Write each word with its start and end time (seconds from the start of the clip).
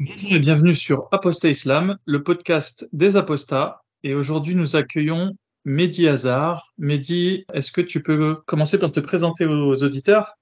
Bonjour 0.00 0.32
et 0.32 0.40
bienvenue 0.40 0.74
sur 0.74 1.06
Apostat 1.12 1.50
Islam, 1.50 1.98
le 2.04 2.24
podcast 2.24 2.88
des 2.92 3.14
apostats. 3.14 3.82
Et 4.02 4.16
aujourd'hui, 4.16 4.56
nous 4.56 4.74
accueillons 4.74 5.36
Mehdi 5.64 6.08
Hazar. 6.08 6.72
Mehdi, 6.78 7.44
est-ce 7.54 7.70
que 7.70 7.80
tu 7.80 8.02
peux 8.02 8.42
commencer 8.44 8.76
par 8.76 8.90
te 8.90 8.98
présenter 8.98 9.46
aux 9.46 9.84
auditeurs? 9.84 10.36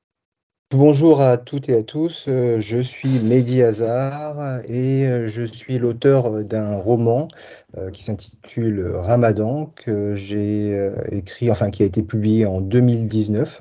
Bonjour 0.71 1.21
à 1.21 1.37
toutes 1.37 1.69
et 1.69 1.77
à 1.77 1.83
tous, 1.83 2.25
euh, 2.29 2.62
je 2.62 2.79
suis 2.79 3.19
Mehdi 3.19 3.62
Hazar 3.62 4.62
et 4.71 5.07
euh, 5.07 5.29
je 5.29 5.43
suis 5.43 5.77
l'auteur 5.77 6.45
d'un 6.45 6.79
roman 6.79 7.29
euh, 7.77 7.91
qui 7.91 8.03
s'intitule 8.03 8.87
Ramadan 8.87 9.66
que 9.66 10.16
j'ai 10.16 10.91
écrit, 11.11 11.50
enfin 11.50 11.71
qui 11.71 11.82
a 11.82 11.87
été 11.87 12.03
publié 12.03 12.46
en 12.46 12.62
2019. 12.62 13.61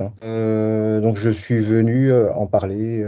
donc 1.01 1.17
je 1.17 1.29
suis 1.29 1.59
venu 1.59 2.13
en 2.13 2.47
parler 2.47 3.03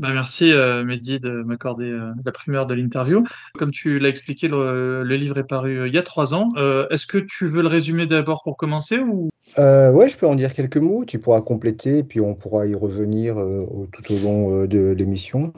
bah, 0.00 0.08
merci 0.14 0.50
euh, 0.50 0.82
Mehdi 0.82 1.20
de 1.20 1.42
m'accorder 1.42 1.90
euh, 1.90 2.12
la 2.24 2.32
primeur 2.32 2.66
de 2.66 2.72
l'interview. 2.72 3.22
Comme 3.58 3.70
tu 3.70 3.98
l'as 3.98 4.08
expliqué, 4.08 4.48
le, 4.48 5.02
livre 5.04 5.36
est 5.36 5.44
paru 5.44 5.78
euh, 5.78 5.88
il 5.88 5.94
y 5.94 5.98
a 5.98 6.02
trois 6.02 6.32
ans. 6.32 6.48
Euh, 6.56 6.88
est-ce 6.88 7.06
que 7.06 7.18
tu 7.18 7.46
veux 7.46 7.60
le 7.60 7.68
résumer 7.68 8.06
d'abord 8.06 8.42
pour 8.42 8.56
commencer 8.56 8.98
ou? 8.98 9.28
Ouais, 9.58 10.08
je 10.08 10.16
peux 10.16 10.26
en 10.26 10.36
dire 10.36 10.54
quelques 10.54 10.78
mots. 10.78 11.04
Tu 11.04 11.18
pourras 11.18 11.42
compléter, 11.42 12.02
puis 12.02 12.18
on 12.18 12.34
pourra 12.34 12.66
y 12.66 12.74
revenir 12.74 13.34
tout 13.34 14.14
au 14.14 14.18
long 14.20 14.64
de 14.64 14.90
l'émission. 14.92 15.52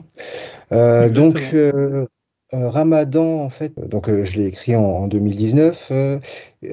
donc 0.71 1.55
Ramadan, 2.51 3.41
en 3.41 3.49
fait, 3.49 3.73
donc 3.79 4.11
je 4.11 4.37
l'ai 4.37 4.47
écrit 4.47 4.75
en, 4.75 4.83
en 4.83 5.07
2019. 5.07 5.91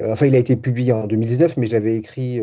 Enfin, 0.05 0.25
il 0.25 0.35
a 0.35 0.39
été 0.39 0.55
publié 0.55 0.91
en 0.91 1.07
2019, 1.07 1.57
mais 1.57 1.67
je 1.67 1.71
l'avais 1.71 1.95
écrit 1.95 2.41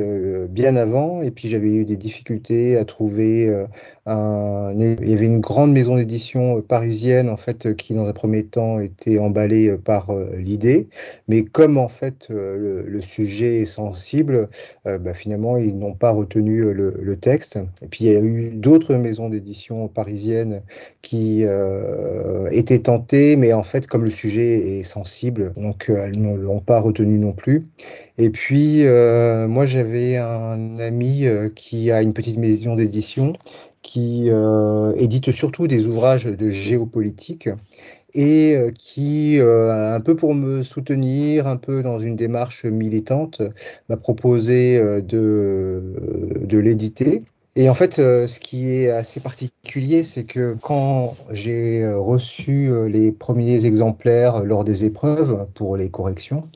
bien 0.49 0.77
avant, 0.77 1.23
et 1.23 1.31
puis 1.31 1.49
j'avais 1.49 1.75
eu 1.75 1.85
des 1.85 1.97
difficultés 1.97 2.77
à 2.77 2.85
trouver 2.85 3.67
il 4.09 5.09
y 5.09 5.13
avait 5.13 5.27
une 5.27 5.41
grande 5.41 5.73
maison 5.73 5.97
d'édition 5.97 6.59
euh, 6.59 6.63
parisienne 6.63 7.29
en 7.29 7.37
fait 7.37 7.67
euh, 7.67 7.75
qui 7.75 7.95
dans 7.95 8.07
un 8.07 8.13
premier 8.13 8.45
temps 8.45 8.81
était 8.81 9.19
emballée 9.19 9.69
euh, 9.69 9.77
par 9.77 10.09
l'idée, 10.37 10.89
mais 11.29 11.45
comme 11.45 11.77
en 11.77 11.89
fait 11.89 12.29
le, 12.31 13.01
sujet 13.01 13.61
est 13.63 13.65
sensible, 13.65 14.49
bah, 14.85 15.15
finalement 15.15 15.57
ils 15.57 15.77
n'ont 15.77 15.95
pas 15.95 16.11
retenu 16.11 16.73
le, 16.73 17.17
texte. 17.17 17.59
Et 17.83 17.87
puis 17.87 18.05
il 18.05 18.13
y 18.13 18.17
a 18.17 18.21
eu 18.21 18.51
d'autres 18.51 18.95
maisons 18.95 19.29
d'édition 19.29 19.89
parisiennes 19.89 20.63
qui 21.03 21.45
étaient 22.51 22.79
tentées, 22.81 23.37
mais 23.37 23.53
en 23.53 23.63
fait 23.63 23.87
comme 23.87 24.05
le 24.05 24.11
sujet 24.11 24.79
est 24.79 24.83
sensible, 24.83 25.53
donc 25.57 25.89
elles 25.89 26.21
ne 26.21 26.37
l'ont 26.37 26.61
pas 26.61 26.81
retenu 26.81 27.19
non 27.19 27.33
Et 28.19 28.31
puis, 28.31 28.85
moi, 29.49 29.67
j'avais 29.67 30.17
un 30.17 30.79
ami 30.79 31.27
qui 31.55 31.91
a 31.91 32.03
une 32.03 32.13
petite 32.13 32.39
maison 32.39 32.75
d'édition 32.75 33.35
qui 33.89 34.31
euh, 34.31 34.93
édite 34.97 35.31
surtout 35.33 35.67
des 35.67 35.87
ouvrages 35.87 36.27
de 36.27 36.51
géopolitique 36.51 37.49
et 38.13 38.55
euh, 38.55 38.71
qui, 38.71 39.39
euh, 39.39 39.95
un 39.95 40.01
peu 40.01 40.15
pour 40.15 40.35
me 40.35 40.63
soutenir, 40.63 41.47
un 41.47 41.57
peu 41.57 41.83
dans 41.83 41.99
une 41.99 42.15
démarche 42.15 42.67
militante, 42.67 43.41
m'a 43.89 43.97
proposé 43.97 44.79
de 44.79 46.59
l'éditer. 46.59 47.23
Et 47.61 47.69
en 47.69 47.75
fait, 47.75 47.95
ce 47.95 48.39
qui 48.39 48.71
est 48.71 48.89
assez 48.89 49.19
particulier, 49.19 50.05
c'est 50.05 50.23
que 50.23 50.57
quand 50.63 51.17
j'ai 51.33 51.85
reçu 51.93 52.71
les 52.89 53.11
premiers 53.11 53.65
exemplaires 53.65 54.45
lors 54.45 54.63
des 54.63 54.85
épreuves 54.85 55.49
pour 55.55 55.77
les 55.77 55.91
corrections, 55.91 56.49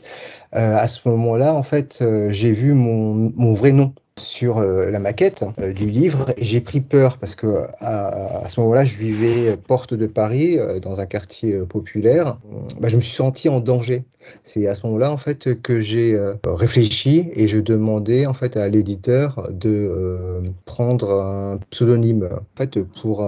à 0.53 0.87
ce 0.87 1.09
moment-là, 1.09 1.55
en 1.55 1.65
fait, 1.65 2.05
j'ai 2.31 2.53
vu 2.53 2.75
mon, 2.75 3.33
mon 3.35 3.53
vrai 3.53 3.73
nom 3.73 3.95
sur 4.19 4.59
euh, 4.59 4.91
la 4.91 4.99
maquette 4.99 5.45
euh, 5.61 5.73
du 5.73 5.91
livre. 5.91 6.27
Et 6.37 6.45
j'ai 6.45 6.61
pris 6.61 6.81
peur 6.81 7.19
parce 7.19 7.35
que 7.35 7.67
à, 7.81 8.49
ce 8.49 8.61
moment-là 8.61 8.85
je 8.85 8.97
vivais 8.97 9.57
porte 9.57 9.95
de 9.95 10.07
Paris 10.07 10.59
euh, 10.59 10.81
dans 10.81 11.01
un 11.01 11.07
quartier 11.07 11.67
populaire. 11.67 12.39
Bah, 12.81 12.89
je 12.89 12.97
me 12.97 13.01
suis 13.01 13.15
senti 13.15 13.49
en 13.49 13.61
danger. 13.61 14.05
C'est 14.45 14.67
à 14.67 14.75
ce 14.75 14.87
moment-là 14.87 15.11
en 15.11 15.17
fait 15.17 15.61
que 15.63 15.81
j'ai 15.81 16.19
réfléchi 16.47 17.31
et 17.35 17.49
je 17.49 17.59
demandais 17.59 18.27
en 18.27 18.35
fait 18.35 18.57
à 18.57 18.69
l'éditeur 18.69 19.49
de 19.51 20.43
prendre 20.65 21.13
un 21.21 21.59
pseudonyme. 21.71 22.29
En 22.33 22.57
fait 22.57 22.81
pour 22.83 23.27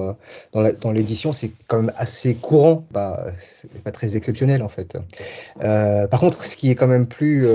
dans 0.53 0.93
l'édition 0.93 1.33
c'est 1.33 1.51
quand 1.67 1.83
même 1.83 1.93
assez 1.97 2.37
courant. 2.37 2.87
Bah 2.93 3.27
pas 3.83 3.91
très 3.91 4.17
exceptionnel 4.17 4.63
en 4.63 4.69
fait. 4.69 4.97
Par 5.59 6.21
contre 6.21 6.45
ce 6.45 6.55
qui 6.55 6.71
est 6.71 6.77
quand 6.77 6.87
même 6.87 7.07
plus 7.07 7.49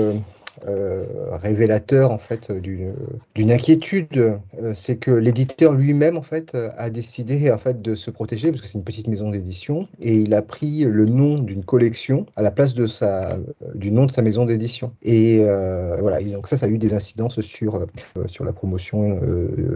révélateur 1.32 2.10
en 2.10 2.18
fait 2.18 2.52
d'une 2.52 3.50
inquiétude, 3.50 4.08
euh, 4.16 4.72
c'est 4.74 4.96
que 4.96 5.10
l'éditeur 5.10 5.72
lui-même 5.72 6.16
en 6.16 6.22
fait 6.22 6.56
a 6.76 6.90
décidé 6.90 7.50
en 7.50 7.58
fait 7.58 7.80
de 7.80 7.94
se 7.94 8.10
protéger 8.10 8.50
parce 8.50 8.62
que 8.62 8.68
c'est 8.68 8.78
une 8.78 8.84
petite 8.84 9.08
maison 9.08 9.30
d'édition 9.30 9.88
et 10.00 10.16
il 10.16 10.34
a 10.34 10.42
pris 10.42 10.84
le 10.84 11.04
nom 11.06 11.38
d'une 11.38 11.64
collection 11.64 12.26
à 12.36 12.42
la 12.42 12.50
place 12.50 12.74
de 12.74 12.86
sa 12.86 13.38
du 13.74 13.92
nom 13.92 14.06
de 14.06 14.10
sa 14.10 14.22
maison 14.22 14.44
d'édition 14.44 14.92
et 15.02 15.40
euh, 15.40 15.96
voilà 16.00 16.22
donc 16.22 16.46
ça 16.46 16.56
ça 16.56 16.66
a 16.66 16.68
eu 16.68 16.78
des 16.78 16.94
incidences 16.94 17.40
sur 17.40 17.86
sur 18.26 18.44
la 18.44 18.52
promotion 18.52 19.20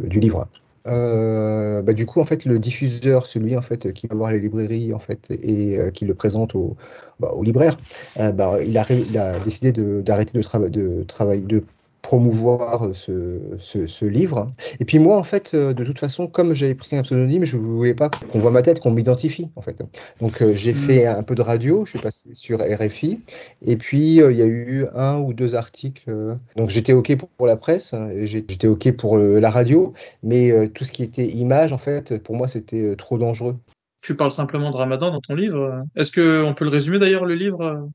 du 0.05 0.21
livre. 0.21 0.47
Euh, 0.87 1.81
bah, 1.83 1.95
du 1.95 2.05
coup, 2.05 2.21
en 2.21 2.27
fait, 2.27 2.45
le 2.45 2.59
diffuseur, 2.59 3.27
celui 3.27 3.57
en 3.57 3.63
fait 3.63 3.93
qui 3.95 4.07
va 4.07 4.17
voir 4.17 4.33
les 4.33 4.39
librairies 4.41 4.93
en 4.93 4.99
fait 4.99 5.31
et 5.31 5.79
euh, 5.79 5.91
qui 5.91 6.05
le 6.05 6.15
présente 6.15 6.55
aux 6.55 6.77
bah, 7.21 7.31
libraires, 7.43 7.77
euh, 8.19 8.33
bah, 8.33 8.59
il, 8.63 8.77
a, 8.77 8.85
il 8.93 9.17
a 9.17 9.39
décidé 9.41 9.73
d'arrêter 10.03 10.37
de, 10.39 10.43
de, 10.69 10.99
de 10.99 11.03
travailler, 11.05 11.43
de 11.43 11.65
promouvoir 12.05 12.91
ce, 12.93 13.41
ce, 13.59 13.87
ce, 13.87 14.05
livre. 14.05 14.49
Et 14.79 14.85
puis 14.85 14.99
moi, 14.99 15.17
en 15.17 15.23
fait, 15.23 15.53
euh, 15.55 15.73
de 15.73 15.85
toute 15.85 15.99
façon, 15.99 16.27
comme 16.27 16.53
j'avais 16.53 16.75
pris 16.75 16.97
un 16.97 17.03
pseudonyme, 17.03 17.45
je 17.45 17.57
ne 17.57 17.63
voulais 17.63 17.95
pas 17.95 18.11
qu'on 18.11 18.39
voit 18.39 18.51
ma 18.51 18.61
tête, 18.61 18.79
qu'on 18.79 18.91
m'identifie, 18.91 19.51
en 19.57 19.63
fait. 19.63 19.83
Donc 20.21 20.43
euh, 20.43 20.55
j'ai 20.55 20.73
hmm. 20.73 20.77
fait 20.77 21.07
un 21.07 21.23
peu 21.23 21.35
de 21.35 21.41
radio, 21.41 21.87
je 21.87 21.93
suis 21.93 21.99
passé 21.99 22.29
sur 22.35 22.59
RFI, 22.59 23.21
et 23.63 23.77
puis 23.77 24.21
euh, 24.21 24.33
il 24.33 24.39
y 24.39 24.43
a 24.43 24.47
eu 24.47 24.85
un 24.95 25.17
ou 25.17 25.33
deux 25.33 25.55
articles. 25.55 26.13
donc 26.57 26.69
j'étais 26.69 26.93
OK 26.93 27.17
pour, 27.17 27.31
pour, 27.31 27.47
la 27.47 27.57
presse, 27.57 27.95
hein, 27.95 28.11
j'étais 28.25 28.67
OK 28.67 28.93
pour 28.99 29.17
la 29.17 29.51
radio, 29.51 29.95
mais 30.23 30.69
tout 30.75 30.85
ce 30.85 30.93
qui 30.93 31.05
était 31.05 31.27
image, 31.27 31.73
en 31.73 31.79
fait, 31.79 32.23
pour 32.23 32.37
moi, 32.37 32.49
c'était 32.49 32.97
trop 32.97 33.17
dangereux. 33.17 33.57
Tu 34.03 34.15
parles 34.15 34.33
simplement 34.33 34.71
de 34.71 34.77
Ramadan 34.77 35.11
dans 35.11 35.23
ton 35.23 35.35
livre. 35.35 35.85
Est-ce 35.97 36.13
qu'on 36.13 36.53
peut 36.53 36.67
le 36.67 36.71
résumer 36.71 36.99
d'ailleurs, 36.99 37.25
le 37.25 37.35
livre? 37.35 37.89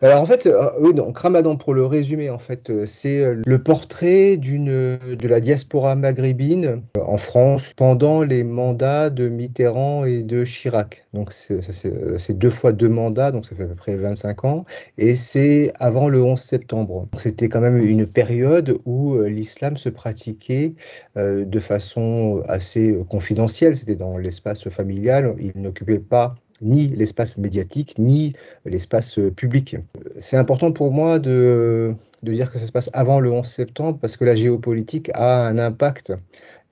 Alors 0.00 0.22
en 0.22 0.26
fait, 0.26 0.46
euh, 0.46 0.92
donc 0.92 1.18
Ramadan 1.18 1.56
pour 1.56 1.74
le 1.74 1.84
résumer, 1.84 2.30
en 2.30 2.38
fait, 2.38 2.70
euh, 2.70 2.86
c'est 2.86 3.20
euh, 3.20 3.42
le 3.44 3.60
portrait 3.60 4.36
d'une 4.36 4.66
de 4.66 5.28
la 5.28 5.40
diaspora 5.40 5.96
maghrébine 5.96 6.82
en 7.04 7.16
France 7.16 7.64
pendant 7.74 8.22
les 8.22 8.44
mandats 8.44 9.10
de 9.10 9.28
Mitterrand 9.28 10.04
et 10.04 10.22
de 10.22 10.44
Chirac. 10.44 11.04
Donc 11.14 11.32
c'est 11.32 12.38
deux 12.38 12.50
fois 12.50 12.70
deux 12.70 12.88
mandats, 12.88 13.32
donc 13.32 13.44
ça 13.44 13.56
fait 13.56 13.64
à 13.64 13.66
peu 13.66 13.74
près 13.74 13.96
25 13.96 14.44
ans, 14.44 14.64
et 14.98 15.16
c'est 15.16 15.72
avant 15.80 16.08
le 16.08 16.22
11 16.22 16.40
septembre. 16.40 17.08
C'était 17.16 17.48
quand 17.48 17.60
même 17.60 17.78
une 17.78 18.06
période 18.06 18.78
où 18.86 19.20
l'islam 19.22 19.76
se 19.76 19.88
pratiquait 19.88 20.74
de 21.16 21.58
façon 21.58 22.40
assez 22.46 22.96
confidentielle. 23.10 23.76
C'était 23.76 23.96
dans 23.96 24.16
l'espace 24.16 24.68
familial. 24.68 25.34
Il 25.38 25.60
n'occupait 25.60 25.98
pas 25.98 26.36
ni 26.60 26.88
l'espace 26.88 27.38
médiatique, 27.38 27.94
ni 27.98 28.32
l'espace 28.64 29.18
public. 29.36 29.76
C'est 30.18 30.36
important 30.36 30.72
pour 30.72 30.92
moi 30.92 31.18
de, 31.18 31.94
de, 32.22 32.32
dire 32.32 32.50
que 32.50 32.58
ça 32.58 32.66
se 32.66 32.72
passe 32.72 32.90
avant 32.92 33.20
le 33.20 33.30
11 33.30 33.46
septembre 33.46 33.98
parce 34.00 34.16
que 34.16 34.24
la 34.24 34.36
géopolitique 34.36 35.10
a 35.14 35.46
un 35.46 35.58
impact 35.58 36.12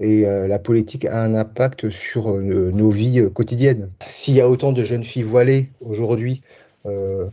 et 0.00 0.26
euh, 0.26 0.46
la 0.46 0.58
politique 0.58 1.04
a 1.06 1.22
un 1.22 1.34
impact 1.34 1.90
sur 1.90 2.30
euh, 2.30 2.70
nos 2.72 2.90
vies 2.90 3.30
quotidiennes. 3.32 3.88
S'il 4.06 4.34
y 4.34 4.40
a 4.40 4.48
autant 4.48 4.72
de 4.72 4.84
jeunes 4.84 5.04
filles 5.04 5.22
voilées 5.22 5.70
aujourd'hui 5.80 6.42
euh, 6.86 7.28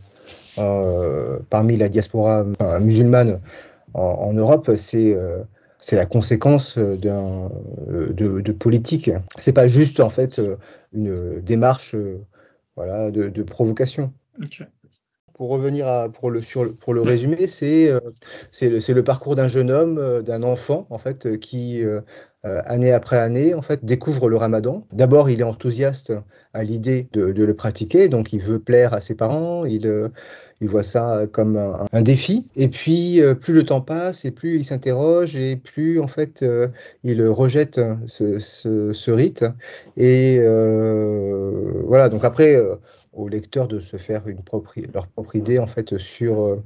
parmi 1.50 1.76
la 1.76 1.88
diaspora 1.88 2.44
musulmane 2.80 3.40
en, 3.92 4.32
Europe, 4.32 4.70
c'est 4.76 5.16
c'est 5.78 5.96
la 5.96 6.06
conséquence 6.06 6.78
de, 6.78 8.12
de, 8.12 8.52
politique. 8.52 9.10
C'est 9.38 9.52
pas 9.52 9.68
juste 9.68 10.00
en 10.00 10.10
fait 10.10 10.40
une 10.92 11.40
démarche 11.40 11.96
voilà, 12.76 13.10
de, 13.10 13.28
de 13.28 13.42
provocation. 13.42 14.12
Pour 15.34 15.48
revenir 15.48 15.88
à, 15.88 16.08
pour 16.08 16.30
le, 16.30 16.42
sur, 16.42 16.76
pour 16.76 16.94
le 16.94 17.02
résumer, 17.02 17.48
c'est 17.48 17.88
euh, 17.88 17.98
c'est 18.52 18.68
le, 18.68 18.78
le, 18.94 19.02
parcours 19.02 19.34
d'un 19.34 19.48
jeune 19.48 19.68
homme, 19.68 19.98
euh, 19.98 20.22
d'un 20.22 20.44
enfant, 20.44 20.86
en 20.90 20.98
fait, 20.98 21.40
qui, 21.40 21.82
euh, 21.84 22.00
année 22.44 22.92
après 22.92 23.18
année, 23.18 23.52
en 23.52 23.62
fait, 23.62 23.84
découvre 23.84 24.28
le 24.28 24.36
ramadan. 24.36 24.82
D'abord, 24.92 25.30
il 25.30 25.40
est 25.40 25.44
enthousiaste 25.44 26.12
à 26.52 26.62
l'idée 26.62 27.08
de, 27.12 27.32
de, 27.32 27.44
le 27.44 27.54
pratiquer, 27.54 28.08
donc 28.08 28.32
il 28.32 28.40
veut 28.40 28.60
plaire 28.60 28.94
à 28.94 29.00
ses 29.00 29.16
parents, 29.16 29.64
il, 29.64 30.10
il 30.60 30.68
voit 30.68 30.84
ça 30.84 31.26
comme 31.32 31.56
un, 31.56 31.86
un 31.92 32.02
défi. 32.02 32.46
Et 32.54 32.68
puis, 32.68 33.20
plus 33.40 33.54
le 33.54 33.64
temps 33.64 33.80
passe, 33.80 34.24
et 34.24 34.30
plus 34.30 34.56
il 34.56 34.64
s'interroge, 34.64 35.34
et 35.36 35.56
plus, 35.56 35.98
en 35.98 36.06
fait, 36.06 36.44
il 37.02 37.26
rejette 37.26 37.80
ce, 38.06 38.38
ce, 38.38 38.92
ce 38.92 39.10
rite. 39.10 39.44
Et 39.96 40.38
voilà, 41.86 42.08
donc 42.08 42.24
après 42.24 42.62
aux 43.14 43.28
lecteurs 43.28 43.68
de 43.68 43.80
se 43.80 43.96
faire 43.96 44.26
une 44.28 44.40
leur 44.92 45.06
propre 45.08 45.36
idée 45.36 45.58
en 45.58 45.66
fait 45.66 45.98
sur, 45.98 46.44
euh, 46.44 46.62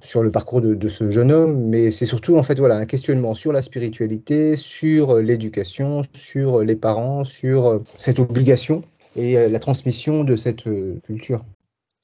sur 0.00 0.22
le 0.22 0.30
parcours 0.30 0.60
de, 0.60 0.88
ce 0.88 1.10
jeune 1.10 1.32
homme, 1.32 1.68
mais 1.68 1.90
c'est 1.90 2.06
surtout 2.06 2.36
en 2.36 2.42
fait 2.42 2.58
voilà 2.58 2.76
un 2.76 2.86
questionnement 2.86 3.34
sur 3.34 3.52
la 3.52 3.62
spiritualité, 3.62 4.56
sur 4.56 5.16
l'éducation, 5.16 6.02
sur 6.12 6.62
les 6.62 6.76
parents, 6.76 7.24
sur 7.24 7.66
euh, 7.66 7.78
cette 7.98 8.18
obligation 8.18 8.82
et 9.16 9.48
la 9.48 9.58
transmission 9.58 10.24
de 10.24 10.36
cette 10.36 10.64
culture. 11.02 11.44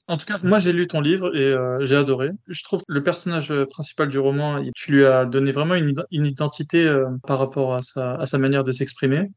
En 0.08 0.16
tout 0.16 0.24
cas, 0.24 0.38
moi 0.42 0.58
j'ai 0.58 0.72
lu 0.72 0.86
ton 0.86 1.02
livre 1.02 1.36
et 1.36 1.52
euh, 1.52 1.84
j'ai 1.84 1.94
adoré. 1.94 2.30
Je 2.48 2.64
trouve 2.64 2.80
que 2.80 2.92
le 2.92 3.02
personnage 3.02 3.52
principal 3.66 4.08
du 4.08 4.18
roman, 4.18 4.64
tu 4.74 4.92
lui 4.92 5.04
as 5.04 5.26
donné 5.26 5.52
vraiment 5.52 5.74
une, 5.74 6.02
identité 6.10 6.82
euh, 6.86 7.04
par 7.26 7.38
rapport 7.38 7.74
à 7.74 7.82
sa, 7.82 8.14
à 8.14 8.24
sa 8.24 8.38
manière 8.38 8.64
de 8.64 8.72
s'exprimer 8.72 9.30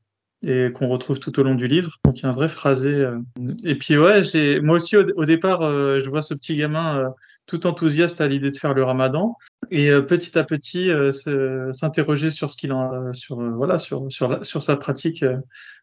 et 0.43 0.71
qu'on 0.71 0.87
retrouve 0.87 1.19
tout 1.19 1.39
au 1.39 1.43
long 1.43 1.55
du 1.55 1.67
livre. 1.67 1.99
Donc 2.05 2.19
il 2.19 2.23
y 2.23 2.25
a 2.25 2.29
un 2.29 2.33
vrai 2.33 2.47
phrasé. 2.47 2.89
Euh. 2.89 3.19
Et 3.63 3.75
puis 3.75 3.97
ouais, 3.97 4.23
j'ai 4.23 4.59
moi 4.59 4.77
aussi 4.77 4.97
au, 4.97 5.25
départ, 5.25 5.61
je 5.61 6.09
vois 6.09 6.21
ce 6.21 6.33
petit 6.33 6.55
gamin 6.55 7.13
tout 7.45 7.67
enthousiaste 7.67 8.21
à 8.21 8.27
l'idée 8.27 8.51
de 8.51 8.57
faire 8.57 8.73
le 8.73 8.83
Ramadan 8.83 9.35
et 9.71 9.91
petit 10.01 10.37
à 10.37 10.43
petit 10.43 10.89
s'interroger 11.73 12.31
sur 12.31 12.49
ce 12.49 12.57
qu'il 12.57 12.71
en 12.71 13.13
sur 13.13 13.41
voilà 13.55 13.77
sur 13.79 14.11
sur 14.11 14.45
sur 14.45 14.63
sa 14.63 14.77
pratique 14.77 15.25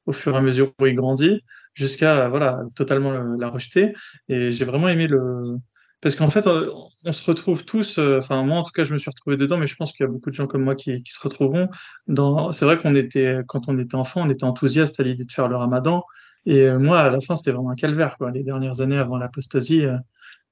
au 0.06 0.12
fur 0.12 0.34
et 0.34 0.38
à 0.38 0.40
mesure 0.40 0.72
où 0.80 0.86
il 0.86 0.94
grandit 0.94 1.42
jusqu'à 1.74 2.28
voilà 2.28 2.62
totalement 2.74 3.12
la 3.12 3.48
rejeter. 3.48 3.94
Et 4.28 4.50
j'ai 4.50 4.64
vraiment 4.64 4.88
aimé 4.88 5.06
le 5.06 5.58
parce 6.00 6.16
qu'en 6.16 6.30
fait 6.30 6.46
on 6.46 7.12
se 7.12 7.30
retrouve 7.30 7.64
tous. 7.64 7.98
Euh, 7.98 8.18
enfin 8.18 8.42
moi 8.42 8.58
en 8.58 8.62
tout 8.62 8.72
cas 8.72 8.84
je 8.84 8.92
me 8.92 8.98
suis 8.98 9.10
retrouvé 9.10 9.36
dedans, 9.36 9.58
mais 9.58 9.66
je 9.66 9.76
pense 9.76 9.92
qu'il 9.92 10.04
y 10.04 10.08
a 10.08 10.12
beaucoup 10.12 10.30
de 10.30 10.34
gens 10.34 10.46
comme 10.46 10.62
moi 10.62 10.74
qui, 10.74 11.02
qui 11.02 11.12
se 11.12 11.20
retrouveront. 11.20 11.68
Dans 12.06 12.52
c'est 12.52 12.64
vrai 12.64 12.78
qu'on 12.78 12.94
était 12.94 13.38
quand 13.46 13.68
on 13.68 13.78
était 13.78 13.96
enfant, 13.96 14.22
on 14.26 14.30
était 14.30 14.44
enthousiaste 14.44 15.00
à 15.00 15.02
l'idée 15.02 15.24
de 15.24 15.32
faire 15.32 15.48
le 15.48 15.56
Ramadan. 15.56 16.04
Et 16.46 16.62
euh, 16.68 16.78
moi 16.78 17.00
à 17.00 17.10
la 17.10 17.20
fin 17.20 17.36
c'était 17.36 17.52
vraiment 17.52 17.70
un 17.70 17.76
calvaire 17.76 18.16
quoi. 18.18 18.30
Les 18.30 18.44
dernières 18.44 18.80
années 18.80 18.98
avant 18.98 19.16
l'apostasie. 19.16 19.84
Euh, 19.84 19.96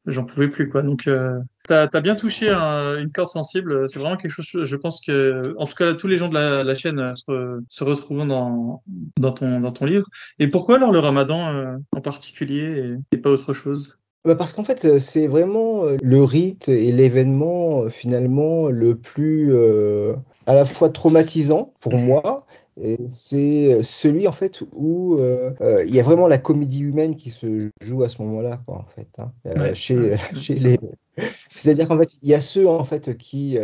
j'en 0.06 0.24
pouvais 0.24 0.48
plus 0.48 0.68
quoi. 0.68 0.82
Donc 0.82 1.06
euh, 1.06 1.38
t'as 1.64 1.88
as 1.92 2.00
bien 2.00 2.16
touché 2.16 2.50
une 2.50 3.10
corde 3.12 3.28
sensible. 3.28 3.88
C'est 3.88 3.98
vraiment 3.98 4.16
quelque 4.16 4.42
chose. 4.42 4.64
Je 4.64 4.76
pense 4.76 5.00
que, 5.00 5.54
en 5.58 5.66
tout 5.66 5.74
cas, 5.74 5.94
tous 5.94 6.06
les 6.06 6.16
gens 6.16 6.28
de 6.28 6.34
la, 6.34 6.74
chaîne 6.74 6.98
euh, 6.98 7.14
se, 7.14 7.60
se 7.68 7.84
retrouvent 7.84 8.26
dans 8.26 8.82
dans 9.18 9.32
ton 9.32 9.60
dans 9.60 9.72
ton 9.72 9.84
livre. 9.84 10.06
Et 10.38 10.48
pourquoi 10.48 10.76
alors 10.76 10.92
le 10.92 11.00
Ramadan 11.00 11.54
euh, 11.54 11.76
en 11.92 12.00
particulier 12.00 12.96
et, 13.12 13.16
pas 13.18 13.30
autre 13.30 13.52
chose? 13.52 13.98
Bah 14.26 14.34
parce 14.34 14.52
qu'en 14.52 14.64
fait, 14.64 14.84
euh, 14.84 14.98
c'est 14.98 15.26
vraiment 15.26 15.84
le 16.02 16.22
rite 16.22 16.68
et 16.68 16.92
l'événement 16.92 17.88
finalement 17.88 18.68
le 18.68 18.96
plus 18.96 19.54
à 20.46 20.54
la 20.54 20.64
fois 20.64 20.90
traumatisant 20.90 21.72
pour 21.80 21.94
moi 21.96 22.46
c'est 23.08 23.82
celui 23.82 24.28
en 24.28 24.32
fait 24.32 24.62
où 24.72 25.16
euh, 25.16 25.52
euh, 25.60 25.84
il 25.86 25.94
y 25.94 26.00
a 26.00 26.02
vraiment 26.02 26.28
la 26.28 26.38
comédie 26.38 26.80
humaine 26.80 27.16
qui 27.16 27.30
se 27.30 27.70
joue 27.80 28.02
à 28.02 28.08
ce 28.08 28.20
moment-là, 28.22 28.60
quoi, 28.66 28.76
en 28.76 28.86
fait, 28.94 29.08
hein. 29.18 29.32
euh, 29.46 29.74
chez, 29.74 30.16
chez 30.38 30.54
les. 30.54 30.78
C'est-à-dire 31.48 31.88
qu'en 31.88 31.98
fait, 31.98 32.18
il 32.22 32.28
y 32.28 32.34
a 32.34 32.40
ceux 32.40 32.68
en 32.68 32.84
fait 32.84 33.16
qui 33.16 33.58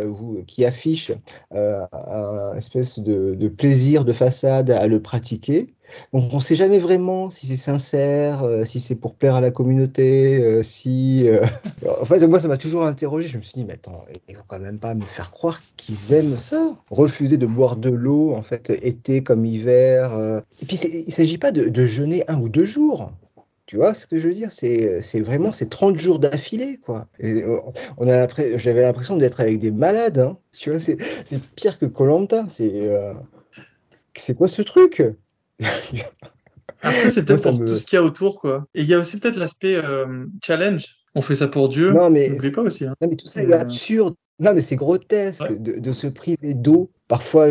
qui 0.47 0.65
affichent 0.65 1.11
un 1.51 2.55
espèce 2.55 2.99
de, 2.99 3.47
plaisir 3.47 4.05
de 4.05 4.13
façade 4.13 4.71
à 4.71 4.87
le 4.87 4.99
pratiquer. 4.99 5.67
Donc 6.11 6.33
on 6.33 6.37
ne 6.37 6.41
sait 6.41 6.55
jamais 6.55 6.79
vraiment 6.79 7.29
si 7.29 7.45
c'est 7.45 7.55
sincère, 7.55 8.43
si 8.65 8.79
c'est 8.79 8.95
pour 8.95 9.13
plaire 9.13 9.35
à 9.35 9.41
la 9.41 9.51
communauté, 9.51 10.63
si. 10.63 11.27
en 12.01 12.05
fait, 12.05 12.25
moi, 12.27 12.39
ça 12.39 12.47
m'a 12.47 12.57
toujours 12.57 12.85
interrogé. 12.85 13.27
Je 13.27 13.37
me 13.37 13.43
suis 13.43 13.53
dit, 13.53 13.65
mais 13.65 13.73
attends, 13.73 14.05
il 14.27 14.35
faut 14.35 14.43
quand 14.47 14.59
même 14.59 14.79
pas 14.79 14.95
me 14.95 15.05
faire 15.05 15.29
croire 15.29 15.61
qu'ils 15.77 16.13
aiment 16.13 16.37
ça. 16.37 16.75
Refuser 16.89 17.37
de 17.37 17.45
boire 17.45 17.75
de 17.75 17.89
l'eau, 17.89 18.33
en 18.33 18.41
fait, 18.41 18.69
été 18.81 19.23
comme 19.23 19.45
hiver. 19.45 20.13
Euh. 20.13 20.41
Et 20.61 20.65
puis, 20.65 20.77
il 20.77 21.05
ne 21.05 21.11
s'agit 21.11 21.37
pas 21.37 21.51
de, 21.51 21.85
jeûner 21.85 22.23
un 22.27 22.39
ou 22.39 22.49
deux 22.49 22.65
jours. 22.65 23.11
Tu 23.73 23.77
vois 23.77 23.95
ce 23.95 24.05
que 24.05 24.19
je 24.19 24.27
veux 24.27 24.35
dire? 24.35 24.51
C'est 24.51 25.19
vraiment 25.21 25.51
ces 25.51 25.67
30 25.67 25.95
jours 25.95 26.19
d'affilée, 26.19 26.77
quoi. 26.77 27.07
Euh, 27.23 27.59
on 27.97 28.07
a 28.07 28.27
J'avais 28.57 28.83
l'impression 28.83 29.17
d'être 29.17 29.41
avec 29.41 29.57
des 29.57 29.71
malades. 29.71 30.19
Hein. 30.19 30.37
Tu 30.55 30.69
vois, 30.69 30.77
c'est 30.77 30.95
pire 31.55 31.79
que 31.79 31.87
Colanta. 31.87 32.45
C'est 32.49 32.91
euh, 32.91 33.15
c'est 34.13 34.37
quoi 34.37 34.47
ce 34.47 34.61
truc? 34.61 35.01
Après, 36.83 37.09
c'est 37.09 37.25
peut-être 37.25 37.49
pour 37.49 37.65
tout 37.65 37.75
ce 37.75 37.83
qu'il 37.83 37.95
y 37.95 37.99
a 37.99 38.03
autour, 38.03 38.39
quoi. 38.39 38.67
Et 38.75 38.83
il 38.83 38.87
y 38.87 38.93
a 38.93 38.99
aussi 38.99 39.19
peut-être 39.19 39.37
l'aspect 39.37 39.81
challenge. 40.43 40.97
On 41.15 41.21
fait 41.21 41.35
ça 41.35 41.47
pour 41.47 41.67
Dieu. 41.67 41.89
Non, 41.89 42.11
mais 42.11 42.29
pas 42.53 42.61
aussi. 42.61 42.85
Hein. 42.85 42.93
Non, 43.01 43.07
mais 43.09 43.15
tout 43.15 43.25
ça 43.25 43.41
est 43.41 43.51
absurde. 43.53 44.13
Non, 44.39 44.53
mais 44.53 44.61
c'est 44.61 44.75
grotesque 44.75 45.51
de, 45.59 45.91
se 45.91 46.05
priver 46.05 46.53
d'eau, 46.53 46.91
parfois 47.13 47.47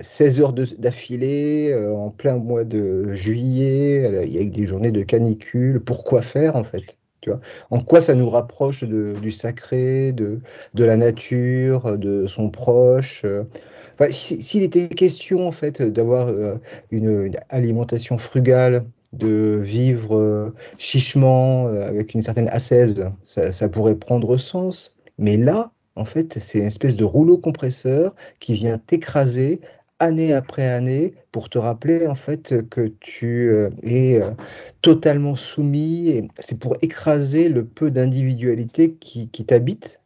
16 0.00 0.38
euh, 0.38 0.42
heures 0.44 0.52
d'affilée, 0.52 1.72
euh, 1.72 1.92
en 1.92 2.10
plein 2.10 2.36
mois 2.36 2.62
de 2.62 3.08
juillet, 3.14 4.06
avec 4.06 4.52
des 4.52 4.64
journées 4.64 4.92
de 4.92 5.02
canicule. 5.02 5.80
Pourquoi 5.80 6.22
faire, 6.22 6.54
en 6.54 6.62
fait 6.62 6.96
tu 7.20 7.30
vois? 7.30 7.40
En 7.70 7.80
quoi 7.80 8.00
ça 8.00 8.14
nous 8.14 8.30
rapproche 8.30 8.84
du 8.84 9.32
sacré, 9.32 10.12
de, 10.12 10.40
la 10.76 10.96
nature, 10.96 11.98
de 11.98 12.28
son 12.28 12.48
proche? 12.48 13.22
Euh? 13.24 13.42
S'il 14.08 14.62
était 14.62 14.86
question, 14.86 15.48
en 15.48 15.52
fait, 15.52 15.82
d'avoir 15.82 16.32
une, 16.92 17.32
alimentation 17.48 18.18
frugale, 18.18 18.84
de 19.12 19.58
vivre 19.60 20.54
chichement, 20.78 21.66
avec 21.66 22.14
une 22.14 22.22
certaine 22.22 22.48
ça, 23.24 23.50
ça 23.50 23.68
pourrait 23.68 23.96
prendre 23.96 24.38
sens. 24.38 24.94
Mais 25.18 25.36
là, 25.36 25.72
en 26.00 26.06
fait, 26.06 26.38
c'est 26.38 26.58
une 26.58 26.64
espèce 26.64 26.96
de 26.96 27.04
rouleau 27.04 27.36
compresseur 27.36 28.14
qui 28.38 28.54
vient 28.54 28.78
t'écraser 28.78 29.60
année 29.98 30.32
après 30.32 30.66
année 30.66 31.12
pour 31.30 31.50
te 31.50 31.58
rappeler 31.58 32.06
en 32.06 32.14
fait 32.14 32.66
que 32.70 32.90
tu 33.00 33.50
euh, 33.50 33.68
es 33.82 34.18
euh, 34.20 34.30
totalement 34.80 35.36
soumis. 35.36 36.26
C'est 36.36 36.58
pour 36.58 36.74
écraser 36.80 37.50
le 37.50 37.66
peu 37.66 37.90
d'individualité 37.90 38.94
qui, 38.94 39.28
qui 39.28 39.44
t'habite 39.44 39.99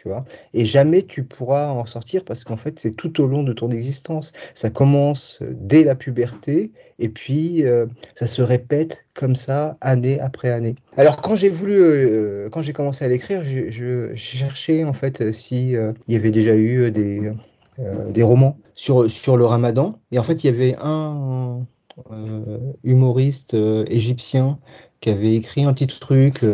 tu 0.00 0.06
vois. 0.06 0.24
Et 0.54 0.64
jamais 0.64 1.02
tu 1.02 1.24
pourras 1.24 1.70
en 1.70 1.84
sortir 1.84 2.24
parce 2.24 2.44
qu'en 2.44 2.56
fait, 2.56 2.78
c'est 2.78 2.92
tout 2.92 3.20
au 3.20 3.26
long 3.26 3.42
de 3.42 3.52
ton 3.52 3.68
existence. 3.70 4.32
Ça 4.54 4.70
commence 4.70 5.40
euh, 5.42 5.56
dès 5.58 5.82
la 5.82 5.96
puberté 5.96 6.70
et 7.00 7.08
puis 7.08 7.64
euh, 7.64 7.86
ça 8.14 8.28
se 8.28 8.40
répète 8.40 9.06
comme 9.14 9.34
ça 9.34 9.76
année 9.80 10.20
après 10.20 10.50
année. 10.50 10.76
Alors 10.96 11.20
quand 11.20 11.34
j'ai 11.34 11.48
voulu, 11.48 11.80
euh, 11.80 12.48
quand 12.48 12.62
j'ai 12.62 12.72
commencé 12.72 13.04
à 13.04 13.08
l'écrire, 13.08 13.42
je, 13.42 14.14
cherchais 14.14 14.84
en 14.84 14.92
fait 14.92 15.32
si 15.32 15.72
il 15.72 16.14
y 16.14 16.16
avait 16.16 16.30
déjà 16.30 16.54
eu 16.54 16.90
des 16.92 17.32
des 18.10 18.22
romans 18.22 18.56
sur 18.74 19.10
sur 19.10 19.36
le 19.36 19.46
Ramadan. 19.46 19.98
Et 20.12 20.18
en 20.20 20.22
fait, 20.22 20.44
il 20.44 20.46
y 20.46 20.50
avait 20.50 20.76
un 20.80 21.66
humoriste 22.84 23.56
égyptien 23.88 24.58
qui 25.00 25.10
avait 25.10 25.34
écrit 25.34 25.64
un 25.64 25.72
petit 25.72 25.86
truc 25.86 26.44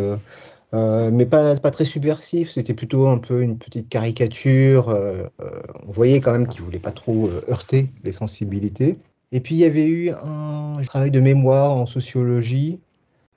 euh, 0.75 1.09
mais 1.11 1.25
pas, 1.25 1.55
pas 1.55 1.71
très 1.71 1.85
subversif, 1.85 2.51
c'était 2.51 2.73
plutôt 2.73 3.07
un 3.07 3.17
peu 3.17 3.41
une 3.41 3.57
petite 3.57 3.87
caricature. 3.87 4.89
Euh, 4.89 5.23
euh, 5.41 5.61
on 5.87 5.91
voyait 5.91 6.19
quand 6.19 6.33
même 6.33 6.47
qu'il 6.47 6.61
voulait 6.63 6.79
pas 6.79 6.91
trop 6.91 7.29
heurter 7.49 7.89
les 8.03 8.11
sensibilités. 8.11 8.97
Et 9.31 9.39
puis 9.39 9.55
il 9.55 9.59
y 9.59 9.65
avait 9.65 9.87
eu 9.87 10.09
un 10.11 10.81
travail 10.85 11.11
de 11.11 11.19
mémoire 11.19 11.75
en 11.75 11.85
sociologie, 11.85 12.79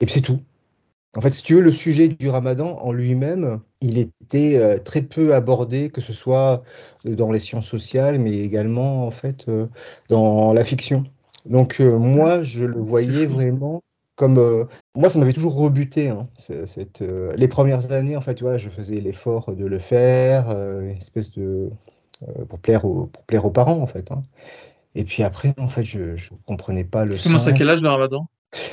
et 0.01 0.05
puis 0.05 0.13
c'est 0.13 0.21
tout. 0.21 0.39
En 1.15 1.21
fait, 1.21 1.31
si 1.31 1.41
tu 1.43 1.55
veux, 1.55 1.61
le 1.61 1.71
sujet 1.71 2.07
du 2.07 2.29
ramadan 2.29 2.77
en 2.79 2.91
lui-même, 2.91 3.59
il 3.81 3.97
était 3.97 4.79
très 4.81 5.01
peu 5.01 5.33
abordé, 5.33 5.89
que 5.89 6.01
ce 6.01 6.13
soit 6.13 6.63
dans 7.05 7.31
les 7.31 7.39
sciences 7.39 7.65
sociales, 7.67 8.19
mais 8.19 8.37
également 8.37 9.07
en 9.07 9.11
fait 9.11 9.47
dans 10.09 10.53
la 10.53 10.63
fiction. 10.63 11.03
Donc 11.45 11.79
moi, 11.79 12.43
je 12.43 12.63
le 12.63 12.79
voyais 12.79 13.25
vraiment 13.25 13.81
comme 14.19 14.37
euh, 14.37 14.65
moi 14.95 15.07
ça 15.07 15.17
m'avait 15.17 15.31
toujours 15.31 15.55
rebuté 15.55 16.09
hein, 16.09 16.27
cette, 16.35 17.01
euh, 17.01 17.31
les 17.37 17.47
premières 17.47 17.93
années 17.93 18.17
en 18.17 18.21
fait 18.21 18.35
tu 18.35 18.43
vois 18.43 18.57
je 18.57 18.67
faisais 18.67 18.99
l'effort 18.99 19.55
de 19.55 19.65
le 19.65 19.79
faire 19.79 20.49
euh, 20.49 20.81
une 20.81 20.97
espèce 20.97 21.31
de 21.31 21.69
pour 22.49 22.59
plaire 22.59 22.83
aux 22.83 23.07
pour 23.07 23.23
plaire 23.23 23.45
aux 23.45 23.51
parents 23.51 23.79
en 23.79 23.87
fait 23.87 24.11
hein. 24.11 24.23
et 24.93 25.05
puis 25.05 25.23
après 25.23 25.53
en 25.57 25.69
fait 25.69 25.85
je 25.85 26.17
je 26.17 26.31
comprenais 26.45 26.83
pas 26.83 27.05
le 27.05 27.15
Comment 27.23 27.37
à 27.37 27.53
quel 27.53 27.69
âge 27.69 27.81
le 27.81 27.87
Ramadan? 27.87 28.27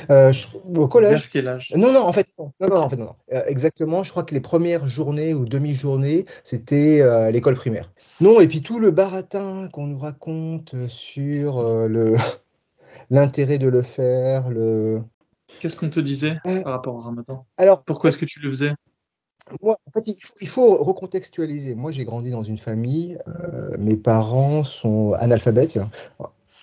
Au 0.09 0.87
collège. 0.87 1.29
quel 1.31 1.47
âge? 1.47 1.71
Non, 1.75 1.93
non, 1.93 2.01
en 2.01 2.11
fait, 2.11 2.27
non, 2.39 2.51
non, 2.59 2.77
en 2.77 2.89
fait, 2.89 2.97
non. 2.97 3.11
exactement, 3.45 4.01
je 4.01 4.09
crois 4.09 4.23
que 4.23 4.33
les 4.33 4.41
premières 4.41 4.87
journées 4.87 5.35
ou 5.35 5.45
demi-journées, 5.45 6.25
c'était 6.43 7.03
à 7.03 7.29
l'école 7.29 7.53
primaire. 7.53 7.91
Non, 8.19 8.39
et 8.39 8.47
puis 8.47 8.63
tout 8.63 8.79
le 8.79 8.89
baratin 8.89 9.69
qu'on 9.71 9.85
nous 9.85 9.99
raconte 9.99 10.73
sur 10.87 11.63
le 11.87 12.15
l'intérêt 13.11 13.59
de 13.59 13.67
le 13.67 13.83
faire, 13.83 14.49
le, 14.49 15.03
Qu'est-ce 15.59 15.75
qu'on 15.75 15.89
te 15.89 15.99
disait 15.99 16.37
par 16.43 16.73
rapport 16.73 16.95
au 16.95 16.99
ramadan? 16.99 17.45
Alors, 17.57 17.83
pourquoi 17.83 18.09
est-ce 18.09 18.17
que 18.17 18.25
tu 18.25 18.39
le 18.39 18.49
faisais? 18.49 18.73
moi, 19.61 19.77
en 19.85 19.91
fait, 19.91 20.07
il 20.41 20.47
faut, 20.47 20.75
recontextualiser. 20.75 21.75
Moi, 21.75 21.91
j'ai 21.91 22.03
grandi 22.03 22.31
dans 22.31 22.41
une 22.41 22.57
famille. 22.57 23.17
Euh, 23.27 23.69
mes 23.79 23.95
parents 23.95 24.63
sont 24.63 25.13
analphabètes. 25.13 25.79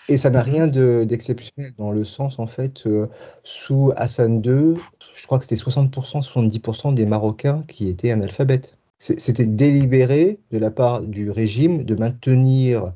Et 0.08 0.18
ça 0.18 0.28
n'a 0.30 0.42
rien 0.42 0.66
d'exceptionnel 0.66 1.72
dans 1.78 1.90
le 1.90 2.04
sens, 2.04 2.38
en 2.38 2.46
fait, 2.46 2.86
euh, 2.86 3.06
sous 3.42 3.92
Hassan 3.96 4.42
II, 4.44 4.76
je 5.14 5.26
crois 5.26 5.38
que 5.38 5.44
c'était 5.44 5.54
60%, 5.54 6.20
70% 6.20 6.92
des 6.92 7.06
Marocains 7.06 7.62
qui 7.66 7.88
étaient 7.88 8.10
analphabètes. 8.10 8.76
C'était 8.98 9.46
délibéré 9.46 10.38
de 10.50 10.58
la 10.58 10.70
part 10.70 11.02
du 11.02 11.30
régime 11.30 11.84
de 11.84 11.94
maintenir 11.94 12.92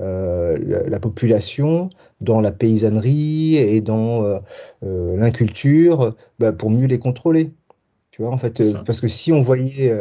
euh, 0.00 0.56
la, 0.86 0.98
population 1.00 1.90
dans 2.22 2.40
la 2.40 2.50
paysannerie 2.50 3.56
et 3.56 3.82
dans 3.82 4.24
euh, 4.24 4.38
euh, 4.84 5.16
l'inculture 5.18 6.16
bah, 6.38 6.54
pour 6.54 6.70
mieux 6.70 6.86
les 6.86 6.98
contrôler. 6.98 7.52
Tu 8.10 8.22
vois, 8.22 8.30
en 8.30 8.38
fait, 8.38 8.62
parce 8.86 9.00
que 9.00 9.08
si 9.08 9.32
on 9.32 9.42
voyait 9.42 9.94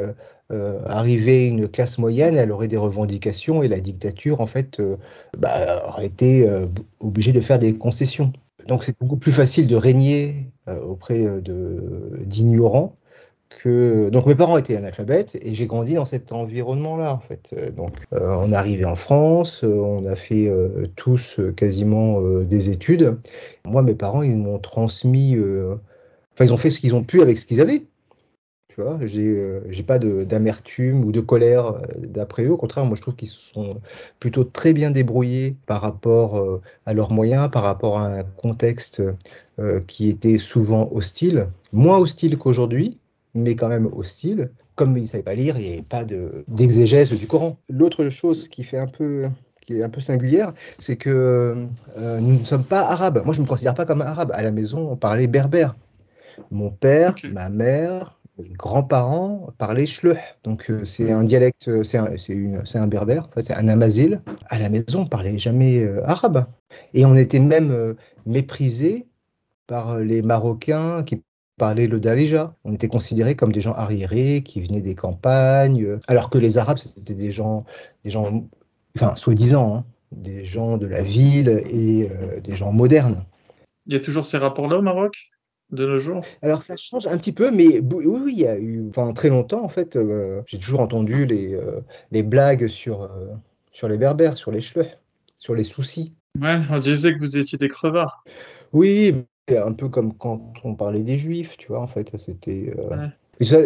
arriver 0.50 1.48
une 1.48 1.69
classe 1.69 1.98
moyenne, 1.98 2.36
elle 2.36 2.51
aurait 2.51 2.67
des 2.67 2.77
revendications 2.77 3.63
et 3.63 3.69
la 3.69 3.79
dictature, 3.79 4.41
en 4.41 4.48
fait, 4.48 4.81
bah, 5.38 5.81
aurait 5.88 6.07
été 6.07 6.45
obligée 7.00 7.31
de 7.31 7.39
faire 7.39 7.57
des 7.57 7.77
concessions. 7.77 8.33
donc 8.67 8.83
c'est 8.83 8.98
beaucoup 9.00 9.15
plus 9.15 9.31
facile 9.31 9.65
de 9.67 9.77
régner 9.77 10.51
auprès 10.67 11.24
d'ignorants 12.25 12.93
donc 13.65 14.25
mes 14.25 14.36
parents 14.36 14.58
étaient 14.58 14.75
analphabètes 14.75 15.38
et 15.41 15.53
j'ai 15.53 15.68
grandi 15.68 15.94
dans 15.94 16.06
cet 16.06 16.32
environnement-là 16.32 17.13
en 17.13 17.20
fait. 17.20 17.53
Donc 17.75 17.91
on 18.12 18.51
est 18.51 18.56
arrivé 18.56 18.86
en 18.86 18.96
France, 18.96 19.63
on 19.63 20.06
a 20.06 20.15
fait 20.15 20.51
tous 20.96 21.39
quasiment 21.56 22.22
des 22.41 22.70
études. 22.70 23.18
Moi 23.65 23.84
mes 23.84 23.96
parents 23.96 24.24
ils 24.24 24.36
m'ont 24.36 24.60
transmis, 24.60 25.36
enfin 26.34 26.46
ils 26.46 26.53
ont 26.53 26.58
fait 26.58 26.70
ce 26.70 26.80
qu'ils 26.80 26.96
ont 26.96 27.03
pu 27.03 27.22
avec 27.22 27.38
ce 27.38 27.46
qu'ils 27.46 27.62
avaient. 27.62 27.84
Tu 28.74 28.82
vois, 28.82 29.00
j'ai 29.06 29.84
pas 29.86 30.00
d'amertume 30.00 31.03
ou 31.03 31.12
de 31.12 31.20
colère 31.20 31.75
d'après 31.98 32.46
eux. 32.46 32.51
Au 32.51 32.58
contraire, 32.58 32.86
moi 32.86 32.96
je 32.96 33.01
trouve 33.01 33.15
qu'ils 33.18 33.27
sont 33.27 33.82
plutôt 34.22 34.46
très 34.46 34.72
bien 34.72 34.91
débrouillés 34.91 35.58
par 35.68 35.82
rapport 35.82 36.62
à 36.86 36.94
leurs 36.94 37.12
moyens, 37.12 37.51
par 37.51 37.63
rapport 37.63 38.00
à 38.00 38.08
un 38.08 38.24
contexte 38.24 39.03
qui 39.88 40.08
était 40.08 40.38
souvent 40.38 40.89
hostile, 40.94 41.50
moins 41.74 41.98
hostile 41.98 42.38
qu'aujourd'hui, 42.38 42.98
mais 43.34 43.56
quand 43.56 43.68
même 43.68 43.88
hostile. 43.94 44.52
Comme 44.76 44.98
ils 44.98 45.04
ne 45.04 45.08
savaient 45.08 45.24
pas 45.24 45.36
lire, 45.36 45.58
il 45.58 45.64
n'y 45.64 45.74
avait 45.74 45.82
pas 45.82 46.04
d'exégèse 46.48 47.12
du 47.12 47.28
Coran. 47.28 47.58
L'autre 47.70 48.10
chose 48.10 48.48
qui 48.48 48.64
fait 48.64 48.78
un 48.78 48.88
peu 48.88 49.30
qui 49.62 49.78
est 49.78 49.84
un 49.84 49.90
peu 49.90 50.02
singulière, 50.02 50.54
c'est 50.80 50.98
que 50.98 51.68
euh, 51.98 52.20
nous 52.20 52.40
ne 52.40 52.44
sommes 52.44 52.64
pas 52.64 52.82
arabes. 52.82 53.22
Moi, 53.24 53.34
je 53.34 53.40
ne 53.40 53.44
me 53.46 53.50
considère 53.50 53.76
pas 53.76 53.86
comme 53.86 54.02
arabe. 54.02 54.32
À 54.34 54.42
la 54.42 54.52
maison, 54.52 54.92
on 54.92 54.98
parlait 54.98 55.28
berbère. 55.28 55.76
Mon 56.50 56.72
père, 56.72 57.16
ma 57.32 57.50
mère, 57.50 58.18
mes 58.40 58.50
grands-parents 58.50 59.54
parlaient 59.58 59.86
shleuh. 59.86 60.18
Donc, 60.44 60.70
euh, 60.70 60.84
c'est 60.84 61.12
un 61.12 61.24
dialecte, 61.24 61.84
c'est 61.84 61.98
un, 61.98 62.08
un, 62.74 62.88
berbère, 62.88 63.28
enfin, 63.28 63.42
c'est 63.42 63.54
un 63.54 63.68
amazil. 63.68 64.22
À 64.48 64.58
la 64.58 64.70
maison, 64.70 65.02
on 65.02 65.08
parlait 65.08 65.38
jamais 65.38 65.84
euh, 65.84 66.04
arabe. 66.06 66.46
Et 66.94 67.06
on 67.06 67.16
était 67.16 67.40
même 67.40 67.96
méprisés 68.26 69.08
par 69.68 70.00
les 70.00 70.22
Marocains 70.22 71.04
qui 71.04 71.22
parlaient 71.62 71.86
le. 71.86 72.01
On 72.63 72.74
était 72.74 72.88
considérés 72.88 73.36
comme 73.36 73.51
des 73.51 73.62
gens 73.62 73.74
arriérés 73.74 74.41
qui 74.41 74.63
venaient 74.63 74.82
des 74.82 74.96
campagnes, 74.96 76.00
alors 76.08 76.32
que 76.32 76.39
les 76.39 76.58
Arabes, 76.58 76.80
c'était 76.80 77.13
des 77.13 77.30
gens, 77.30 77.60
des 78.03 78.10
gens, 78.10 78.50
enfin, 78.98 79.15
soi-disant, 79.15 79.75
hein, 79.75 79.86
des 80.12 80.44
gens 80.44 80.77
de 80.77 80.88
la 80.88 81.03
ville 81.03 81.62
et 81.72 82.10
euh, 82.10 82.41
des 82.41 82.56
gens 82.56 82.72
modernes. 82.72 83.24
Il 83.86 83.94
y 83.94 83.96
a 83.96 84.00
toujours 84.00 84.25
ces 84.25 84.39
rapports-là 84.39 84.80
au 84.80 84.82
Maroc 84.82 85.13
de 85.70 85.86
nos 85.86 86.00
jours? 86.00 86.22
Alors 86.41 86.63
ça 86.63 86.75
change 86.77 87.06
un 87.06 87.18
petit 87.20 87.32
peu, 87.32 87.51
mais 87.51 87.80
oui, 87.80 88.06
oui, 88.08 88.34
il 88.36 88.41
y 88.41 88.48
a 88.48 88.58
eu 88.58 88.89
pendant 88.91 89.13
très 89.13 89.30
longtemps 89.30 89.63
en 89.63 89.70
fait, 89.70 89.96
euh, 89.96 90.41
j'ai 90.48 90.58
toujours 90.58 90.80
entendu 90.80 91.27
les, 91.27 91.53
euh, 91.53 91.82
les 92.12 92.24
blagues 92.24 92.68
sur, 92.70 93.08
sur 93.72 93.88
les 93.88 94.00
berbères, 94.00 94.36
sur 94.36 94.51
les 94.51 94.62
chleux, 94.62 94.88
sur 95.38 95.53
les 95.53 95.63
soucis. 95.63 96.15
Ouais, 96.41 96.60
on 96.72 96.80
disait 96.80 97.13
que 97.13 97.20
vous 97.20 97.38
étiez 97.38 97.60
des 97.60 97.70
crevards. 97.70 98.24
Oui, 98.74 99.25
un 99.50 99.74
peu 99.74 99.89
comme 99.89 100.13
quand 100.13 100.53
on 100.63 100.75
parlait 100.75 101.03
des 101.03 101.17
juifs, 101.17 101.57
tu 101.57 101.67
vois, 101.67 101.81
en 101.81 101.88
fait, 101.88 102.17
c'était. 102.17 102.74
Euh... 102.77 103.07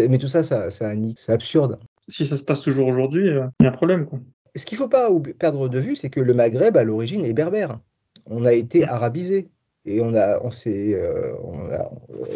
Mais, 0.10 0.18
tout 0.18 0.28
ça, 0.28 0.44
ça, 0.44 0.72
ça 0.72 0.92
c'est 1.18 1.32
absurde. 1.32 1.80
Si 2.08 2.26
ça 2.26 2.38
se 2.38 2.44
passe 2.44 2.62
toujours 2.62 2.88
aujourd'hui, 2.88 3.30
euh, 3.30 3.48
il 3.60 3.64
y 3.64 3.66
a 3.68 3.70
un 3.70 3.74
problème, 3.74 4.06
quoi. 4.06 4.20
Ce 4.56 4.66
qu'il 4.66 4.78
ne 4.78 4.84
faut 4.84 4.90
pas 4.90 5.10
perdre 5.38 5.68
de 5.68 5.80
vue, 5.80 5.98
c'est 5.98 6.10
que 6.10 6.22
le 6.22 6.34
Maghreb, 6.34 6.78
à 6.78 6.84
l'origine, 6.84 7.26
est 7.26 7.34
berbère. 7.34 7.80
On 8.26 8.46
a 8.46 8.54
été 8.54 8.88
arabisé. 8.88 9.50
Et 9.88 10.02
on 10.02 10.16
a, 10.16 10.42
on 10.44 10.50
s'est, 10.50 10.96
euh, 10.96 11.34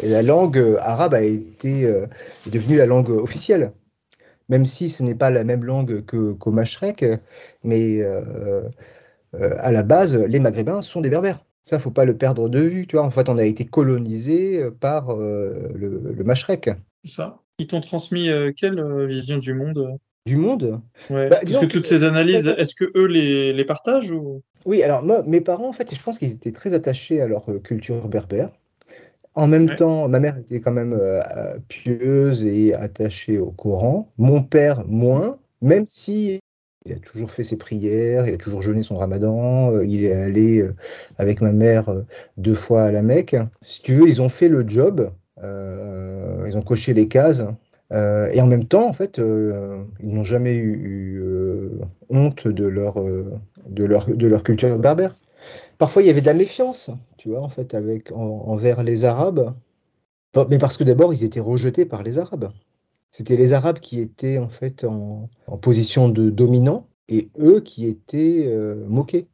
la 0.04 0.22
langue 0.22 0.76
arabe 0.78 1.14
a 1.14 1.22
été 1.22 1.82
est 1.82 2.50
devenue 2.50 2.76
la 2.76 2.86
langue 2.86 3.10
officielle, 3.10 3.72
même 4.48 4.64
si 4.64 4.88
ce 4.88 5.02
n'est 5.02 5.16
pas 5.16 5.30
la 5.30 5.42
même 5.42 5.64
langue 5.64 6.04
qu'au 6.04 6.52
Mashrek, 6.52 7.04
mais 7.64 8.04
à 9.32 9.72
la 9.72 9.82
base, 9.82 10.16
les 10.16 10.38
Maghrébins 10.38 10.80
sont 10.80 11.00
des 11.00 11.10
Berbères. 11.10 11.44
Ça, 11.62 11.78
faut 11.78 11.90
pas 11.90 12.04
le 12.04 12.16
perdre 12.16 12.48
de 12.48 12.60
vue. 12.60 12.86
Tu 12.86 12.96
vois, 12.96 13.04
en 13.04 13.10
fait, 13.10 13.28
on 13.28 13.38
a 13.38 13.44
été 13.44 13.64
colonisé 13.64 14.62
euh, 14.62 14.70
par 14.70 15.10
euh, 15.10 15.68
le, 15.74 16.12
le 16.12 16.24
Mashrek. 16.24 16.70
Ça. 17.04 17.40
Ils 17.58 17.66
t'ont 17.66 17.80
transmis 17.80 18.30
euh, 18.30 18.52
quelle 18.56 18.82
vision 19.06 19.38
du 19.38 19.52
monde? 19.52 19.98
Du 20.26 20.36
monde? 20.36 20.80
Ouais. 21.10 21.28
Bah, 21.28 21.38
Est-ce 21.42 21.58
que 21.58 21.66
toutes 21.66 21.86
ces 21.86 22.02
analyses, 22.04 22.52
est-ce 22.56 22.74
que 22.74 22.90
eux 22.96 23.06
les, 23.06 23.52
les 23.52 23.64
partagent 23.64 24.10
ou? 24.10 24.42
Oui, 24.64 24.82
alors 24.82 25.02
moi, 25.02 25.22
mes 25.26 25.40
parents, 25.40 25.68
en 25.68 25.72
fait, 25.72 25.94
je 25.94 26.02
pense 26.02 26.18
qu'ils 26.18 26.32
étaient 26.32 26.52
très 26.52 26.72
attachés 26.74 27.20
à 27.20 27.26
leur 27.26 27.46
culture 27.62 28.08
berbère. 28.08 28.50
En 29.34 29.46
même 29.46 29.74
temps, 29.76 30.08
ma 30.08 30.20
mère 30.20 30.36
était 30.38 30.60
quand 30.60 30.72
même 30.72 30.98
pieuse 31.68 32.44
et 32.44 32.74
attachée 32.74 33.38
au 33.38 33.52
Coran. 33.52 34.10
Mon 34.18 34.42
père, 34.42 34.84
moins, 34.86 35.38
même 35.62 35.86
si 35.86 36.40
il 36.86 36.94
a 36.94 36.98
toujours 36.98 37.30
fait 37.30 37.44
ses 37.44 37.58
prières, 37.58 38.26
il 38.26 38.34
a 38.34 38.36
toujours 38.36 38.62
jeûné 38.62 38.82
son 38.82 38.96
ramadan, 38.96 39.72
euh, 39.72 39.84
il 39.84 40.04
est 40.04 40.12
allé 40.12 40.60
euh, 40.60 40.74
avec 41.18 41.40
ma 41.42 41.52
mère 41.52 41.90
euh, 41.90 42.02
deux 42.38 42.54
fois 42.54 42.84
à 42.84 42.90
la 42.90 43.02
Mecque. 43.02 43.36
Si 43.62 43.82
tu 43.82 43.92
veux, 43.92 44.08
ils 44.08 44.22
ont 44.22 44.28
fait 44.28 44.48
le 44.48 44.66
job, 44.66 45.10
ils 45.42 46.56
ont 46.56 46.62
coché 46.62 46.92
les 46.92 47.08
cases, 47.08 47.42
et 47.92 48.40
en 48.40 48.46
même 48.46 48.64
temps, 48.64 48.88
en 48.88 48.92
fait, 48.92 49.18
ils 49.18 50.14
n'ont 50.14 50.24
jamais 50.24 50.56
eu, 50.56 51.22
honte 52.10 52.46
de 52.46 52.66
leur, 52.66 53.02
de, 53.66 53.84
leur, 54.26 54.42
culture 54.42 54.78
berbère. 54.78 55.16
Parfois, 55.78 56.02
il 56.02 56.06
y 56.06 56.10
avait 56.10 56.20
de 56.20 56.26
la 56.26 56.34
méfiance, 56.34 56.90
tu 57.16 57.30
vois, 57.30 57.40
en 57.40 57.48
fait, 57.48 57.74
avec, 57.74 58.12
envers 58.12 58.82
les 58.82 59.06
Arabes, 59.06 59.54
mais 60.50 60.58
parce 60.58 60.76
que 60.76 60.84
d'abord, 60.84 61.14
ils 61.14 61.24
étaient 61.24 61.40
rejetés 61.40 61.86
par 61.86 62.02
les 62.02 62.18
Arabes. 62.18 62.50
C'était 63.10 63.36
les 63.36 63.52
Arabes 63.52 63.80
qui 63.80 64.00
étaient 64.00 64.38
en 64.38 64.48
fait 64.48 64.84
en, 64.84 65.28
position 65.60 66.08
de 66.08 66.30
dominant 66.30 66.86
et 67.08 67.30
eux 67.38 67.60
qui 67.60 67.86
étaient 67.86 68.44
euh, 68.46 68.86
moqués. 68.88 69.28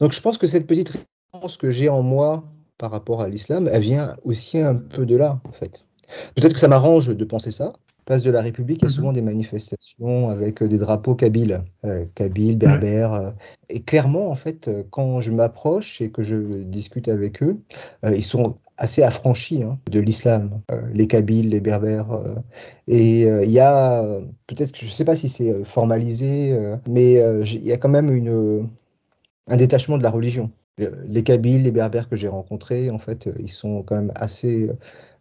Donc 0.00 0.12
je 0.12 0.20
pense 0.20 0.36
que 0.36 0.46
cette 0.46 0.66
petite 0.66 0.92
réponse 1.32 1.56
que 1.56 1.70
j'ai 1.70 1.88
en 1.88 2.02
moi 2.02 2.44
par 2.78 2.90
rapport 2.90 3.22
à 3.22 3.28
l'islam, 3.28 3.68
elle 3.72 3.82
vient 3.82 4.16
aussi 4.24 4.58
un 4.58 4.74
peu 4.74 5.06
de 5.06 5.16
là 5.16 5.40
en 5.48 5.52
fait. 5.52 5.84
Peut-être 6.34 6.54
que 6.54 6.60
ça 6.60 6.68
m'arrange 6.68 7.16
de 7.16 7.24
penser 7.24 7.52
ça. 7.52 7.72
Place 8.04 8.22
de 8.22 8.30
la 8.30 8.40
République, 8.40 8.80
il 8.82 8.84
y 8.84 8.86
a 8.86 8.90
mhm. 8.90 8.94
souvent 8.94 9.12
des 9.12 9.22
manifestations 9.22 10.28
avec 10.28 10.62
des 10.62 10.78
drapeaux 10.78 11.14
kabyles, 11.14 11.62
euh, 11.84 12.04
kabyles, 12.14 12.58
berbères. 12.58 13.12
Euh, 13.12 13.30
et 13.68 13.82
clairement, 13.82 14.30
en 14.30 14.34
fait, 14.34 14.70
quand 14.90 15.20
je 15.20 15.30
m'approche 15.30 16.00
et 16.00 16.10
que 16.10 16.22
je 16.22 16.62
discute 16.62 17.08
avec 17.08 17.42
eux, 17.42 17.58
ils 18.04 18.24
sont 18.24 18.56
assez 18.82 19.02
affranchis 19.02 19.62
hein, 19.62 19.78
de 19.90 20.00
l'islam, 20.00 20.60
euh, 20.70 20.82
les 20.92 21.06
Kabyles, 21.06 21.50
les 21.50 21.60
Berbères. 21.60 22.12
Euh, 22.12 22.34
et 22.88 23.26
euh, 23.26 23.44
il 23.44 23.50
y 23.50 23.60
a, 23.60 24.02
peut-être 24.46 24.72
que 24.72 24.78
je 24.78 24.86
ne 24.86 24.90
sais 24.90 25.04
pas 25.04 25.16
si 25.16 25.28
c'est 25.28 25.64
formalisé, 25.64 26.58
mais 26.88 27.14
il 27.44 27.64
y 27.64 27.72
a 27.72 27.76
quand 27.76 27.88
même 27.88 28.12
une, 28.14 28.68
un 29.46 29.56
détachement 29.56 29.98
de 29.98 30.02
la 30.02 30.10
religion. 30.10 30.50
Les 30.78 31.22
Kabyles, 31.22 31.62
les 31.62 31.70
Berbères 31.70 32.08
que 32.08 32.16
j'ai 32.16 32.28
rencontrés, 32.28 32.90
en 32.90 32.98
fait, 32.98 33.28
ils 33.38 33.50
sont 33.50 33.82
quand 33.82 33.96
même 33.96 34.12
assez 34.16 34.70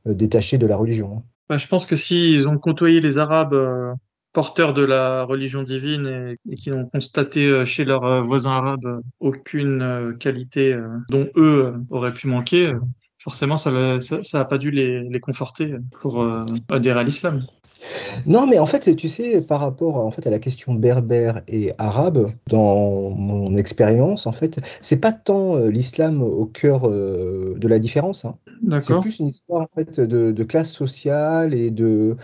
détachés 0.06 0.58
de 0.58 0.66
la 0.66 0.78
religion. 0.78 1.24
Bah, 1.52 1.58
je 1.58 1.68
pense 1.68 1.86
que 1.86 1.98
s'ils 1.98 2.48
ont 2.48 2.58
côtoyé 2.58 3.02
les 3.02 3.18
Arabes 3.18 3.98
porteurs 4.32 4.74
de 4.74 4.86
la 4.86 5.24
religion 5.24 5.64
divine 5.64 6.38
et, 6.50 6.56
qui 6.56 6.72
ont 6.72 6.86
constaté 6.88 7.66
chez 7.66 7.84
leurs 7.84 8.24
voisins 8.24 8.52
arabes 8.52 9.02
aucune 9.20 10.16
qualité 10.18 10.80
dont 11.10 11.28
eux 11.36 11.74
auraient 11.90 12.14
pu 12.14 12.28
manquer, 12.28 12.74
forcément, 13.22 13.58
ça 13.58 13.72
n'a 13.72 14.46
pas 14.46 14.58
dû 14.58 14.72
les, 14.72 15.20
conforter 15.20 15.76
pour 16.02 16.22
euh, 16.22 16.42
adhérer 16.70 17.02
à 17.02 17.04
l'islam. 17.04 17.46
Non, 18.26 18.48
mais 18.48 18.60
en 18.60 18.66
fait, 18.66 18.96
tu 18.96 19.10
sais, 19.10 19.42
par 19.42 19.62
rapport 19.62 19.98
en 19.98 20.12
fait, 20.12 20.26
à 20.28 20.30
la 20.30 20.40
question 20.40 20.74
berbère 20.74 21.42
et 21.48 21.72
arabe, 21.78 22.32
dans 22.48 23.10
mon 23.12 23.56
expérience, 23.56 24.28
en 24.28 24.32
fait, 24.32 24.60
c'est 24.82 24.98
pas 24.98 25.12
tant 25.12 25.58
euh, 25.58 25.70
l'islam 25.70 26.22
au 26.22 26.46
cœur 26.46 26.88
euh, 26.88 27.56
de 27.58 27.68
la 27.68 27.80
différence. 27.80 28.26
Hein. 28.26 28.36
C'est 28.80 29.00
plus 29.00 29.20
une 29.20 29.28
histoire 29.28 29.62
en 29.62 29.68
fait 29.74 30.00
de, 30.00 30.44
classe 30.44 30.72
sociale 30.72 31.54
et 31.54 31.72
de, 31.72 32.18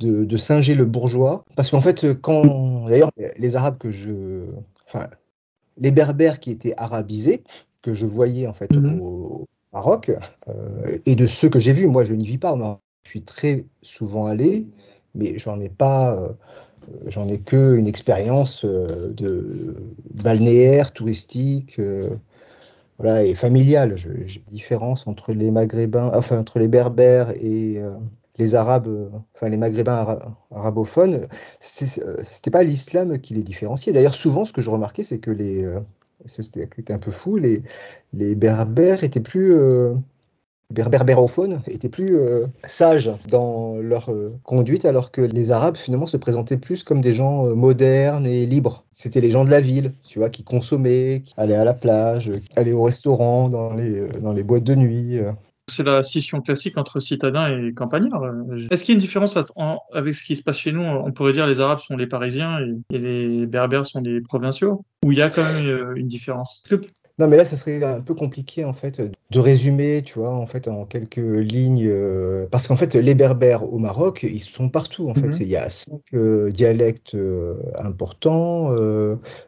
de, 0.00 0.36
singer 0.36 0.74
le 0.74 0.84
bourgeois. 0.84 1.44
Parce 1.56 1.70
qu'en 1.70 1.80
fait, 1.80 2.06
quand 2.20 2.84
d'ailleurs 2.84 3.10
les 3.38 3.56
Arabes 3.56 3.78
que 3.78 3.90
je, 3.90 4.46
enfin, 4.86 5.08
les 5.78 5.90
Berbères 5.90 6.40
qui 6.40 6.50
étaient 6.50 6.74
arabisés, 6.76 7.42
que 7.82 7.94
je 7.94 8.06
voyais 8.06 8.46
en 8.46 8.52
fait 8.52 8.70
mhm. 8.72 9.00
au, 9.00 9.46
Maroc. 9.74 10.12
Euh, 10.48 10.98
et 11.04 11.16
de 11.16 11.26
ceux 11.26 11.50
que 11.50 11.58
j'ai 11.58 11.72
vus, 11.72 11.88
moi 11.88 12.04
je 12.04 12.14
n'y 12.14 12.24
vis 12.24 12.38
pas 12.38 12.56
Je 13.02 13.10
suis 13.10 13.22
très 13.22 13.66
souvent 13.82 14.26
allé, 14.26 14.66
mais 15.14 15.38
j'en 15.38 15.60
ai 15.60 15.68
pas, 15.68 16.16
euh, 16.16 16.28
j'en 17.06 17.28
ai 17.28 17.38
que 17.38 17.76
une 17.76 17.86
expérience 17.86 18.64
euh, 18.64 19.12
de 19.12 19.76
balnéaire, 20.12 20.92
touristique, 20.92 21.80
voilà, 22.98 23.24
et 23.24 23.34
familiale. 23.34 23.96
J'ai 23.96 24.42
différence 24.48 25.06
entre 25.06 25.32
les 25.32 25.50
Maghrébins, 25.50 26.10
enfin 26.14 26.38
entre 26.38 26.58
les 26.58 26.68
Berbères 26.68 27.30
et 27.42 27.80
les 28.36 28.54
Arabes, 28.54 29.10
enfin 29.34 29.48
les 29.48 29.56
Maghrébins 29.56 30.18
arabophones. 30.52 31.26
C'était 31.60 32.50
pas 32.50 32.62
l'islam 32.62 33.18
qui 33.18 33.34
les 33.34 33.42
différenciait. 33.42 33.92
D'ailleurs, 33.92 34.14
souvent, 34.14 34.44
ce 34.44 34.52
que 34.52 34.62
je 34.62 34.70
remarquais, 34.70 35.02
c'est 35.02 35.18
que 35.18 35.30
les 35.30 35.68
c'était 36.26 36.92
un 36.92 36.98
peu 36.98 37.10
fou. 37.10 37.36
Les, 37.36 37.62
les 38.12 38.34
Berbères 38.36 39.02
étaient 39.02 39.20
plus, 39.20 39.52
berbérophones 40.74 41.62
étaient 41.66 41.88
plus 41.88 42.16
euh, 42.16 42.46
sages 42.64 43.10
dans 43.28 43.76
leur 43.78 44.10
euh, 44.10 44.34
conduite, 44.42 44.84
alors 44.84 45.10
que 45.10 45.20
les 45.20 45.50
Arabes 45.50 45.76
finalement 45.76 46.06
se 46.06 46.16
présentaient 46.16 46.56
plus 46.56 46.82
comme 46.82 47.00
des 47.00 47.12
gens 47.12 47.46
euh, 47.46 47.54
modernes 47.54 48.26
et 48.26 48.46
libres. 48.46 48.84
C'était 48.90 49.20
les 49.20 49.30
gens 49.30 49.44
de 49.44 49.50
la 49.50 49.60
ville, 49.60 49.92
tu 50.08 50.18
vois, 50.18 50.28
qui 50.28 50.44
consommaient, 50.44 51.22
qui 51.24 51.34
allaient 51.36 51.54
à 51.54 51.64
la 51.64 51.74
plage, 51.74 52.30
qui 52.30 52.58
allaient 52.58 52.72
au 52.72 52.82
restaurant, 52.82 53.48
dans 53.48 53.74
les, 53.74 54.08
dans 54.20 54.32
les 54.32 54.42
boîtes 54.42 54.64
de 54.64 54.74
nuit. 54.74 55.18
C'est 55.68 55.82
la 55.82 56.02
scission 56.02 56.42
classique 56.42 56.76
entre 56.76 57.00
citadins 57.00 57.48
et 57.48 57.72
campagnards. 57.72 58.22
Est-ce 58.70 58.84
qu'il 58.84 58.92
y 58.92 58.96
a 58.96 58.98
une 58.98 59.00
différence 59.00 59.38
avec 59.92 60.14
ce 60.14 60.22
qui 60.22 60.36
se 60.36 60.42
passe 60.42 60.58
chez 60.58 60.72
nous? 60.72 60.82
On 60.82 61.10
pourrait 61.12 61.32
dire 61.32 61.46
les 61.46 61.60
Arabes 61.60 61.80
sont 61.80 61.96
les 61.96 62.06
Parisiens 62.06 62.58
et, 62.90 62.98
les 62.98 63.46
Berbères 63.46 63.86
sont 63.86 64.00
les 64.00 64.20
provinciaux? 64.20 64.84
Ou 65.04 65.12
il 65.12 65.18
y 65.18 65.22
a 65.22 65.30
quand 65.30 65.42
même 65.42 65.96
une 65.96 66.08
différence? 66.08 66.62
Non, 67.18 67.28
mais 67.28 67.36
là, 67.36 67.44
ça 67.44 67.56
serait 67.56 67.80
un 67.84 68.00
peu 68.00 68.14
compliqué 68.14 68.64
en 68.64 68.72
fait 68.72 69.00
de 69.00 69.38
résumer, 69.38 70.02
tu 70.02 70.18
vois, 70.18 70.32
en 70.32 70.48
fait, 70.48 70.66
en 70.66 70.84
quelques 70.84 71.16
lignes, 71.18 71.86
euh, 71.86 72.46
parce 72.50 72.66
qu'en 72.66 72.74
fait, 72.74 72.96
les 72.96 73.14
Berbères 73.14 73.72
au 73.72 73.78
Maroc, 73.78 74.24
ils 74.24 74.40
sont 74.40 74.68
partout. 74.68 75.08
En 75.08 75.14
fait, 75.14 75.28
mhm. 75.28 75.38
il 75.40 75.46
y 75.46 75.56
a 75.56 75.70
cinq 75.70 76.02
euh, 76.12 76.50
dialectes 76.50 77.14
euh, 77.14 77.54
importants. 77.78 78.70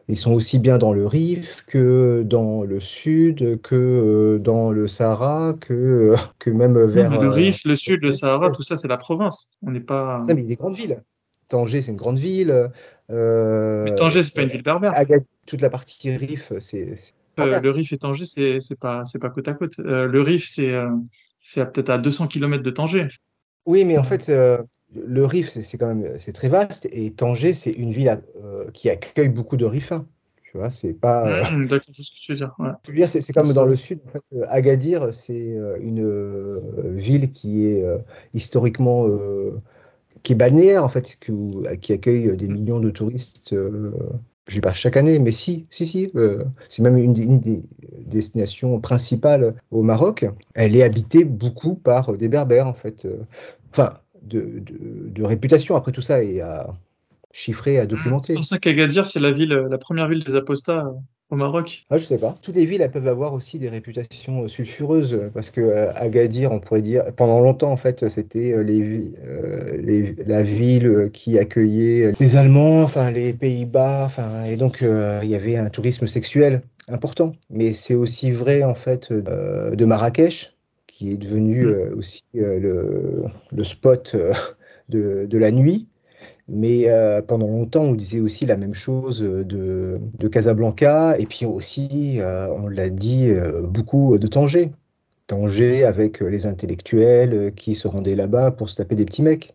ils 0.07 0.15
sont 0.15 0.31
aussi 0.31 0.59
bien 0.59 0.77
dans 0.77 0.93
le 0.93 1.05
Rif 1.05 1.65
que 1.67 2.23
dans 2.23 2.63
le 2.63 2.79
Sud, 2.79 3.59
que 3.61 4.39
dans 4.41 4.71
le 4.71 4.87
Sahara, 4.87 5.53
que 5.59 6.15
que 6.39 6.49
même 6.49 6.81
vers. 6.85 7.21
le 7.21 7.29
Rif, 7.29 7.65
le 7.65 7.75
Sud, 7.75 8.01
le 8.01 8.11
Sahara, 8.11 8.49
tout 8.51 8.63
ça, 8.63 8.77
c'est 8.77 8.87
la 8.87 8.97
province. 8.97 9.57
On 9.61 9.71
n'est 9.71 9.81
pas. 9.81 10.19
Non, 10.19 10.35
mais 10.35 10.35
il 10.35 10.43
y 10.43 10.45
a 10.45 10.49
des 10.49 10.55
grandes 10.55 10.77
villes. 10.77 11.03
Tanger, 11.49 11.81
c'est 11.81 11.91
une 11.91 11.97
grande 11.97 12.19
ville. 12.19 12.69
mais 13.09 13.95
Tanger, 13.95 14.23
c'est 14.23 14.33
pas 14.33 14.43
une 14.43 14.49
ville 14.49 14.63
berbère. 14.63 14.93
toute 15.45 15.61
la 15.61 15.69
partie 15.69 16.15
Rif, 16.15 16.53
c'est 16.59 16.95
euh, 17.39 17.59
le 17.61 17.71
Rif 17.71 17.93
et 17.93 17.97
Tanger, 17.97 18.25
c'est 18.25 18.59
c'est 18.59 18.79
pas 18.79 19.03
c'est 19.05 19.19
pas 19.19 19.29
côte 19.29 19.47
à 19.47 19.53
côte. 19.53 19.79
Euh, 19.79 20.07
le 20.07 20.21
Rif, 20.21 20.49
c'est 20.49 20.73
euh, 20.73 20.89
c'est 21.41 21.65
peut-être 21.71 21.89
à 21.89 21.97
200 21.97 22.27
km 22.27 22.63
de 22.63 22.71
Tanger. 22.71 23.07
Oui, 23.65 23.83
mais 23.83 23.97
en 23.97 24.03
fait, 24.03 24.29
le 24.29 25.25
Rif, 25.25 25.49
c'est 25.49 25.77
quand 25.77 25.93
même 25.93 26.17
c'est 26.19 26.31
très 26.31 26.47
vaste 26.47 26.87
et 26.91 27.11
Tanger, 27.11 27.53
c'est 27.53 27.71
une 27.71 27.91
ville 27.91 28.21
qui 28.73 28.89
accueille 28.89 29.29
beaucoup 29.29 29.57
de 29.57 29.65
Rifins. 29.65 30.05
Tu 30.43 30.57
vois, 30.57 30.69
c'est 30.69 30.93
pas. 30.93 31.51
Mmh, 31.51 31.67
d'accord, 31.67 31.93
ce 31.93 32.11
que 32.11 32.17
tu 32.21 32.31
veux 32.31 32.37
dire. 32.37 32.55
Ouais. 32.59 33.07
c'est 33.07 33.33
comme 33.33 33.51
dans 33.51 33.65
le 33.65 33.75
sud. 33.75 33.99
En 34.07 34.09
fait, 34.09 34.23
Agadir, 34.47 35.13
c'est 35.13 35.57
une 35.81 36.61
ville 36.95 37.31
qui 37.31 37.65
est 37.65 37.85
historiquement 38.33 39.05
qui 40.23 40.33
est 40.33 40.37
balnéaire 40.37 40.85
en 40.85 40.89
fait, 40.89 41.17
qui, 41.19 41.33
qui 41.81 41.93
accueille 41.93 42.35
des 42.37 42.47
millions 42.47 42.79
de 42.79 42.89
touristes 42.89 43.53
je 44.47 44.55
dis 44.55 44.61
pas 44.61 44.73
chaque 44.73 44.97
année, 44.97 45.19
mais 45.19 45.31
si, 45.31 45.65
si, 45.69 45.85
si. 45.85 46.09
Euh, 46.15 46.43
c'est 46.69 46.81
même 46.81 46.97
une, 46.97 47.13
des 47.13 47.61
destinations 48.05 48.79
principales 48.79 49.55
au 49.71 49.83
Maroc. 49.83 50.25
Elle 50.53 50.75
est 50.75 50.83
habitée 50.83 51.25
beaucoup 51.25 51.75
par 51.75 52.13
des 52.13 52.29
Berbères, 52.29 52.67
en 52.67 52.73
fait. 52.73 53.05
Euh, 53.05 53.17
enfin, 53.71 53.89
de, 54.23 54.63
de, 54.65 55.23
réputation. 55.23 55.75
Après 55.75 55.91
tout 55.91 56.01
ça 56.01 56.23
et 56.23 56.41
à 56.41 56.67
chiffrer, 57.37 57.77
à 57.77 57.85
documenter. 57.85 58.27
C'est 58.27 58.33
pour 58.33 58.45
ça 58.45 58.57
qu'Agadir, 58.57 59.05
c'est 59.05 59.19
la 59.19 59.31
ville, 59.31 59.53
la 59.53 59.77
première 59.77 60.07
ville 60.07 60.23
des 60.23 60.35
apostats 60.35 60.91
au 61.29 61.35
Maroc 61.35 61.85
ah, 61.91 61.97
Je 61.99 62.05
sais 62.05 62.17
pas. 62.17 62.35
Toutes 62.41 62.55
les 62.55 62.65
villes 62.65 62.81
elles 62.81 62.89
peuvent 62.89 63.07
avoir 63.07 63.33
aussi 63.33 63.59
des 63.59 63.69
réputations 63.69 64.43
euh, 64.43 64.47
sulfureuses 64.47 65.29
parce 65.35 65.51
que 65.51 65.61
euh, 65.61 65.93
Agadir, 65.93 66.51
on 66.51 66.59
pourrait 66.59 66.81
dire, 66.81 67.03
pendant 67.15 67.39
longtemps 67.39 67.71
en 67.71 67.77
fait, 67.77 68.09
c'était 68.09 68.53
euh, 68.53 68.63
les, 68.63 69.13
les, 69.77 70.15
la 70.25 70.41
ville 70.41 71.11
qui 71.13 71.37
accueillait 71.37 72.11
les 72.19 72.35
Allemands, 72.37 72.81
enfin 72.81 73.11
les 73.11 73.33
Pays-Bas, 73.33 74.05
enfin 74.05 74.45
et 74.45 74.57
donc 74.57 74.79
il 74.81 75.29
y 75.29 75.35
avait 75.35 75.57
un 75.57 75.69
tourisme 75.69 76.07
sexuel 76.07 76.63
important. 76.87 77.33
Mais 77.51 77.73
c'est 77.73 77.95
aussi 77.95 78.31
vrai 78.31 78.63
en 78.63 78.75
fait 78.75 79.13
de 79.13 79.85
Marrakech 79.85 80.55
qui 80.87 81.11
est 81.11 81.17
devenu 81.17 81.67
mm. 81.67 81.99
aussi 81.99 82.23
le, 82.33 83.25
le, 83.51 83.63
spot 83.63 84.15
de, 84.89 85.25
de 85.25 85.37
la 85.37 85.51
nuit 85.51 85.87
mais 86.47 86.89
euh, 86.89 87.21
pendant 87.21 87.47
longtemps, 87.47 87.83
on 87.83 87.93
disait 87.93 88.21
aussi 88.21 88.45
la 88.45 88.57
même 88.57 88.73
chose 88.73 89.21
de, 89.21 89.99
de 90.17 90.27
Casablanca, 90.27 91.17
et 91.19 91.25
puis 91.25 91.45
aussi, 91.45 92.19
euh, 92.21 92.47
on 92.55 92.67
l'a 92.67 92.89
dit, 92.89 93.29
euh, 93.29 93.67
beaucoup 93.67 94.17
de 94.17 94.27
Tanger. 94.27 94.71
Tanger 95.27 95.83
avec 95.83 96.21
les 96.21 96.45
intellectuels 96.45 97.53
qui 97.53 97.75
se 97.75 97.87
rendaient 97.89 98.15
là-bas 98.15 98.51
pour 98.51 98.69
se 98.69 98.75
taper 98.75 98.95
des 98.95 99.03
petits 99.03 99.23
mecs. 99.23 99.53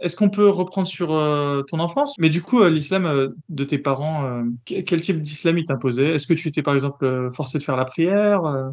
Est-ce 0.00 0.16
qu'on 0.16 0.30
peut 0.30 0.48
reprendre 0.48 0.88
sur 0.88 1.08
ton 1.68 1.78
enfance? 1.78 2.16
Mais 2.18 2.30
du 2.30 2.40
coup, 2.40 2.64
l'islam 2.64 3.34
de 3.50 3.64
tes 3.64 3.76
parents, 3.76 4.42
quel 4.64 5.02
type 5.02 5.20
d'islam 5.20 5.58
ils 5.58 5.66
t'imposaient? 5.66 6.14
Est-ce 6.14 6.26
que 6.26 6.32
tu 6.32 6.48
étais 6.48 6.62
par 6.62 6.72
exemple 6.72 7.30
forcé 7.34 7.58
de 7.58 7.62
faire 7.62 7.76
la 7.76 7.84
prière 7.84 8.72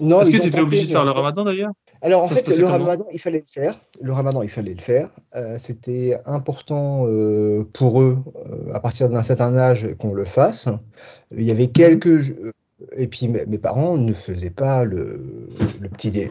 non, 0.00 0.20
Est-ce 0.22 0.30
que 0.30 0.36
tu 0.36 0.46
étais 0.46 0.60
obligé 0.60 0.86
de 0.86 0.92
faire 0.92 1.04
le 1.04 1.10
ramadan 1.10 1.44
d'ailleurs? 1.44 1.72
Alors 2.02 2.24
en 2.24 2.28
fait, 2.28 2.48
le 2.48 2.64
ramadan, 2.64 3.06
il 3.12 3.20
fallait 3.20 3.38
le 3.38 3.44
faire. 3.46 3.78
Le 4.00 4.12
ramadan, 4.12 4.42
il 4.42 4.48
fallait 4.48 4.74
le 4.74 4.80
faire. 4.80 5.10
Euh, 5.36 5.56
C'était 5.58 6.18
important 6.24 7.06
euh, 7.06 7.68
pour 7.72 8.00
eux, 8.00 8.18
euh, 8.46 8.72
à 8.72 8.80
partir 8.80 9.10
d'un 9.10 9.22
certain 9.22 9.56
âge, 9.56 9.86
qu'on 9.98 10.14
le 10.14 10.24
fasse. 10.24 10.68
Il 11.30 11.42
y 11.42 11.50
avait 11.50 11.66
mhm. 11.66 11.72
quelques... 11.72 12.34
Et 12.96 13.08
puis 13.08 13.28
mes 13.28 13.58
parents 13.58 13.98
ne 13.98 14.12
faisaient 14.12 14.50
pas 14.50 14.84
le, 14.84 15.48
le 15.80 15.88
petit... 15.90 16.10
Dé... 16.10 16.30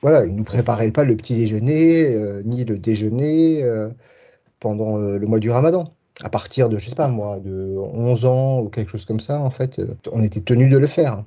Voilà, 0.00 0.24
ils 0.24 0.34
nous 0.34 0.44
préparaient 0.44 0.92
pas 0.92 1.04
le 1.04 1.16
petit 1.16 1.36
déjeuner, 1.36 2.42
ni 2.44 2.64
le 2.64 2.78
déjeuner 2.78 3.64
pendant 4.60 4.96
le 4.96 5.26
mois 5.26 5.38
du 5.38 5.50
ramadan 5.50 5.88
à 6.22 6.28
partir 6.28 6.68
de, 6.68 6.78
je 6.78 6.88
sais 6.88 6.94
pas 6.94 7.08
moi, 7.08 7.40
de 7.40 7.76
11 7.76 8.26
ans 8.26 8.60
ou 8.60 8.68
quelque 8.68 8.90
chose 8.90 9.04
comme 9.04 9.20
ça, 9.20 9.40
en 9.40 9.50
fait, 9.50 9.80
on 10.12 10.22
était 10.22 10.40
tenu 10.40 10.68
de 10.68 10.78
le 10.78 10.86
faire. 10.86 11.24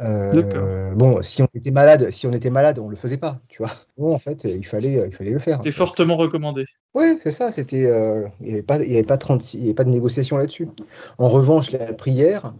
Euh, 0.00 0.94
bon, 0.94 1.22
si 1.22 1.42
on 1.42 1.48
était 1.54 1.70
malade, 1.70 2.10
si 2.10 2.26
on 2.26 2.32
était 2.32 2.50
malade, 2.50 2.78
on 2.78 2.88
le 2.88 2.96
faisait 2.96 3.16
pas, 3.16 3.40
tu 3.48 3.62
vois. 3.62 3.70
Bon, 3.98 4.12
en 4.12 4.18
fait, 4.18 4.44
il 4.44 4.64
fallait, 4.66 5.06
il 5.06 5.14
fallait 5.14 5.30
le 5.30 5.38
faire. 5.38 5.58
C'était 5.58 5.70
fortement 5.70 6.16
recommandé. 6.16 6.66
Oui, 6.94 7.18
c'est 7.22 7.30
ça. 7.30 7.50
C'était, 7.50 7.86
euh, 7.86 8.28
il 8.40 8.46
n'y 8.46 8.52
avait 8.52 8.62
pas, 8.62 8.82
il 8.82 8.90
y 8.90 8.94
avait 8.94 9.04
pas 9.04 9.16
30, 9.16 9.54
il 9.54 9.60
y 9.60 9.64
avait 9.64 9.74
pas 9.74 9.84
de 9.84 9.90
négociation 9.90 10.36
là-dessus. 10.36 10.68
En 11.16 11.28
revanche, 11.28 11.72
la 11.72 11.92
prière, 11.94 12.52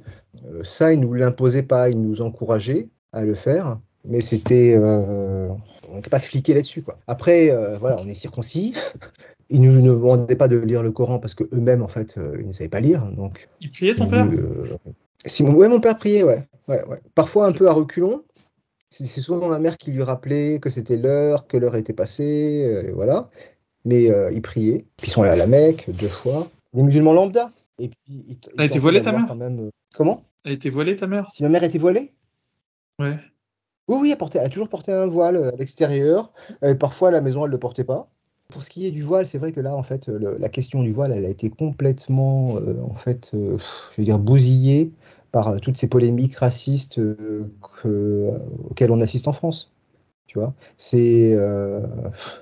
euh, 0.47 0.65
ça, 0.65 0.93
il 0.93 1.01
nous 1.01 1.13
l'imposait 1.13 1.63
pas, 1.63 1.91
il 1.91 2.01
nous 2.01 2.23
encourageait 2.23 2.89
à 3.13 3.25
le 3.25 3.35
faire, 3.35 3.79
mais 4.05 4.21
c'était, 4.21 4.75
euh, 4.77 5.49
on 5.91 5.97
n'était 5.97 6.11
pas 6.11 6.21
fliqué 6.21 6.55
là-dessus, 6.55 6.83
quoi. 6.83 6.99
Après, 7.07 7.51
euh, 7.51 7.77
voilà, 7.79 7.99
on 8.01 8.09
est 8.09 8.15
circoncis. 8.15 8.75
Ils 9.49 9.61
nous 9.61 9.81
ne 9.81 9.91
demandaient 9.93 10.35
pas 10.35 10.49
de 10.49 10.57
lire 10.57 10.83
le 10.83 10.91
Coran 10.91 11.21
parce 11.21 11.35
que 11.35 11.45
eux-mêmes, 11.55 11.81
en 11.81 11.87
fait, 11.87 12.17
ils 12.17 12.49
ne 12.49 12.51
savaient 12.51 12.69
pas 12.69 12.81
lire, 12.81 13.07
donc. 13.13 13.49
Il 13.61 13.71
priait 13.71 13.95
ton 13.95 14.09
père? 14.09 14.29
si 15.25 15.45
mon, 15.45 15.55
ouais, 15.55 15.69
mon 15.69 15.79
père 15.79 15.97
priait, 15.97 16.25
ouais. 16.25 16.49
Ouais, 16.69 16.85
ouais. 16.87 17.01
Parfois 17.15 17.47
un 17.47 17.53
peu 17.53 17.69
à 17.69 17.73
reculons. 17.73 18.25
C'est 18.89 19.21
souvent 19.21 19.49
ma 19.49 19.59
mère 19.59 19.77
qui 19.77 19.91
lui 19.91 20.03
rappelait 20.03 20.61
que 20.61 20.71
c'était 20.71 20.97
l'heure, 20.97 21.47
que 21.47 21.57
l'heure 21.57 21.75
était 21.75 21.93
passée, 21.93 22.65
euh, 22.65 22.93
voilà. 22.95 23.27
Mais 23.85 24.11
euh, 24.11 24.31
il 24.33 24.41
priait. 24.43 24.85
Puis 24.97 25.09
ils 25.09 25.11
sont 25.11 25.23
allés 25.23 25.33
à 25.33 25.37
la 25.37 25.47
Mecque 25.47 25.87
deux 25.89 26.09
fois. 26.09 26.49
Des 26.73 26.83
musulmans 26.83 27.13
lambda. 27.13 27.51
Et 27.79 27.89
puis, 27.89 28.39
Elle 28.55 28.63
a 28.63 28.65
été 28.65 28.79
voilée 28.79 29.03
ta 29.03 29.13
mère 29.13 29.35
même... 29.35 29.67
Euh, 29.67 29.71
Comment? 29.95 30.25
Elle 30.45 30.53
a 30.53 30.55
été 30.55 30.71
voilée 30.71 30.97
ta 30.97 31.07
mère? 31.07 31.31
Si 31.31 31.43
ma 31.43 31.49
mère 31.49 31.65
était 31.65 31.79
voilée? 31.79 32.13
Ouais. 32.99 33.19
Oui, 33.89 33.99
oui, 34.01 34.15
elle, 34.19 34.41
a 34.41 34.49
toujours 34.49 34.69
porté 34.69 34.93
un 34.93 35.07
voile 35.07 35.37
à 35.37 35.57
l'extérieur. 35.57 36.33
parfois 36.81 37.09
à 37.09 37.13
la 37.13 37.21
maison, 37.21 37.45
elle 37.45 37.51
ne 37.51 37.55
le 37.55 37.61
portait 37.61 37.85
pas. 37.85 38.09
Pour 38.49 38.63
ce 38.63 38.71
qui 38.71 38.87
est 38.87 38.91
du 38.91 39.03
voile, 39.03 39.27
c'est 39.27 39.39
vrai 39.39 39.53
que 39.53 39.61
là, 39.61 39.75
en 39.75 39.83
fait, 39.83 40.09
la 40.09 40.49
question 40.49 40.83
du 40.83 40.93
voile, 40.93 41.13
elle 41.13 41.25
a 41.25 41.29
été 41.29 41.51
complètement, 41.51 42.55
en 42.55 42.95
fait, 42.95 43.31
je 43.33 43.97
veux 43.99 44.05
dire, 44.05 44.19
bousillée 44.19 44.93
par 45.37 45.49
euh, 45.49 45.59
toutes 45.59 45.77
ces 45.77 45.87
polémiques 45.87 46.37
racistes 46.37 46.99
euh, 46.99 47.51
auxquelles 48.71 48.91
on 48.91 49.03
assiste 49.03 49.29
en 49.29 49.35
France. 49.35 49.71
Tu 50.27 50.39
vois, 50.39 50.55
c'est 50.79 51.35
euh, 51.35 51.83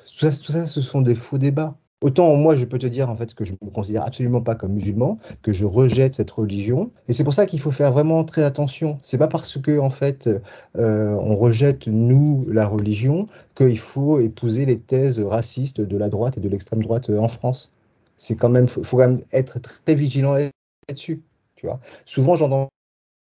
tout, 0.07 0.30
ça, 0.30 0.30
tout 0.30 0.52
ça, 0.52 0.64
ce 0.64 0.80
sont 0.80 1.00
des 1.00 1.16
faux 1.16 1.37
débats. 1.37 1.74
Autant 2.02 2.37
moi, 2.37 2.54
je 2.54 2.64
peux 2.64 2.78
te 2.78 2.87
dire 2.87 3.11
en 3.11 3.16
fait 3.16 3.35
que 3.35 3.44
je 3.44 3.54
me 3.61 3.70
considère 3.70 4.04
absolument 4.04 4.42
pas 4.42 4.54
comme 4.54 4.74
musulman, 4.74 5.18
que 5.42 5.52
je 5.52 5.64
rejette 5.64 6.14
cette 6.14 6.30
religion, 6.30 6.92
et 7.09 7.12
c'est 7.12 7.24
pour 7.24 7.35
ça 7.35 7.46
qu'il 7.46 7.59
faut 7.59 7.72
faire 7.72 7.90
vraiment 7.92 8.22
très 8.22 8.44
attention. 8.44 8.96
C'est 9.02 9.18
pas 9.18 9.26
parce 9.26 9.59
que 9.59 9.76
en 9.80 9.90
fait 9.90 10.30
on 10.74 11.35
rejette 11.35 11.88
nous 11.88 12.44
la 12.46 12.68
religion 12.68 13.26
qu'il 13.57 13.78
faut 13.80 14.20
épouser 14.20 14.66
les 14.66 14.78
thèses 14.78 15.18
racistes 15.18 15.80
de 15.80 15.96
la 15.96 16.11
droite 16.11 16.38
et 16.38 16.40
de 16.40 16.48
l'extrême 16.48 16.83
droite 16.83 17.11
en 17.11 17.28
France. 17.28 17.72
C'est 18.18 18.37
quand 18.37 18.50
même, 18.50 18.68
faut, 18.68 18.85
faut 18.85 18.98
quand 18.98 19.09
même 19.09 19.24
être 19.33 19.59
très 19.61 19.96
vigilant 19.96 20.35
là-dessus. 20.35 21.22
Tu 21.57 21.66
vois. 21.66 21.80
Souvent, 22.04 22.37
j'entends 22.37 22.68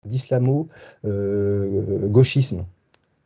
d'islamo-gauchisme. 0.04 2.64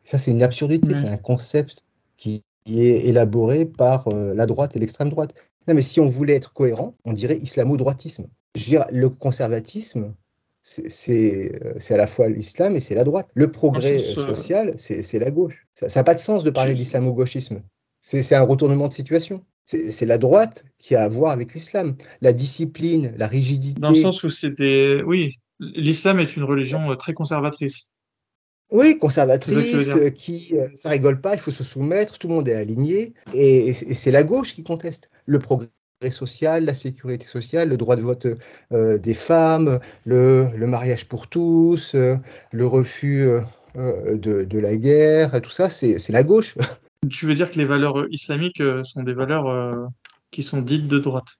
ça, 0.03 0.17
c'est 0.17 0.31
une 0.31 0.43
absurdité, 0.43 0.95
c'est 0.95 1.07
un 1.07 1.17
concept 1.17 1.83
qui 2.17 2.43
est 2.67 3.07
élaboré 3.07 3.65
par 3.65 4.07
euh, 4.07 4.33
la 4.33 4.45
droite 4.45 4.75
et 4.75 4.79
l'extrême 4.79 5.09
droite. 5.09 5.33
Non, 5.67 5.73
mais 5.73 5.81
si 5.81 5.99
on 5.99 6.07
voulait 6.07 6.35
être 6.35 6.53
cohérent, 6.53 6.95
on 7.05 7.13
dirait 7.13 7.37
islamo-droitisme. 7.37 8.27
Je 8.55 8.63
veux 8.63 8.69
dire, 8.69 8.85
le 8.91 9.09
conservatisme, 9.09 10.13
c'est 10.61 11.51
euh, 11.63 11.93
à 11.93 11.97
la 11.97 12.07
fois 12.07 12.27
l'islam 12.27 12.75
et 12.75 12.79
c'est 12.79 12.95
la 12.95 13.03
droite. 13.03 13.27
Le 13.33 13.51
progrès 13.51 13.97
euh, 13.97 14.13
social, 14.13 14.73
c'est 14.77 15.19
la 15.19 15.31
gauche. 15.31 15.67
Ça 15.75 15.99
n'a 15.99 16.03
pas 16.03 16.15
de 16.15 16.19
sens 16.19 16.43
de 16.43 16.49
parler 16.49 16.73
d'islamo-gauchisme. 16.73 17.61
C'est 18.01 18.35
un 18.35 18.43
retournement 18.43 18.87
de 18.87 18.93
situation. 18.93 19.43
C'est 19.65 20.05
la 20.05 20.19
droite 20.19 20.63
qui 20.77 20.95
a 20.95 21.03
à 21.03 21.09
voir 21.09 21.31
avec 21.31 21.55
l'islam. 21.55 21.95
La 22.21 22.33
discipline, 22.33 23.13
la 23.17 23.25
rigidité. 23.25 23.81
Dans 23.81 23.89
le 23.89 23.99
sens 23.99 24.23
où 24.23 24.29
c'était, 24.29 25.01
oui, 25.03 25.39
l'islam 25.59 26.19
est 26.19 26.35
une 26.35 26.43
religion 26.43 26.91
euh, 26.91 26.95
très 26.95 27.13
conservatrice. 27.13 27.91
Oui, 28.71 28.97
conservatrice, 28.97 29.95
qui 30.15 30.55
ça 30.73 30.89
rigole 30.89 31.21
pas, 31.21 31.35
il 31.35 31.39
faut 31.39 31.51
se 31.51 31.63
soumettre, 31.63 32.17
tout 32.17 32.27
le 32.27 32.33
monde 32.33 32.49
est 32.49 32.55
aligné, 32.55 33.13
et, 33.31 33.73
c'est 33.73 34.09
la 34.09 34.23
gauche 34.23 34.55
qui 34.55 34.63
conteste 34.63 35.11
le 35.27 35.37
progrès 35.37 35.69
social, 36.09 36.65
la 36.65 36.73
sécurité 36.73 37.27
sociale, 37.27 37.69
le 37.69 37.77
droit 37.77 37.95
de 37.95 38.01
vote 38.01 38.25
des 38.71 39.13
femmes, 39.13 39.79
le, 40.03 40.49
mariage 40.65 41.07
pour 41.07 41.27
tous, 41.27 41.93
le 41.93 42.65
refus 42.65 43.29
de, 43.75 44.59
la 44.59 44.77
guerre, 44.77 45.39
tout 45.41 45.51
ça, 45.51 45.69
c'est 45.69 46.09
la 46.09 46.23
gauche. 46.23 46.57
Tu 47.11 47.27
veux 47.27 47.35
dire 47.35 47.51
que 47.51 47.59
les 47.59 47.65
valeurs 47.65 48.07
islamiques 48.09 48.63
sont 48.83 49.03
des 49.03 49.13
valeurs 49.13 49.91
qui 50.31 50.41
sont 50.41 50.63
dites 50.63 50.87
de 50.87 50.97
droite? 50.97 51.37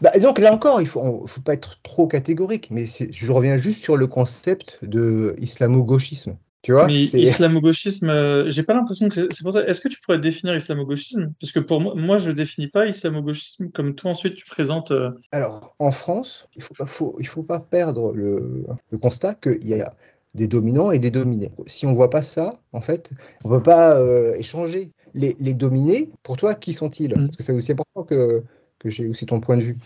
Bah, 0.00 0.10
disons 0.14 0.32
que 0.32 0.42
là 0.42 0.52
encore, 0.52 0.80
il 0.80 0.86
faut, 0.86 1.26
faut 1.26 1.40
pas 1.40 1.54
être 1.54 1.80
trop 1.82 2.06
catégorique, 2.06 2.68
mais 2.70 2.84
je 2.86 3.32
reviens 3.32 3.56
juste 3.56 3.82
sur 3.82 3.96
le 3.96 4.06
concept 4.06 4.78
de 4.82 5.34
islamo-gauchisme. 5.38 6.36
Tu 6.62 6.72
vois 6.72 6.86
Mais 6.86 7.02
islamo-gauchisme, 7.02 8.10
euh, 8.10 8.50
j'ai 8.50 8.64
pas 8.64 8.74
l'impression 8.74 9.08
que 9.08 9.14
c'est 9.14 9.42
pour 9.44 9.52
ça. 9.52 9.64
Est-ce 9.64 9.80
que 9.80 9.86
tu 9.86 10.00
pourrais 10.00 10.18
définir 10.18 10.56
islamo-gauchisme? 10.56 11.32
Parce 11.40 11.52
que 11.52 11.60
pour 11.60 11.80
moi, 11.80 11.94
moi, 11.94 12.18
je 12.18 12.32
définis 12.32 12.66
pas 12.66 12.86
islamo-gauchisme 12.86 13.70
comme 13.70 13.94
toi 13.94 14.10
ensuite 14.10 14.34
tu 14.34 14.46
présentes. 14.46 14.90
Euh. 14.90 15.12
Alors, 15.30 15.76
en 15.78 15.92
France, 15.92 16.48
il 16.56 16.62
faut 16.62 16.74
pas, 16.74 16.86
faut, 16.86 17.16
il 17.20 17.26
faut 17.28 17.44
pas 17.44 17.60
perdre 17.60 18.12
le, 18.12 18.64
le 18.90 18.98
constat 18.98 19.34
qu'il 19.34 19.64
y 19.68 19.80
a 19.80 19.92
des 20.34 20.48
dominants 20.48 20.90
et 20.90 20.98
des 20.98 21.10
dominés. 21.10 21.52
Si 21.66 21.86
on 21.86 21.94
voit 21.94 22.10
pas 22.10 22.22
ça, 22.22 22.52
en 22.72 22.80
fait, 22.80 23.12
on 23.44 23.48
peut 23.48 23.62
pas 23.62 23.96
euh, 23.96 24.34
échanger. 24.34 24.92
Les, 25.14 25.34
les, 25.40 25.54
dominés, 25.54 26.10
pour 26.22 26.36
toi, 26.36 26.54
qui 26.54 26.74
sont-ils? 26.74 27.12
Mm. 27.12 27.28
Parce 27.28 27.36
que 27.36 27.42
c'est 27.42 27.52
aussi 27.52 27.72
important 27.72 28.02
que 28.02 28.42
que 28.86 28.92
j'ai 28.92 29.08
aussi 29.08 29.26
ton 29.26 29.40
point 29.40 29.56
de 29.56 29.62
vue. 29.62 29.76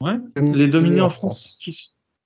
Ouais. 0.00 0.14
Les 0.40 0.68
dominés 0.68 1.00
en 1.00 1.08
France, 1.08 1.58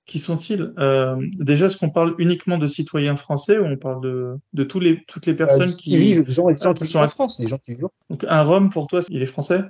qui, 0.05 0.19
sont-ils? 0.19 0.73
Euh, 0.77 1.15
Déjà, 1.39 1.65
est-ce 1.65 1.77
qu'on 1.77 1.89
parle 1.89 2.15
uniquement 2.19 2.57
de 2.57 2.67
citoyens 2.67 3.15
français 3.15 3.57
ou 3.57 3.65
on 3.65 3.75
parle 3.75 4.01
de, 4.01 4.37
de 4.53 4.63
tous 4.63 4.79
les, 4.79 5.03
toutes 5.07 5.25
les 5.25 5.33
euh, 5.33 5.37
personnes 5.37 5.73
qui, 5.73 5.97
vivent, 5.97 6.29
gens, 6.29 6.47
gens 6.55 6.73
qui, 6.73 6.87
sont 6.87 6.99
en 6.99 7.07
France, 7.07 7.39
des 7.39 7.47
gens 7.47 7.57
qui 7.57 7.71
vivent. 7.71 7.87
Donc 8.09 8.23
un 8.27 8.43
Rome 8.43 8.69
pour 8.69 8.87
toi, 8.87 9.01
il 9.09 9.21
est 9.21 9.25
français? 9.25 9.61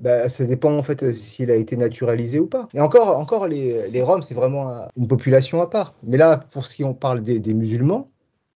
Bah, 0.00 0.28
ça 0.28 0.44
dépend 0.46 0.76
en 0.76 0.82
fait 0.82 1.12
s'il 1.12 1.50
a 1.50 1.56
été 1.56 1.76
naturalisé 1.76 2.40
ou 2.40 2.48
pas. 2.48 2.68
Et 2.74 2.80
encore, 2.80 3.18
encore 3.18 3.46
les, 3.48 3.88
les 3.88 4.02
Roms, 4.02 4.22
c'est 4.22 4.34
vraiment 4.34 4.88
une 4.96 5.06
population 5.06 5.60
à 5.62 5.68
part. 5.68 5.94
Mais 6.02 6.16
là, 6.16 6.38
pour 6.38 6.66
si 6.66 6.84
on 6.84 6.94
parle 6.94 7.22
des, 7.22 7.38
des 7.38 7.54
musulmans, 7.54 8.11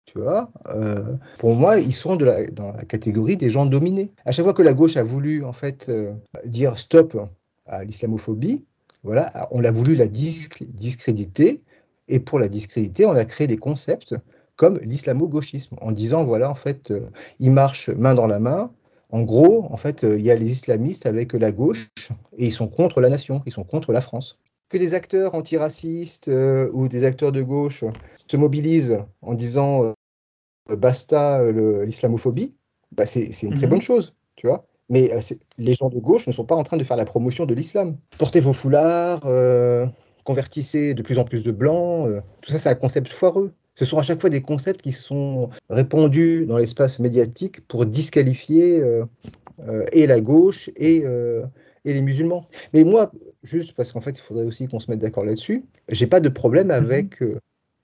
tu 0.06 0.20
vois, 0.20 0.52
euh, 0.70 1.16
pour 1.40 1.56
moi, 1.56 1.80
ils 1.80 1.94
sont 1.94 2.16
dans 2.16 2.72
la 2.72 2.86
catégorie 2.86 3.38
des 3.38 3.50
gens 3.50 3.66
dominés. 3.66 4.12
À 4.26 4.32
chaque 4.32 4.46
fois 4.46 4.54
que 4.54 4.62
la 4.62 4.74
gauche 4.74 4.98
a 4.98 5.04
voulu 5.04 5.44
en 5.44 5.54
fait 5.54 5.88
euh, 5.90 6.14
dire 6.46 6.78
stop 6.78 7.18
à 7.66 7.84
l'islamophobie, 7.84 8.66
voilà, 9.04 9.48
on 9.52 9.60
l'a 9.60 9.72
voulu 9.72 9.96
la 9.96 10.08
discréditer, 10.08 11.64
et 12.08 12.20
pour 12.20 12.40
la 12.40 12.48
discréditer, 12.48 13.06
on 13.06 13.16
a 13.16 13.26
créé 13.26 13.48
des 13.48 13.58
concepts 13.58 14.16
comme 14.56 14.80
l'islamo-gauchisme, 14.80 15.76
en 15.82 15.92
disant 15.92 16.24
voilà, 16.24 16.50
en 16.50 16.56
fait, 16.56 16.92
euh, 16.92 17.10
ils 17.40 17.52
marchent 17.52 17.90
main 17.90 18.14
dans 18.14 18.28
la 18.28 18.40
main. 18.40 18.72
En 19.10 19.22
gros, 19.24 19.66
en 19.72 19.78
fait, 19.78 20.04
il 20.04 20.22
y 20.22 20.32
a 20.32 20.36
les 20.36 20.52
islamistes 20.52 21.06
avec 21.06 21.34
la 21.34 21.52
gauche 21.52 21.90
et 22.38 22.48
ils 22.48 22.52
sont 22.52 22.68
contre 22.68 23.02
la 23.02 23.10
nation, 23.10 23.42
ils 23.46 23.54
sont 23.54 23.64
contre 23.64 23.92
la 23.92 24.02
France 24.02 24.38
que 24.70 24.78
des 24.78 24.94
acteurs 24.94 25.36
antiracistes 25.36 26.30
ou 26.74 26.88
des 26.88 27.04
acteurs 27.04 27.32
de 27.32 27.42
gauche 27.42 27.84
se 28.28 28.38
mobilisent 28.38 29.00
en 29.22 29.34
disant 29.34 29.94
euh, 30.72 30.76
basta 30.76 31.42
euh, 31.42 31.86
l'islamophobie, 31.86 32.56
bah 32.92 33.06
c'est 33.06 33.30
une 33.44 33.54
très 33.54 33.66
mhm. 33.66 33.72
bonne 33.72 33.82
chose, 33.82 34.16
tu 34.36 34.48
vois. 34.48 34.66
Mais 34.90 35.12
euh, 35.12 35.20
les 35.58 35.74
gens 35.74 35.90
de 35.90 36.00
gauche 36.00 36.28
ne 36.28 36.32
sont 36.32 36.46
pas 36.46 36.56
en 36.56 36.64
train 36.64 36.78
de 36.78 36.84
faire 36.84 36.98
la 36.98 37.06
promotion 37.06 37.46
de 37.46 37.54
l'islam. 37.54 37.98
Portez 38.18 38.40
vos 38.40 38.54
foulards, 38.54 39.22
convertissez 40.24 40.94
de 40.94 41.02
plus 41.02 41.20
en 41.20 41.24
plus 41.24 41.44
de 41.44 41.52
blancs, 41.52 42.10
tout 42.42 42.52
ça 42.52 42.58
c'est 42.58 42.70
un 42.70 42.76
concept 42.76 43.08
foireux. 43.08 43.54
Ce 43.78 43.84
sont 43.84 43.98
à 43.98 44.04
chaque 44.04 44.22
fois 44.22 44.30
des 44.30 44.42
concepts 44.42 44.82
qui 44.82 44.94
sont 44.94 45.50
répandus 45.70 46.46
dans 46.46 46.58
l'espace 46.58 47.00
médiatique 47.00 47.68
pour 47.68 47.86
disqualifier 47.86 48.82
et 49.92 50.08
la 50.08 50.22
gauche 50.22 50.70
et, 50.78 51.04
et 51.86 51.94
les 51.94 52.02
musulmans. 52.02 52.46
Mais 52.74 52.84
moi, 52.84 53.12
juste 53.44 53.74
parce 53.74 53.92
qu'en 53.92 54.02
fait, 54.02 54.18
il 54.18 54.22
faudrait 54.22 54.46
aussi 54.46 54.68
qu'on 54.68 54.80
se 54.80 54.90
mette 54.92 55.00
d'accord 55.00 55.26
là-dessus, 55.26 55.64
j'ai 55.90 56.08
pas 56.08 56.20
de 56.20 56.30
problème 56.30 56.68
mhm. 56.68 56.74
avec 56.74 57.20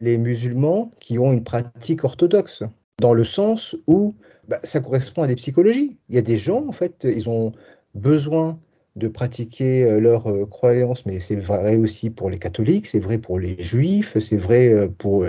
les 0.01 0.17
musulmans 0.17 0.91
qui 0.99 1.19
ont 1.19 1.31
une 1.31 1.43
pratique 1.43 2.03
orthodoxe, 2.03 2.63
dans 2.99 3.13
le 3.13 3.23
sens 3.23 3.75
où 3.87 4.15
bah, 4.47 4.59
ça 4.63 4.79
correspond 4.79 5.23
à 5.23 5.27
des 5.27 5.35
psychologies. 5.35 5.97
Il 6.09 6.15
y 6.15 6.17
a 6.17 6.21
des 6.21 6.37
gens, 6.37 6.67
en 6.67 6.71
fait, 6.71 7.03
ils 7.05 7.29
ont 7.29 7.51
besoin 7.95 8.59
de 8.95 9.07
pratiquer 9.07 9.85
euh, 9.85 9.99
leurs 9.99 10.29
euh, 10.29 10.45
croyances, 10.45 11.05
mais 11.05 11.19
c'est 11.19 11.37
vrai 11.37 11.77
aussi 11.77 12.09
pour 12.09 12.29
les 12.29 12.39
catholiques, 12.39 12.87
c'est 12.87 12.99
vrai 12.99 13.17
pour 13.17 13.39
les 13.39 13.61
juifs, 13.61 14.17
c'est 14.19 14.37
vrai 14.37 14.69
euh, 14.69 14.87
pour 14.89 15.25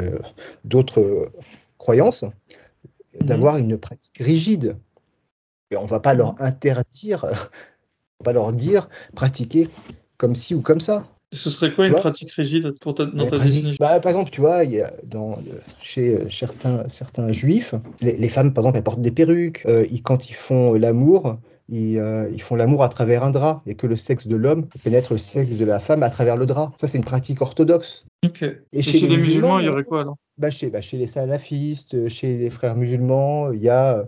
d'autres 0.64 1.30
croyances, 1.78 2.22
mhm. 2.22 3.26
d'avoir 3.26 3.58
une 3.58 3.78
pratique 3.78 4.18
rigide. 4.18 4.76
Et 5.70 5.76
on 5.76 5.84
ne 5.84 5.88
va 5.88 6.00
pas 6.00 6.14
leur 6.14 6.40
interdire, 6.42 7.26
pas 8.22 8.32
leur 8.32 8.52
dire 8.52 8.88
pratiquer 9.14 9.68
comme 10.16 10.34
ci 10.34 10.54
ou 10.54 10.60
comme 10.60 10.80
ça. 10.80 11.04
Ce 11.32 11.48
serait 11.48 11.72
quoi 11.72 11.86
une 11.86 11.94
pratique 11.94 12.30
rigide 12.32 12.74
pour 12.80 12.94
ta, 12.94 13.06
dans 13.06 13.26
ta 13.26 13.38
bah, 13.80 14.00
Par 14.00 14.10
exemple, 14.10 14.30
tu 14.30 14.42
vois, 14.42 14.64
il 14.64 14.72
y 14.72 14.82
a 14.82 14.92
dans, 15.04 15.38
chez 15.80 16.14
euh, 16.14 16.28
certains, 16.28 16.86
certains 16.88 17.32
juifs, 17.32 17.74
les, 18.02 18.28
femmes, 18.28 18.52
par 18.52 18.62
exemple, 18.62 18.76
elles 18.76 18.84
portent 18.84 19.00
des 19.00 19.10
perruques. 19.10 19.62
Euh, 19.66 19.86
quand 20.04 20.28
ils 20.28 20.34
font 20.34 20.74
l'amour, 20.74 21.38
ils, 21.70 21.98
euh, 21.98 22.28
ils, 22.30 22.42
font 22.42 22.54
l'amour 22.54 22.82
à 22.82 22.90
travers 22.90 23.24
un 23.24 23.30
drap 23.30 23.62
et 23.66 23.74
que 23.74 23.86
le 23.86 23.96
sexe 23.96 24.26
de 24.26 24.36
l'homme 24.36 24.66
pénètre 24.84 25.14
le 25.14 25.18
sexe 25.18 25.56
de 25.56 25.64
la 25.64 25.80
femme 25.80 26.02
à 26.02 26.10
travers 26.10 26.36
le 26.36 26.44
drap. 26.44 26.72
Ça, 26.76 26.86
c'est 26.86 26.98
une 26.98 27.04
pratique 27.04 27.40
orthodoxe. 27.40 28.04
Et, 28.72 28.82
chez, 28.82 29.00
les, 29.00 29.16
musulmans, 29.16 29.58
il 29.58 29.64
y 29.64 29.68
aurait 29.70 29.84
quoi 29.84 30.02
alors? 30.02 30.16
bah, 30.36 30.50
chez, 30.50 30.68
bah, 30.68 30.82
chez 30.82 30.98
les 30.98 31.06
salafistes, 31.06 32.08
chez 32.08 32.36
les 32.36 32.50
frères 32.50 32.76
musulmans, 32.76 33.52
il 33.52 33.62
y 33.62 33.70
a 33.70 34.06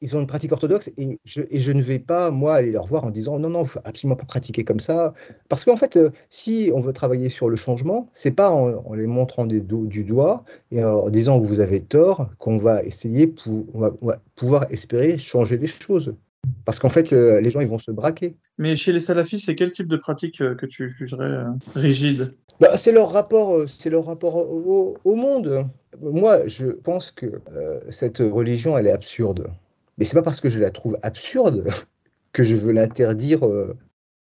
ils 0.00 0.16
ont 0.16 0.20
une 0.20 0.26
pratique 0.26 0.52
orthodoxe 0.52 0.90
et 0.96 1.18
je, 1.24 1.42
et 1.50 1.60
je, 1.60 1.72
ne 1.72 1.82
vais 1.82 1.98
pas, 1.98 2.30
moi, 2.30 2.54
aller 2.54 2.70
leur 2.70 2.86
voir 2.86 3.04
en 3.04 3.10
disant 3.10 3.38
non, 3.38 3.50
non, 3.50 3.62
il 3.62 3.68
faut 3.68 3.80
absolument 3.84 4.16
pas 4.16 4.24
pratiquer 4.24 4.64
comme 4.64 4.80
ça. 4.80 5.14
Parce 5.48 5.64
qu'en 5.64 5.76
fait, 5.76 5.96
euh, 5.96 6.10
si 6.28 6.70
on 6.74 6.80
veut 6.80 6.92
travailler 6.92 7.28
sur 7.28 7.48
le 7.48 7.56
changement, 7.56 8.08
c'est 8.12 8.30
pas 8.30 8.50
en, 8.50 8.94
les 8.94 9.06
montrant 9.06 9.46
des 9.46 9.60
du 9.60 10.04
doigt 10.04 10.44
et 10.70 10.82
en 10.82 11.10
disant 11.10 11.38
vous 11.38 11.60
avez 11.60 11.82
tort 11.82 12.30
qu'on 12.38 12.56
va 12.56 12.82
essayer, 12.82 13.26
pour, 13.26 13.66
on 13.74 13.80
va 13.80 14.18
pouvoir 14.34 14.70
espérer 14.70 15.18
changer 15.18 15.58
les 15.58 15.66
choses. 15.66 16.14
Parce 16.64 16.78
qu'en 16.78 16.88
fait, 16.88 17.12
euh, 17.12 17.40
les 17.40 17.50
gens, 17.50 17.60
ils 17.60 17.68
vont 17.68 17.78
se 17.78 17.90
braquer. 17.90 18.36
Mais 18.58 18.76
chez 18.76 18.92
les 18.92 19.00
salafistes, 19.00 19.46
c'est 19.46 19.54
quel 19.54 19.72
type 19.72 19.88
de 19.88 19.96
pratique 19.96 20.40
euh, 20.40 20.54
que 20.54 20.66
tu 20.66 20.88
jugerais 20.88 21.24
euh, 21.24 21.44
rigide? 21.74 22.34
Bah, 22.60 22.76
C'est 22.76 22.92
leur 22.92 23.10
rapport, 23.10 23.68
c'est 23.68 23.90
leur 23.90 24.06
rapport 24.06 24.36
au, 24.36 25.14
monde. 25.14 25.66
Moi, 26.00 26.46
je 26.46 26.66
pense 26.66 27.10
que 27.10 27.40
cette 27.90 28.18
religion, 28.18 28.76
elle 28.76 28.86
est 28.86 28.92
absurde. 28.92 29.50
Mais 29.98 30.04
c'est 30.04 30.16
pas 30.16 30.22
parce 30.22 30.40
que 30.40 30.48
je 30.48 30.60
la 30.60 30.70
trouve 30.70 30.98
absurde 31.02 31.66
que 32.32 32.42
je 32.42 32.56
veux 32.56 32.72
l'interdire 32.72 33.40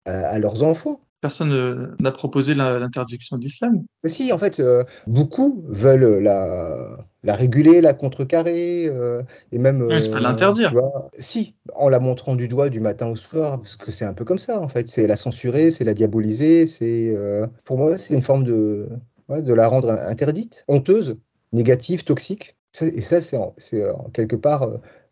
à, 0.05 0.39
leurs 0.39 0.63
enfants 0.63 0.99
personne 1.23 1.95
n'a 2.01 2.11
proposé 2.11 2.53
l'interdiction 2.53 3.37
de 3.37 3.43
l'islam. 3.43 3.85
Si, 4.03 4.33
en 4.33 4.37
fait, 4.37 4.59
euh, 4.59 4.83
beaucoup 5.07 5.63
veulent 5.69 6.21
la, 6.21 6.97
la 7.23 7.33
réguler, 7.33 7.79
la 7.79 7.93
contrecarrer, 7.93 8.87
euh, 8.87 9.23
et 9.53 9.57
même. 9.57 9.87
Mais 9.87 10.05
l'interdire. 10.19 10.73
Si, 11.17 11.55
en 11.75 11.87
la 11.87 12.01
montrant 12.01 12.35
du 12.35 12.49
doigt 12.49 12.67
du 12.67 12.81
matin 12.81 13.07
au 13.07 13.15
soir, 13.15 13.61
parce 13.61 13.77
que 13.77 13.89
c'est 13.89 14.03
un 14.03 14.11
peu 14.13 14.25
comme 14.25 14.37
ça, 14.37 14.59
en 14.59 14.67
fait. 14.67 14.89
C'est 14.89 15.07
la 15.07 15.15
censurer, 15.15 15.71
c'est 15.71 15.85
la 15.85 15.93
diaboliser, 15.93 16.67
c'est. 16.67 17.15
Euh, 17.15 17.47
pour 17.63 17.77
moi, 17.77 17.97
c'est 17.97 18.13
une 18.13 18.21
forme 18.21 18.43
de. 18.43 18.89
de 19.29 19.53
la 19.53 19.69
rendre 19.69 19.91
interdite, 19.91 20.65
honteuse, 20.67 21.15
négative, 21.53 22.03
toxique. 22.03 22.57
Et 22.81 23.01
ça, 23.01 23.21
c'est 23.21 23.81
quelque 24.11 24.35
part 24.35 24.67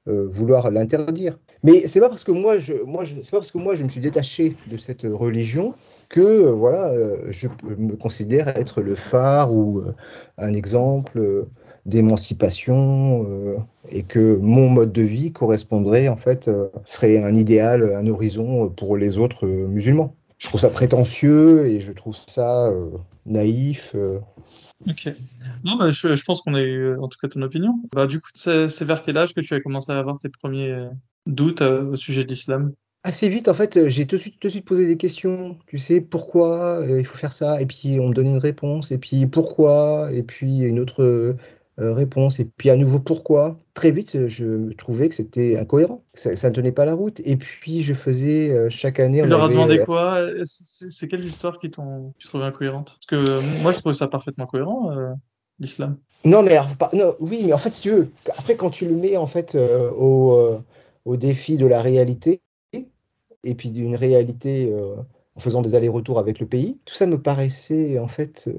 vouloir 0.06 0.72
l'interdire. 0.72 1.40
Mais 1.64 1.88
c'est 1.88 2.02
pas 2.02 2.10
parce 2.10 2.26
que 2.26 2.32
moi, 2.34 2.60
je, 2.60 2.74
moi, 2.74 3.06
je, 3.06 3.16
c'est 3.22 3.32
pas 3.32 3.38
parce 3.38 3.52
que 3.52 3.60
moi, 3.60 3.76
je 3.76 3.84
me 3.86 3.90
suis 3.90 4.02
détaché 4.02 4.58
de 4.68 4.76
cette 4.76 5.04
religion 5.04 5.74
que 6.12 6.20
euh, 6.20 6.52
voilà, 6.52 6.92
euh, 6.92 7.32
je 7.32 7.48
me 7.78 7.96
considère 7.96 8.50
être 8.50 8.82
le 8.82 8.96
phare 8.96 9.54
ou 9.54 9.80
euh, 9.80 9.96
un 10.38 10.54
exemple 10.54 11.48
d'émancipation 11.88 13.26
et 13.90 14.04
que 14.04 14.38
mon 14.38 14.70
mode 14.70 14.92
de 14.92 15.02
vie 15.02 15.32
correspondrait 15.32 16.10
en 16.10 16.18
fait 16.18 16.48
serait 16.86 17.24
un 17.24 17.34
idéal, 17.34 17.96
un 17.96 18.06
horizon 18.06 18.70
pour 18.70 18.98
les 18.98 19.18
autres 19.18 19.48
musulmans. 19.48 20.16
Je 20.38 20.48
trouve 20.48 20.62
ça 20.62 20.70
prétentieux 20.70 21.66
et 21.66 21.80
je 21.80 21.92
trouve 21.92 22.16
ça 22.16 22.72
naïf. 23.26 23.96
Ok. 24.88 25.10
Non, 25.64 25.76
bah, 25.78 25.90
je, 25.90 26.24
pense 26.24 26.42
qu'on 26.44 26.54
a 26.54 26.62
eu 26.62 26.96
en 27.00 27.08
tout 27.08 27.18
cas 27.20 27.30
ton 27.30 27.42
opinion. 27.42 27.74
Bah, 27.96 28.06
du 28.06 28.22
coup, 28.22 28.30
c'est 28.36 28.84
vers 28.84 29.02
quel 29.02 29.18
âge 29.18 29.34
que 29.34 29.42
tu 29.42 29.56
as 29.56 29.60
commencé 29.60 29.92
à 29.92 29.98
avoir 29.98 30.20
tes 30.20 30.30
premiers 30.30 30.88
doutes 31.26 31.62
au 31.62 31.96
sujet 31.96 32.24
de 32.24 32.30
l'islam? 32.30 32.74
Assez 33.04 33.30
vite, 33.30 33.48
en 33.48 33.54
fait, 33.54 33.90
j'ai 33.90 34.06
tout 34.06 34.16
de 34.16 34.22
suite, 34.22 34.40
tout 34.40 34.48
de 34.48 34.52
suite 34.52 34.66
posé 34.66 34.86
des 34.86 34.98
questions. 34.98 35.58
Tu 35.68 35.78
sais, 35.78 36.02
pourquoi 36.02 36.82
euh, 36.82 37.00
il 37.00 37.06
faut 37.06 37.18
faire 37.18 37.34
ça? 37.34 37.62
Et 37.62 37.66
puis, 37.66 38.00
on 38.00 38.10
me 38.10 38.14
donne 38.14 38.28
une 38.28 38.38
réponse. 38.38 38.92
Et 38.92 38.98
puis, 38.98 39.26
pourquoi? 39.28 40.10
Et 40.14 40.24
puis, 40.24 40.62
une 40.62 40.80
autre 40.80 41.04
euh, 41.04 41.36
réponse. 41.78 42.40
Et 42.40 42.46
puis, 42.46 42.70
à 42.70 42.76
nouveau, 42.76 43.00
pourquoi? 43.00 43.58
Très 43.74 43.92
vite, 43.92 44.28
je 44.28 44.72
trouvais 44.74 45.10
que 45.10 45.16
c'était 45.16 45.58
incohérent. 45.58 46.04
Ça, 46.14 46.36
ça, 46.36 46.50
ne 46.50 46.56
tenait 46.56 46.72
pas 46.72 46.86
la 46.86 46.94
route. 46.94 47.20
Et 47.26 47.38
puis, 47.38 47.82
je 47.82 47.94
faisais 47.94 48.52
euh, 48.52 48.70
chaque 48.70 49.00
année. 49.00 49.22
Tu 49.22 49.28
leur 49.28 49.44
as 49.44 49.50
demandé 49.50 49.80
quoi? 49.80 50.20
C'est 50.44 51.08
quelle 51.08 51.26
histoire 51.26 51.58
qui 51.58 51.72
t'ont 51.72 52.14
trouvé 52.24 52.46
incohérente? 52.46 52.98
Parce 53.00 53.24
que 53.24 53.62
moi, 53.64 53.72
je 53.72 53.80
trouvais 53.80 53.96
ça 53.96 54.08
parfaitement 54.08 54.46
cohérent. 54.46 54.92
l'islam. 55.60 55.98
Non, 56.24 56.44
mais 56.44 56.60
non, 56.94 57.16
oui, 57.20 57.42
mais 57.46 57.54
en 57.54 57.58
fait, 57.58 57.72
si 57.72 57.82
tu 57.82 57.90
veux, 57.90 58.12
après 58.38 58.56
quand 58.56 58.70
tu 58.70 58.86
le 58.86 58.94
mets 58.94 59.18
en 59.18 59.26
fait 59.26 59.56
au, 59.56 60.62
au, 61.06 61.18
défi 61.18 61.58
de 61.58 61.66
la 61.66 61.82
réalité 61.82 62.42
et 63.44 63.56
puis 63.56 63.72
d'une 63.72 63.96
réalité 63.96 64.74
en 65.36 65.40
faisant 65.40 65.62
des 65.62 65.76
allers-retours 65.76 66.20
avec 66.20 66.40
le 66.40 66.46
pays, 66.46 66.80
tout 66.86 66.94
ça 66.94 67.06
me 67.06 67.22
paraissait 67.22 68.00
en 68.00 68.08
fait 68.08 68.50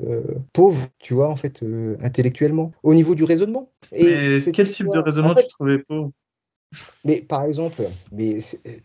pauvre, 0.52 0.88
tu 0.98 1.14
vois, 1.14 1.28
en 1.28 1.36
fait 1.36 1.64
intellectuellement, 2.00 2.72
au 2.82 2.94
niveau 2.94 3.14
du 3.14 3.24
raisonnement. 3.24 3.70
Et 3.92 4.36
quel 4.52 4.66
type 4.66 4.88
de 4.92 4.98
raisonnement 4.98 5.34
tu 5.34 5.48
trouvais 5.48 5.78
pauvre? 5.78 6.12
Mais 7.04 7.20
par 7.20 7.44
exemple, 7.44 7.82
mais 8.12 8.38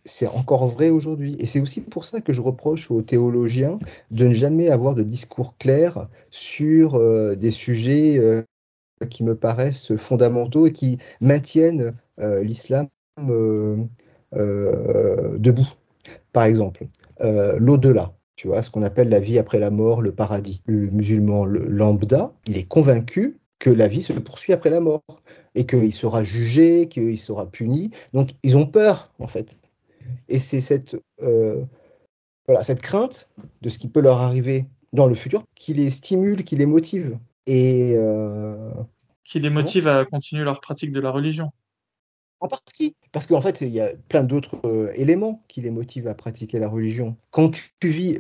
c'est 0.06 0.28
encore 0.28 0.68
vrai 0.68 0.90
aujourd'hui. 0.90 1.36
Et 1.40 1.46
c'est 1.46 1.60
aussi 1.60 1.82
pour 1.82 2.06
ça 2.06 2.22
que 2.22 2.34
je 2.34 2.42
reproche 2.42 2.90
aux 2.92 3.02
théologiens 3.02 3.80
de 4.12 4.28
ne 4.28 4.34
jamais 4.34 4.70
avoir 4.70 4.96
de 4.96 5.04
discours 5.04 5.58
clair 5.58 6.08
sur 6.30 6.96
euh, 6.96 7.36
des 7.36 7.52
sujets 7.52 8.18
euh, 8.18 8.42
qui 9.10 9.24
me 9.24 9.36
paraissent 9.36 9.96
fondamentaux 9.96 10.68
et 10.68 10.72
qui 10.72 10.98
maintiennent 11.22 11.94
euh, 12.20 12.44
l'islam 12.44 12.88
debout. 14.32 15.68
Par 16.34 16.44
exemple, 16.44 16.88
l'au-delà. 17.20 18.14
Tu 18.36 18.48
vois, 18.48 18.62
ce 18.62 18.70
qu'on 18.70 18.84
appelle 18.84 19.10
la 19.10 19.20
vie 19.20 19.40
après 19.40 19.58
la 19.58 19.72
mort, 19.72 20.02
le 20.02 20.12
paradis. 20.12 20.62
Le 20.66 20.92
musulman 20.92 21.46
lambda, 21.46 22.34
il 22.46 22.58
est 22.58 22.68
convaincu 22.68 23.40
que 23.60 23.72
la 23.72 23.88
vie 23.88 24.02
se 24.02 24.14
poursuit 24.14 24.54
après 24.54 24.70
la 24.70 24.80
mort 24.80 25.02
et 25.56 25.66
qu'il 25.66 25.92
sera 25.92 26.24
jugé, 26.24 26.88
qu'il 26.88 27.18
sera 27.18 27.50
puni. 27.50 27.90
Donc 28.14 28.32
ils 28.44 28.56
ont 28.56 28.68
peur 28.68 29.12
en 29.20 29.28
fait. 29.28 29.58
Et 30.30 30.40
c'est 30.40 30.62
cette, 30.62 30.96
euh, 31.22 31.64
voilà, 32.48 32.64
cette 32.64 32.82
crainte 32.82 33.30
de 33.62 33.70
ce 33.70 33.80
qui 33.80 33.88
peut 33.88 34.02
leur 34.02 34.22
arriver 34.22 34.66
dans 34.94 35.08
le 35.08 35.16
futur 35.16 35.44
qui 35.56 35.74
les 35.74 35.90
stimule, 35.90 36.44
qui 36.44 36.56
les 36.56 36.66
motive. 36.66 37.18
Et 37.48 37.94
euh, 37.96 38.72
qui 39.24 39.40
les 39.40 39.50
motive 39.50 39.88
à 39.88 40.06
continuer 40.06 40.44
leur 40.44 40.62
pratique 40.62 40.92
de 40.92 41.00
la 41.00 41.12
religion. 41.12 41.52
En 42.40 42.48
partie, 42.48 42.96
parce 43.12 43.26
qu'en 43.26 43.42
fait, 43.42 43.62
il 43.62 43.70
y 43.70 43.82
a 43.82 43.90
plein 44.10 44.24
d'autres 44.24 44.58
euh, 44.66 44.92
éléments 44.94 45.42
qui 45.48 45.62
les 45.62 45.72
motivent 45.72 46.08
à 46.08 46.14
pratiquer 46.14 46.60
la 46.60 46.70
religion. 46.70 47.16
Quand 47.32 47.50
tu, 47.50 47.88
vis, 47.88 48.20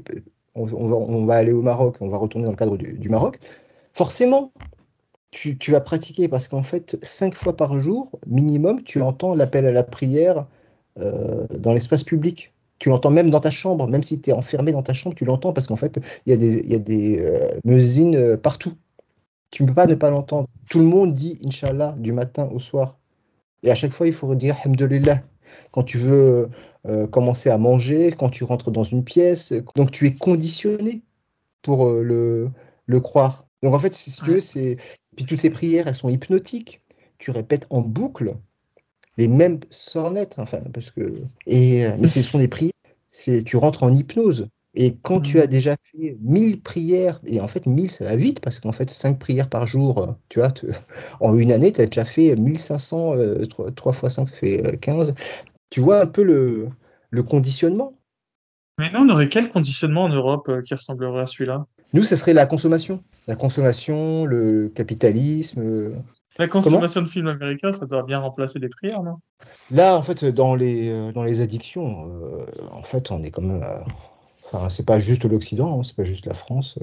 on, 0.56 1.26
va, 1.26 1.36
aller 1.36 1.52
au 1.52 1.62
Maroc, 1.62 1.98
on 2.02 2.08
va 2.08 2.18
retourner 2.18 2.46
dans 2.46 2.52
le 2.52 2.58
cadre 2.58 2.78
du, 2.78 3.10
Maroc, 3.10 3.40
forcément, 3.94 4.52
tu, 5.30 5.56
vas 5.70 5.82
pratiquer 5.82 6.28
parce 6.28 6.48
qu'en 6.48 6.64
fait, 6.64 6.98
cinq 7.04 7.36
fois 7.36 7.56
par 7.56 7.80
jour, 7.80 8.12
minimum, 8.26 8.84
tu 8.84 9.02
entends 9.02 9.36
l'appel 9.36 9.68
à 9.68 9.72
la 9.72 9.84
prière 9.84 10.48
euh, 11.00 11.46
dans 11.60 11.74
l'espace 11.74 12.04
public. 12.04 12.54
Tu 12.80 12.90
l'entends 12.90 13.12
même 13.12 13.30
dans 13.30 13.40
ta 13.40 13.52
chambre, 13.52 13.88
même 13.88 14.04
si 14.04 14.20
tu 14.20 14.32
es 14.32 14.34
enfermé 14.34 14.72
dans 14.72 14.84
ta 14.84 14.94
chambre, 14.94 15.16
tu 15.16 15.26
l'entends 15.26 15.54
parce 15.54 15.68
qu'en 15.68 15.76
fait, 15.76 16.00
il 16.26 16.32
y 16.32 16.34
a 16.34 16.38
des, 16.38 16.60
y 16.68 17.20
euh, 17.20 18.38
partout. 18.38 18.74
Tu 19.52 19.64
ne 19.64 19.68
peux 19.68 19.74
pas 19.74 19.86
ne 19.86 19.96
pas 19.96 20.10
l'entendre. 20.10 20.48
Tout 20.70 20.80
le 20.80 20.86
monde 20.86 21.14
dit 21.14 21.38
Inch'Allah 21.46 21.96
du 21.98 22.12
matin 22.14 22.50
au 22.52 22.60
soir. 22.60 22.98
Et 23.64 23.72
à 23.72 23.76
chaque 23.76 23.92
fois, 23.92 24.08
il 24.08 24.14
faut 24.14 24.34
dire 24.36 24.56
Alhamdulillah. 24.64 25.24
Quand 25.72 25.84
tu 25.84 25.98
veux 25.98 26.50
commencer 27.12 27.50
à 27.50 27.58
manger, 27.58 28.12
quand 28.12 28.30
tu 28.30 28.44
rentres 28.44 28.72
dans 28.72 28.84
une 28.84 29.04
pièce. 29.04 29.54
Donc 29.76 29.92
tu 29.92 30.06
es 30.06 30.14
conditionné 30.14 31.02
pour 31.62 31.92
le, 31.92 32.50
le 32.86 33.00
croire. 33.00 33.46
Donc 33.64 33.74
en 33.74 33.80
fait, 33.80 33.94
si 33.94 34.12
tu 34.12 34.32
veux, 34.32 34.40
c'est 34.40 34.78
puis 35.18 35.26
toutes 35.26 35.40
ces 35.40 35.50
prières, 35.50 35.88
elles 35.88 35.96
sont 35.96 36.10
hypnotiques. 36.10 36.82
Tu 37.18 37.32
répètes 37.32 37.66
en 37.72 37.82
boucle 37.82 38.38
les 39.18 39.28
mêmes 39.28 39.60
sornettes, 39.72 40.36
enfin, 40.38 40.62
parce 40.72 40.92
que. 40.92 41.24
Et, 41.48 41.86
euh, 41.86 41.98
mais 42.00 42.08
ce 42.08 42.22
sont 42.22 42.38
des 42.38 42.48
prières, 42.48 42.72
tu 43.46 43.58
rentres 43.58 43.84
en 43.84 43.92
hypnose. 43.92 44.48
Et 44.78 44.96
quand 44.96 45.20
tu 45.20 45.42
as 45.42 45.46
mmh. 45.46 45.48
déjà 45.48 45.76
fait 45.82 46.18
1000 46.22 46.62
prières, 46.62 47.20
et 47.26 47.42
en 47.42 47.48
fait 47.48 47.66
1000 47.66 47.92
ça 47.92 48.06
va 48.06 48.16
vite, 48.16 48.40
parce 48.40 48.60
qu'en 48.60 48.72
fait 48.72 48.90
5 48.90 49.20
prières 49.20 49.50
par 49.50 49.68
jour, 49.68 50.00
euh, 50.00 50.12
tu 50.30 50.40
vois, 50.40 50.54
en 51.20 51.38
une 51.38 51.52
année, 51.52 51.74
tu 51.74 51.82
as 51.82 51.88
déjà 51.88 52.06
fait 52.06 52.36
1500, 52.36 53.16
3, 53.76 53.94
x 53.94 54.08
5 54.08 54.28
ça 54.28 54.36
fait 54.36 54.80
15. 54.80 55.10
Euh, 55.10 55.14
tu 55.70 55.82
vois 55.82 56.00
un 56.02 56.08
peu 56.08 56.24
le, 56.24 56.70
le 57.10 57.24
conditionnement? 57.24 57.98
Mais 58.80 58.90
nous, 58.92 59.00
on 59.00 59.10
aurait 59.10 59.28
quel 59.28 59.50
conditionnement 59.50 60.04
en 60.04 60.10
Europe 60.10 60.50
qui 60.66 60.74
ressemblerait 60.74 61.24
à 61.24 61.28
celui-là? 61.28 61.66
Nous, 61.94 62.04
ce 62.04 62.16
serait 62.16 62.34
la 62.34 62.46
consommation 62.46 63.04
la 63.28 63.36
consommation, 63.36 64.26
le 64.26 64.70
capitalisme. 64.70 65.62
Euh, 65.62 65.96
la 66.40 66.48
consommation 66.48 67.02
de 67.02 67.08
films 67.08 67.28
américains, 67.28 67.74
ça 67.74 67.86
doit 67.86 68.04
bien 68.04 68.20
remplacer 68.20 68.60
des 68.60 68.70
prières, 68.70 69.04
non? 69.04 69.18
Là, 69.72 69.98
en 69.98 70.02
fait, 70.02 70.24
dans 70.24 70.56
les, 70.56 70.90
euh, 70.90 71.12
dans 71.12 71.24
les 71.24 71.42
addictions, 71.42 72.08
euh, 72.08 72.46
en 72.72 72.84
fait, 72.84 73.12
on 73.12 73.22
est 73.24 73.32
quand 73.32 73.42
même. 73.42 73.66
Enfin, 74.52 74.70
c'est 74.70 74.86
pas 74.86 75.00
juste 75.00 75.26
l'Occident, 75.26 75.80
hein, 75.80 75.84
c'est 75.84 75.96
pas 75.96 76.04
juste 76.04 76.26
la 76.26 76.34
France. 76.34 76.80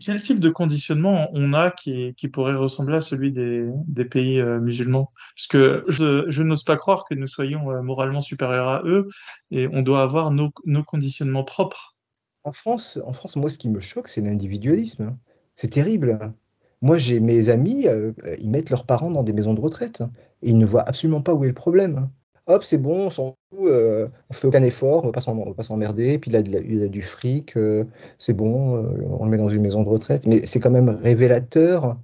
Quel 0.00 0.20
type 0.20 0.38
de 0.38 0.50
conditionnement 0.50 1.28
on 1.32 1.54
a 1.54 1.70
qui, 1.70 2.14
qui 2.14 2.28
pourrait 2.28 2.54
ressembler 2.54 2.96
à 2.96 3.00
celui 3.00 3.32
des, 3.32 3.66
des 3.86 4.04
pays 4.04 4.40
musulmans? 4.42 5.10
Parce 5.34 5.46
que 5.46 5.84
je, 5.88 6.24
je 6.28 6.42
n'ose 6.42 6.62
pas 6.62 6.76
croire 6.76 7.04
que 7.08 7.14
nous 7.14 7.26
soyons 7.26 7.82
moralement 7.82 8.20
supérieurs 8.20 8.68
à 8.68 8.82
eux 8.84 9.08
et 9.50 9.66
on 9.72 9.82
doit 9.82 10.02
avoir 10.02 10.30
nos, 10.30 10.50
nos 10.66 10.84
conditionnements 10.84 11.42
propres. 11.42 11.96
En 12.44 12.52
France, 12.52 12.98
en 13.04 13.12
France, 13.12 13.36
moi, 13.36 13.48
ce 13.48 13.58
qui 13.58 13.68
me 13.68 13.80
choque, 13.80 14.08
c'est 14.08 14.20
l'individualisme. 14.20 15.16
C'est 15.54 15.70
terrible. 15.70 16.32
Moi, 16.80 16.98
j'ai 16.98 17.18
mes 17.18 17.48
amis, 17.48 17.88
euh, 17.88 18.12
ils 18.40 18.50
mettent 18.50 18.70
leurs 18.70 18.86
parents 18.86 19.10
dans 19.10 19.24
des 19.24 19.32
maisons 19.32 19.54
de 19.54 19.60
retraite 19.60 20.02
et 20.42 20.50
ils 20.50 20.58
ne 20.58 20.66
voient 20.66 20.88
absolument 20.88 21.22
pas 21.22 21.34
où 21.34 21.44
est 21.44 21.48
le 21.48 21.54
problème. 21.54 22.08
Hop, 22.48 22.64
c'est 22.64 22.78
bon, 22.78 23.06
on 23.06 23.10
s'en 23.10 23.36
fout, 23.50 23.68
euh, 23.68 24.08
on 24.30 24.34
fait 24.34 24.46
aucun 24.46 24.62
effort, 24.62 25.04
on 25.04 25.10
va 25.10 25.54
pas 25.54 25.62
s'emmerder, 25.62 26.18
puis 26.18 26.30
il 26.30 26.36
a, 26.36 26.40
il 26.40 26.82
a, 26.82 26.88
du 26.88 27.02
fric, 27.02 27.56
euh, 27.56 27.84
c'est 28.18 28.32
bon, 28.32 28.78
on 29.20 29.24
le 29.24 29.30
met 29.30 29.36
dans 29.36 29.50
une 29.50 29.62
maison 29.62 29.82
de 29.82 29.88
retraite. 29.88 30.26
Mais 30.26 30.44
c'est 30.46 30.58
quand 30.58 30.70
même 30.70 30.88
révélateur 30.88 31.96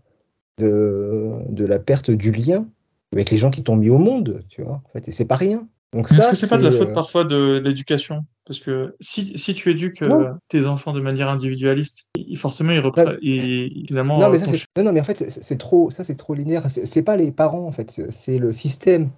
de, 0.59 1.33
de 1.49 1.65
la 1.65 1.79
perte 1.79 2.11
du 2.11 2.31
lien 2.31 2.67
avec 3.13 3.31
les 3.31 3.39
gens 3.39 3.51
qui 3.51 3.63
t'ont 3.63 3.77
mis 3.77 3.91
au 3.91 3.99
monde, 3.99 4.43
tu 4.51 4.63
vois. 4.63 4.83
En 4.85 4.91
fait, 4.93 5.09
et 5.09 5.13
c'est 5.13 5.25
pas 5.25 5.37
rien. 5.37 5.67
Donc 5.95 6.09
ça, 6.09 6.25
Est-ce 6.25 6.31
que 6.31 6.37
c'est 6.37 6.49
pas 6.49 6.59
de 6.59 6.69
la 6.69 6.73
faute 6.73 6.93
parfois 6.93 7.25
de 7.25 7.61
l'éducation? 7.65 8.25
Parce 8.47 8.59
que 8.61 8.95
si, 9.01 9.39
si 9.39 9.55
tu 9.55 9.71
éduques 9.71 10.03
euh, 10.03 10.33
tes 10.49 10.67
enfants 10.67 10.93
de 10.93 11.01
manière 11.01 11.29
individualiste, 11.29 12.11
forcément 12.37 12.73
ils 12.73 12.81
reprennent. 12.81 13.17
finalement, 13.21 14.19
non, 14.19 14.29
mais 14.29 14.39
ça, 14.39 14.47
c'est, 14.47 14.83
non, 14.83 14.93
mais 14.93 15.01
en 15.01 15.05
fait, 15.05 15.17
c'est, 15.31 15.57
trop, 15.57 15.91
ça 15.91 16.05
c'est 16.05 16.17
trop 16.17 16.35
linéaire. 16.35 16.65
C'est, 16.69 17.03
pas 17.03 17.17
les 17.17 17.31
parents 17.31 17.67
en 17.67 17.73
fait, 17.73 18.03
c'est 18.11 18.39
le 18.39 18.53
système 18.53 19.11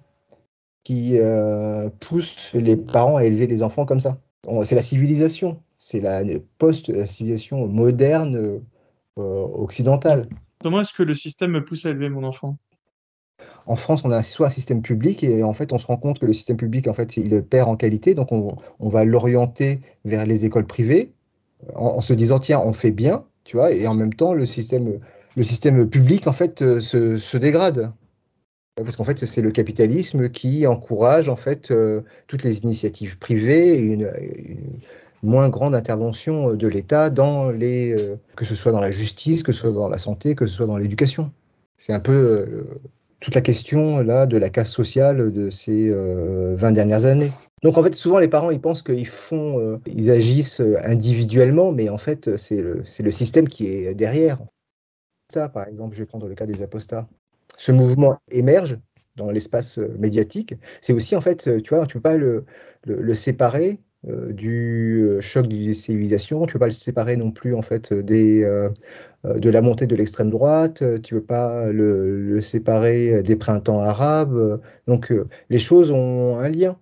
qui 0.87 1.19
euh, 1.19 1.89
pousse 1.99 2.53
les 2.53 2.77
parents 2.77 3.17
à 3.17 3.25
élever 3.25 3.45
les 3.45 3.61
enfants 3.61 3.83
comme 3.83 3.99
ça. 3.99 4.21
C'est 4.63 4.75
la 4.75 4.81
civilisation, 4.81 5.61
c'est 5.77 5.99
la 5.99 6.23
post-civilisation 6.59 7.67
moderne 7.67 8.61
euh, 9.17 9.47
occidentale. 9.57 10.29
Comment 10.63 10.79
est-ce 10.79 10.93
que 10.93 11.03
le 11.03 11.13
système 11.13 11.51
me 11.51 11.65
pousse 11.65 11.85
à 11.85 11.89
élever 11.89 12.07
mon 12.07 12.23
enfant? 12.23 12.57
En 13.65 13.75
France, 13.75 14.03
on 14.05 14.11
a 14.11 14.23
soit 14.23 14.47
un 14.47 14.49
système 14.49 14.81
public 14.81 15.25
et 15.25 15.43
en 15.43 15.51
fait, 15.51 15.73
on 15.73 15.77
se 15.77 15.85
rend 15.85 15.97
compte 15.97 16.19
que 16.19 16.25
le 16.25 16.31
système 16.31 16.55
public, 16.55 16.87
en 16.87 16.93
fait, 16.93 17.17
il 17.17 17.43
perd 17.43 17.67
en 17.67 17.75
qualité. 17.75 18.15
Donc, 18.15 18.31
on, 18.31 18.55
va 18.87 19.03
l'orienter 19.03 19.81
vers 20.05 20.25
les 20.25 20.45
écoles 20.45 20.67
privées 20.67 21.11
en, 21.75 21.99
se 21.99 22.13
disant, 22.13 22.39
tiens, 22.39 22.61
on 22.63 22.71
fait 22.71 22.91
bien, 22.91 23.25
tu 23.43 23.57
vois, 23.57 23.73
et 23.73 23.87
en 23.87 23.93
même 23.93 24.13
temps, 24.13 24.31
le 24.31 24.45
système, 24.45 25.01
le 25.35 25.43
système 25.43 25.89
public, 25.89 26.27
en 26.27 26.33
fait, 26.33 26.61
euh, 26.61 26.79
se, 26.79 27.35
dégrade. 27.35 27.91
Parce 28.77 28.95
qu'en 28.95 29.03
fait, 29.03 29.25
c'est 29.25 29.41
le 29.41 29.51
capitalisme 29.51 30.29
qui 30.29 30.67
encourage, 30.67 31.29
en 31.29 31.35
fait, 31.35 31.71
euh, 31.71 32.01
toutes 32.27 32.43
les 32.43 32.59
initiatives 32.59 33.17
privées 33.17 33.75
et 33.79 33.83
une, 33.83 34.11
moins 35.23 35.49
grande 35.49 35.75
intervention 35.75 36.53
de 36.53 36.67
l'État 36.67 37.09
dans 37.09 37.49
les, 37.49 37.93
euh, 37.93 38.17
que 38.35 38.45
ce 38.45 38.55
soit 38.55 38.71
dans 38.71 38.81
la 38.81 38.91
justice, 38.91 39.43
que 39.43 39.51
ce 39.51 39.61
soit 39.61 39.71
dans 39.71 39.89
la 39.89 39.97
santé, 39.97 40.35
que 40.35 40.47
ce 40.47 40.55
soit 40.55 40.67
dans 40.67 40.77
l'éducation. 40.77 41.31
C'est 41.77 41.93
un 41.93 41.99
peu 41.99 42.65
toute 43.19 43.35
la 43.35 43.41
question 43.41 43.99
là 44.01 44.27
de 44.27 44.37
la 44.37 44.49
casse 44.49 44.71
sociale 44.71 45.31
de 45.31 45.49
ces 45.49 45.89
20 45.89 45.95
euh, 45.95 46.71
dernières 46.71 47.05
années. 47.05 47.31
Donc 47.63 47.77
en 47.77 47.83
fait, 47.83 47.95
souvent 47.95 48.19
les 48.19 48.27
parents 48.27 48.51
ils 48.51 48.61
pensent 48.61 48.83
qu'ils 48.83 49.07
font, 49.07 49.59
euh, 49.59 49.77
ils 49.87 50.11
agissent 50.11 50.61
individuellement, 50.83 51.71
mais 51.71 51.89
en 51.89 51.97
fait 51.97 52.37
c'est 52.37 52.61
le, 52.61 52.83
le 52.99 53.11
système 53.11 53.47
qui 53.47 53.67
est 53.67 53.95
derrière. 53.95 54.39
Ça, 55.33 55.49
par 55.49 55.67
exemple, 55.67 55.93
je 55.93 55.99
vais 55.99 56.05
prendre 56.05 56.27
le 56.27 56.35
cas 56.35 56.45
des 56.45 56.61
apostats. 56.61 57.07
Ce 57.57 57.71
mouvement 57.71 58.19
émerge 58.31 58.79
dans 59.17 59.31
l'espace 59.31 59.77
médiatique. 59.99 60.53
C'est 60.79 60.93
aussi 60.93 61.15
en 61.15 61.21
fait, 61.21 61.61
tu 61.61 61.73
vois, 61.73 61.85
tu 61.85 61.95
peux 61.95 62.01
pas 62.01 62.17
le, 62.17 62.45
séparer 63.15 63.81
euh, 64.07 64.31
du 64.31 65.03
euh, 65.03 65.21
choc 65.21 65.47
de 65.47 65.73
civilisation, 65.73 66.45
tu 66.45 66.53
peux 66.53 66.59
pas 66.59 66.67
le 66.67 66.71
séparer 66.71 67.17
non 67.17 67.31
plus 67.31 67.55
en 67.55 67.63
fait 67.63 67.93
des, 67.93 68.43
euh, 68.43 68.69
de 69.25 69.49
la 69.49 69.61
montée 69.61 69.87
de 69.87 69.95
l'extrême 69.95 70.29
droite, 70.29 70.83
tu 71.01 71.15
peux 71.15 71.23
pas 71.23 71.71
le, 71.71 72.39
séparer 72.39 73.23
des 73.23 73.35
printemps 73.35 73.79
arabes. 73.79 74.61
Donc 74.87 75.13
les 75.49 75.59
choses 75.59 75.91
ont 75.91 76.37
un 76.37 76.49
lien. 76.49 76.77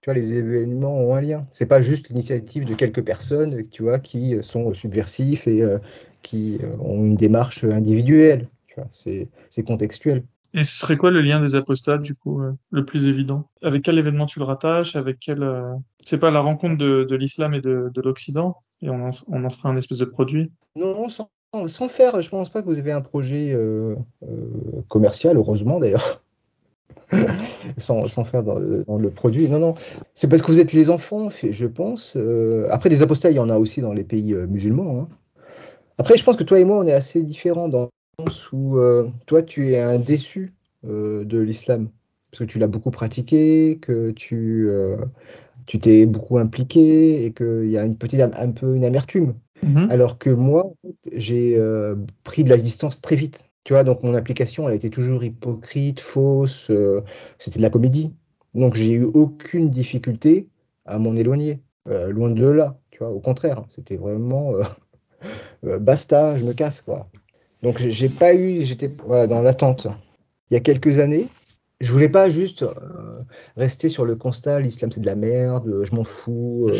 Tu 0.00 0.10
vois, 0.10 0.14
les 0.14 0.34
événements 0.34 0.98
ont 0.98 1.14
un 1.14 1.20
lien. 1.20 1.46
C'est 1.52 1.66
pas 1.66 1.80
juste 1.80 2.08
l'initiative 2.08 2.64
de 2.64 2.74
quelques 2.74 3.04
personnes, 3.04 3.62
tu 3.70 3.84
vois, 3.84 4.00
qui 4.00 4.36
sont 4.42 4.74
subversifs 4.74 5.46
et 5.46 5.62
qui 6.22 6.58
ont 6.80 7.04
une 7.04 7.14
démarche 7.14 7.62
individuelle. 7.64 8.48
C'est 8.90 9.30
contextuel. 9.64 10.24
Et 10.54 10.64
ce 10.64 10.76
serait 10.76 10.96
quoi 10.96 11.10
le 11.10 11.20
lien 11.20 11.40
des 11.40 11.54
apostats, 11.54 11.98
du 11.98 12.14
coup, 12.14 12.42
euh, 12.42 12.52
le 12.70 12.84
plus 12.84 13.06
évident? 13.06 13.48
Avec 13.62 13.82
quel 13.82 13.98
événement 13.98 14.26
tu 14.26 14.38
le 14.38 14.44
rattaches? 14.44 14.96
Avec 14.96 15.18
quel 15.18 15.42
euh, 15.42 15.72
C'est 16.04 16.18
pas 16.18 16.30
la 16.30 16.40
rencontre 16.40 16.76
de, 16.76 17.04
de 17.04 17.16
l'islam 17.16 17.54
et 17.54 17.60
de, 17.60 17.90
de 17.92 18.00
l'Occident 18.02 18.58
Et 18.82 18.90
on 18.90 19.08
en, 19.08 19.10
on 19.28 19.44
en 19.44 19.50
sera 19.50 19.70
un 19.70 19.76
espèce 19.76 19.98
de 19.98 20.04
produit? 20.04 20.52
Non, 20.76 21.08
sans 21.08 21.30
sans 21.66 21.86
faire, 21.88 22.22
je 22.22 22.30
pense 22.30 22.48
pas 22.48 22.62
que 22.62 22.66
vous 22.66 22.78
avez 22.78 22.92
un 22.92 23.02
projet 23.02 23.52
euh, 23.52 23.94
commercial, 24.88 25.36
heureusement 25.36 25.78
d'ailleurs. 25.80 26.22
sans, 27.76 28.08
sans, 28.08 28.24
faire 28.24 28.42
dans, 28.42 28.58
dans, 28.58 28.96
le 28.96 29.10
produit. 29.10 29.50
Non, 29.50 29.58
non. 29.58 29.74
C'est 30.14 30.28
parce 30.28 30.40
que 30.40 30.46
vous 30.46 30.60
êtes 30.60 30.72
les 30.72 30.88
enfants, 30.88 31.28
je 31.28 31.66
pense. 31.66 32.16
Après, 32.70 32.88
des 32.88 33.02
apostats, 33.02 33.30
il 33.30 33.36
y 33.36 33.38
en 33.38 33.50
a 33.50 33.58
aussi 33.58 33.82
dans 33.82 33.92
les 33.92 34.02
pays 34.02 34.32
musulmans. 34.32 34.98
Hein. 34.98 35.08
Après, 35.98 36.16
je 36.16 36.24
pense 36.24 36.36
que 36.36 36.42
toi 36.42 36.58
et 36.58 36.64
moi, 36.64 36.78
on 36.78 36.86
est 36.86 36.94
assez 36.94 37.22
différents 37.22 37.68
dans 37.68 37.90
sens 38.18 38.52
où 38.52 38.78
euh, 38.78 39.08
toi, 39.26 39.42
tu 39.42 39.72
es 39.72 39.80
un 39.80 39.98
déçu 39.98 40.54
euh, 40.84 41.24
de 41.24 41.38
l'islam? 41.38 41.88
Parce 42.30 42.40
que 42.40 42.44
tu 42.44 42.58
l'as 42.58 42.66
beaucoup 42.66 42.90
pratiqué, 42.90 43.78
que 43.80 44.10
tu 44.10 44.68
euh, 44.70 44.96
tu 45.66 45.78
t'es 45.78 46.06
beaucoup 46.06 46.38
impliqué 46.38 47.24
et 47.24 47.32
qu'il 47.32 47.70
y 47.70 47.78
a 47.78 47.84
une 47.84 47.96
petite 47.96 48.20
un 48.20 48.52
peu 48.52 48.74
une 48.76 48.84
amertume. 48.84 49.34
Mm 49.62 49.74
-hmm. 49.74 49.90
Alors 49.90 50.18
que 50.18 50.30
moi, 50.30 50.72
j'ai 51.12 51.56
euh, 51.58 51.96
pris 52.24 52.44
de 52.44 52.50
la 52.50 52.56
distance 52.58 53.00
très 53.00 53.16
vite. 53.16 53.44
Tu 53.64 53.74
vois, 53.74 53.84
donc 53.84 54.02
mon 54.02 54.14
application, 54.14 54.68
elle 54.68 54.74
été 54.74 54.90
toujours 54.90 55.22
hypocrite, 55.22 56.00
fausse, 56.00 56.68
euh, 56.70 57.00
c'était 57.38 57.58
de 57.58 57.62
la 57.62 57.70
comédie. 57.70 58.12
Donc 58.54 58.74
j'ai 58.74 58.92
eu 58.92 59.04
aucune 59.04 59.70
difficulté 59.70 60.48
à 60.84 60.98
m'en 60.98 61.14
éloigner, 61.16 61.62
euh, 61.88 62.10
loin 62.12 62.30
de 62.30 62.46
là, 62.46 62.78
tu 62.90 62.98
vois, 62.98 63.10
au 63.10 63.20
contraire, 63.20 63.62
c'était 63.68 63.96
vraiment 63.96 64.54
euh, 65.64 65.78
basta, 65.78 66.36
je 66.36 66.44
me 66.44 66.52
casse, 66.54 66.82
quoi. 66.82 67.08
Donc 67.62 67.78
j'ai 67.78 68.08
pas 68.08 68.34
eu, 68.34 68.62
j'étais 68.62 68.90
voilà, 69.06 69.26
dans 69.26 69.40
l'attente. 69.40 69.86
Il 70.50 70.54
y 70.54 70.56
a 70.56 70.60
quelques 70.60 70.98
années, 70.98 71.28
je 71.80 71.92
voulais 71.92 72.08
pas 72.08 72.28
juste 72.28 72.64
rester 73.56 73.88
sur 73.88 74.04
le 74.04 74.16
constat, 74.16 74.60
l'islam 74.60 74.90
c'est 74.92 75.00
de 75.00 75.06
la 75.06 75.14
merde, 75.14 75.82
je 75.84 75.94
m'en 75.94 76.04
fous, 76.04 76.70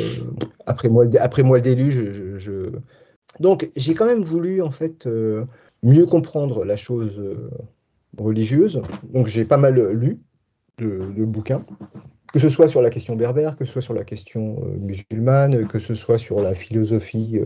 après 0.66 0.88
moi, 0.88 1.06
après 1.20 1.42
moi 1.42 1.58
le 1.58 1.62
déluge, 1.62 2.36
je, 2.36 2.70
donc 3.40 3.70
j'ai 3.76 3.94
quand 3.94 4.06
même 4.06 4.22
voulu 4.22 4.60
en 4.60 4.70
fait 4.70 5.06
mieux 5.82 6.06
comprendre 6.06 6.64
la 6.64 6.76
chose 6.76 7.18
euh, 7.18 7.50
religieuse. 8.16 8.82
Donc 9.12 9.26
j'ai 9.26 9.44
pas 9.44 9.56
mal 9.56 9.78
lu 9.92 10.20
de, 10.78 11.12
de, 11.16 11.24
bouquins, 11.24 11.62
que 12.32 12.38
ce 12.38 12.48
soit 12.48 12.68
sur 12.68 12.80
la 12.80 12.90
question 12.90 13.14
berbère, 13.14 13.56
que 13.56 13.64
ce 13.64 13.72
soit 13.72 13.82
sur 13.82 13.94
la 13.94 14.04
question 14.04 14.62
euh, 14.62 14.78
musulmane, 14.78 15.66
que 15.66 15.78
ce 15.78 15.94
soit 15.94 16.18
sur 16.18 16.40
la 16.40 16.54
philosophie 16.54 17.38
euh, 17.38 17.44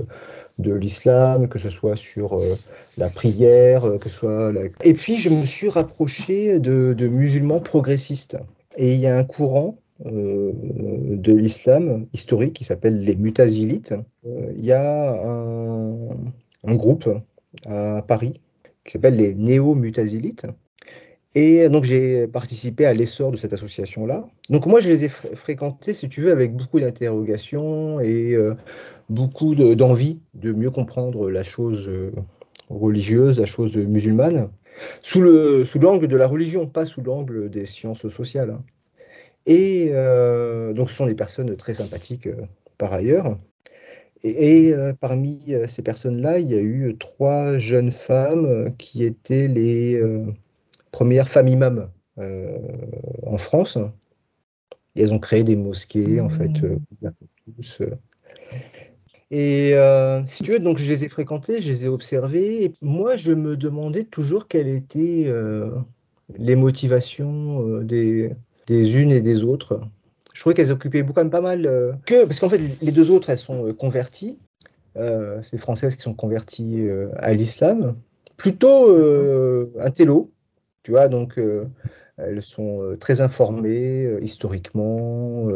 de 0.59 0.73
l'islam, 0.73 1.49
que 1.49 1.59
ce 1.59 1.71
soit 1.71 1.97
sur 1.97 2.35
euh, 2.35 2.55
la 2.97 3.09
prière, 3.09 3.83
que 4.01 4.09
ce 4.09 4.17
soit 4.17 4.53
la... 4.53 4.63
Et 4.85 4.95
puis 4.95 5.17
je 5.17 5.29
me 5.29 5.45
suis 5.45 5.69
rapproché 5.69 6.61
de, 6.61 6.95
de 6.95 7.09
musulmans 7.09 7.61
progressistes. 7.61 8.39
Et 8.77 8.95
il 8.95 9.01
y 9.01 9.07
a 9.07 9.17
un 9.17 9.25
courant 9.25 9.79
de 10.05 11.33
l'islam 11.33 12.07
historique 12.13 12.53
qui 12.53 12.65
s'appelle 12.65 13.01
les 13.01 13.17
mutazilites. 13.17 13.95
Il 14.25 14.63
y 14.63 14.73
a 14.73 15.27
un, 15.27 16.11
un 16.65 16.75
groupe 16.75 17.09
à 17.65 18.03
Paris, 18.07 18.43
qui 18.85 18.93
s'appelle 18.93 19.17
les 19.17 19.35
néo-mutazilites. 19.35 20.47
Et 21.39 21.69
donc 21.69 21.85
j'ai 21.85 22.27
participé 22.27 22.87
à 22.87 22.95
l'essor 22.95 23.31
de 23.31 23.37
cette 23.37 23.53
association-là. 23.53 24.27
Donc 24.49 24.65
moi 24.65 24.81
je 24.81 24.89
les 24.89 25.05
ai 25.05 25.11
fr 25.11 25.27
fréquentés, 25.35 25.93
si 25.93 26.09
tu 26.09 26.23
veux, 26.23 26.33
avec 26.33 26.57
beaucoup 26.57 26.81
d'interrogations 26.81 28.01
et 28.01 28.33
euh, 28.33 28.55
beaucoup 29.11 29.55
d'envie 29.55 30.19
de, 30.33 30.55
mieux 30.55 30.71
comprendre 30.71 31.29
la 31.29 31.45
chose 31.45 31.89
euh, 31.91 32.11
religieuse, 32.71 33.39
la 33.39 33.45
chose 33.45 33.77
musulmane, 33.77 34.49
sous 35.03 35.21
l'angle 35.21 35.67
sous 35.67 35.79
de 35.79 36.17
la 36.17 36.27
religion, 36.27 36.67
pas 36.67 36.87
sous 36.87 37.03
l'angle 37.03 37.51
des 37.51 37.67
sciences 37.67 38.09
sociales. 38.09 38.53
Hein. 38.53 38.65
Et 39.45 39.91
euh, 39.93 40.73
donc 40.73 40.89
ce 40.89 40.97
sont 40.97 41.07
des 41.07 41.15
personnes 41.15 41.55
très 41.57 41.75
sympathiques 41.75 42.31
par 42.79 42.95
ailleurs. 42.95 43.39
Et, 44.23 44.73
parmi 45.01 45.55
ces 45.69 45.83
personnes-là, 45.83 46.39
il 46.39 46.51
y 46.51 46.55
a 46.55 46.61
eu 46.61 46.97
trois 46.99 47.59
jeunes 47.59 47.93
femmes 47.93 48.75
qui 48.79 49.05
étaient 49.05 49.47
les 49.47 50.01
euh, 50.97 50.99
premières 50.99 51.29
femmes 51.29 51.49
imams 51.49 51.91
en 52.19 53.39
France. 53.39 53.79
Et 54.95 55.03
elles 55.03 55.13
ont 55.13 55.19
créé 55.19 55.45
des 55.45 55.57
mosquées, 55.57 56.21
en 56.21 56.31
fait, 56.31 56.51
tous. 57.45 57.83
Et 59.31 59.75
si 60.27 60.43
tu 60.43 60.53
veux, 60.53 60.59
donc 60.59 60.79
je 60.79 60.91
les 60.91 61.05
ai 61.05 61.09
fréquentées, 61.09 61.61
je 61.61 61.69
les 61.69 61.85
ai 61.85 61.89
observées. 61.89 62.65
Et 62.65 62.75
moi, 62.81 63.17
je 63.17 63.33
me 63.33 63.57
demandais 63.57 64.05
toujours 64.05 64.49
quelles 64.49 64.69
étaient 64.69 65.31
les 66.39 66.57
motivations 66.57 67.81
des, 67.83 68.33
des 68.67 68.97
unes 68.97 69.13
et 69.13 69.21
des 69.21 69.43
autres 69.43 69.81
je 70.37 70.41
trouvais 70.43 70.55
qu'elles 70.55 70.71
occupaient 70.71 71.03
quand 71.03 71.17
même 71.17 71.31
pas 71.31 71.41
mal 71.41 71.65
euh, 71.65 71.95
que 72.05 72.25
parce 72.25 72.41
qu'en 72.41 72.51
fait 72.51 72.61
les 72.83 72.93
deux 72.93 73.11
autres 73.11 73.31
elles 73.31 73.39
sont 73.39 73.69
euh, 73.69 73.73
converties 73.73 74.39
euh, 74.99 75.41
c'est 75.41 75.57
françaises 75.57 75.97
qui 75.97 76.03
sont 76.03 76.13
converties 76.13 76.87
euh, 76.87 77.09
à 77.17 77.33
l'islam 77.33 77.97
plutôt 78.37 78.91
euh, 78.91 79.73
un 79.81 79.91
télo 79.91 80.31
tu 80.87 80.93
vois 80.93 81.09
donc 81.09 81.41
elles 82.17 82.43
sont 82.43 82.97
très 83.01 83.21
informées 83.21 84.21
historiquement 84.23 85.49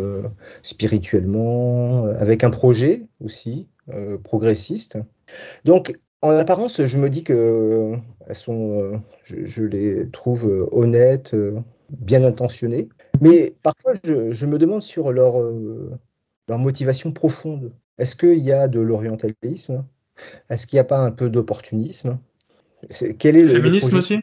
spirituellement 0.65 2.07
avec 2.19 2.43
un 2.43 2.51
projet 2.51 3.03
aussi 3.25 3.69
progressiste. 4.25 4.99
Donc 5.65 5.97
en 6.21 6.31
apparence, 6.31 6.85
je 6.85 6.99
me 6.99 7.09
dis 7.09 7.23
que 7.23 7.95
elles 8.27 8.35
sont, 8.35 9.01
je, 9.23 9.45
je 9.45 9.63
les 9.63 10.11
trouve 10.11 10.69
honnêtes, 10.73 11.37
bien 11.91 12.25
intentionnées. 12.25 12.89
Mais 13.21 13.55
parfois, 13.63 13.95
je, 14.05 14.33
je, 14.33 14.47
me 14.47 14.59
demande 14.59 14.83
sur 14.83 15.13
leur, 15.13 15.41
euh, 15.41 15.99
leur 16.49 16.59
motivation 16.59 17.13
profonde. 17.13 17.73
Est-ce 17.99 18.17
qu'il 18.17 18.39
y 18.39 18.53
a 18.53 18.69
de 18.69 18.81
l'orientalisme? 18.81 19.85
Est-ce 20.49 20.67
qu'il 20.67 20.77
n'y 20.77 20.81
a 20.81 20.85
pas 20.85 20.99
un 20.99 21.11
peu 21.11 21.29
d'opportunisme? 21.29 22.19
Quel 23.19 23.37
est 23.37 23.43
le 23.43 23.49
féminisme 23.49 23.97
aussi? 23.97 24.19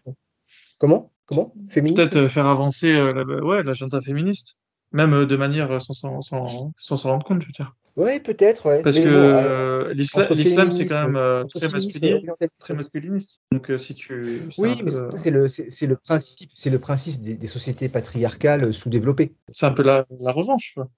Comment? 0.78 1.12
Comment? 1.26 1.54
Féminisme 1.70 2.10
Peut-être 2.10 2.28
faire 2.28 2.48
avancer 2.48 2.94
euh, 2.94 3.14
la, 3.14 3.44
ouais, 3.44 3.64
l'agenda 3.64 4.02
féministe, 4.02 4.58
même 4.92 5.14
euh, 5.14 5.26
de 5.26 5.36
manière 5.36 5.82
sans 5.82 5.94
s'en 5.94 6.22
sans, 6.22 6.72
sans, 6.78 6.96
rendre 7.10 7.26
compte, 7.26 7.42
je 7.42 7.48
veux 7.48 7.54
dire. 7.54 7.76
Oui, 7.98 8.20
peut-être, 8.20 8.68
ouais. 8.68 8.84
Parce 8.84 8.96
Mais 8.96 9.04
que 9.06 9.10
bon, 9.10 9.16
euh, 9.16 9.94
l'islam, 9.94 10.72
c'est 10.72 10.86
quand 10.86 11.02
même 11.02 11.16
euh, 11.16 11.46
très, 11.46 11.68
masculin, 11.68 12.20
très 12.60 12.74
masculiniste. 12.76 13.42
Donc, 13.52 13.72
euh, 13.72 13.80
si 13.80 13.96
tu. 13.96 14.44
Oui, 14.60 14.80
mais 14.86 14.92
peu... 14.92 15.18
c'est 15.18 15.32
le, 15.32 15.48
c'est 15.48 15.88
le 15.88 15.96
principe, 15.96 16.52
c'est 16.54 16.70
le 16.70 16.78
principe 16.78 17.24
des, 17.24 17.38
des, 17.38 17.48
sociétés 17.48 17.90
patriarcales 17.90 18.72
sous-développées. 18.72 19.34
C'est 19.52 19.66
un 19.66 19.72
peu 19.72 19.82
la, 19.82 20.06
la 20.20 20.32
revanche, 20.32 20.74
quoi. 20.76 20.90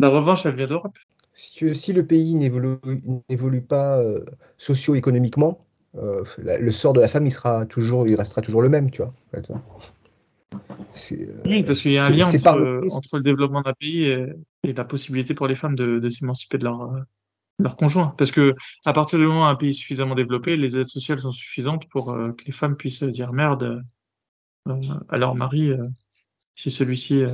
La 0.00 0.08
revanche, 0.08 0.46
elle 0.46 0.56
vient 0.56 0.66
d'Europe. 0.66 0.96
Si, 1.34 1.74
si, 1.74 1.92
le 1.92 2.06
pays 2.06 2.34
n'évolue 2.34 3.62
pas 3.62 3.98
euh, 3.98 4.24
socio-économiquement, 4.56 5.66
euh, 5.96 6.24
le 6.36 6.72
sort 6.72 6.92
de 6.92 7.00
la 7.00 7.08
femme, 7.08 7.26
il 7.26 7.30
sera 7.30 7.66
toujours, 7.66 8.06
il 8.06 8.16
restera 8.16 8.42
toujours 8.42 8.62
le 8.62 8.68
même, 8.68 8.90
tu 8.90 9.02
vois. 9.02 9.12
En 9.12 9.36
fait. 9.36 9.50
Oui, 11.44 11.62
parce 11.62 11.80
qu'il 11.80 11.92
y 11.92 11.98
a 11.98 12.06
un 12.06 12.10
lien 12.10 12.26
entre, 12.26 12.96
entre, 12.96 13.16
le 13.16 13.22
développement 13.22 13.62
d'un 13.62 13.72
pays 13.72 14.04
et, 14.04 14.26
et, 14.64 14.72
la 14.72 14.84
possibilité 14.84 15.34
pour 15.34 15.46
les 15.46 15.54
femmes 15.54 15.76
de, 15.76 15.98
de 15.98 16.08
s'émanciper 16.08 16.58
de 16.58 16.64
leur, 16.64 16.90
leur 17.58 17.76
conjoint. 17.76 18.14
Parce 18.16 18.30
que 18.30 18.54
à 18.84 18.92
partir 18.92 19.18
du 19.18 19.26
moment 19.26 19.42
où 19.42 19.44
un 19.44 19.56
pays 19.56 19.70
est 19.70 19.74
suffisamment 19.74 20.14
développé, 20.14 20.56
les 20.56 20.76
aides 20.76 20.88
sociales 20.88 21.20
sont 21.20 21.32
suffisantes 21.32 21.88
pour 21.88 22.10
euh, 22.10 22.32
que 22.32 22.44
les 22.44 22.52
femmes 22.52 22.76
puissent 22.76 23.02
dire 23.02 23.32
merde 23.32 23.82
euh, 24.68 24.80
à 25.08 25.18
leur 25.18 25.34
mari 25.34 25.70
euh, 25.70 25.88
si 26.54 26.70
celui-ci. 26.70 27.24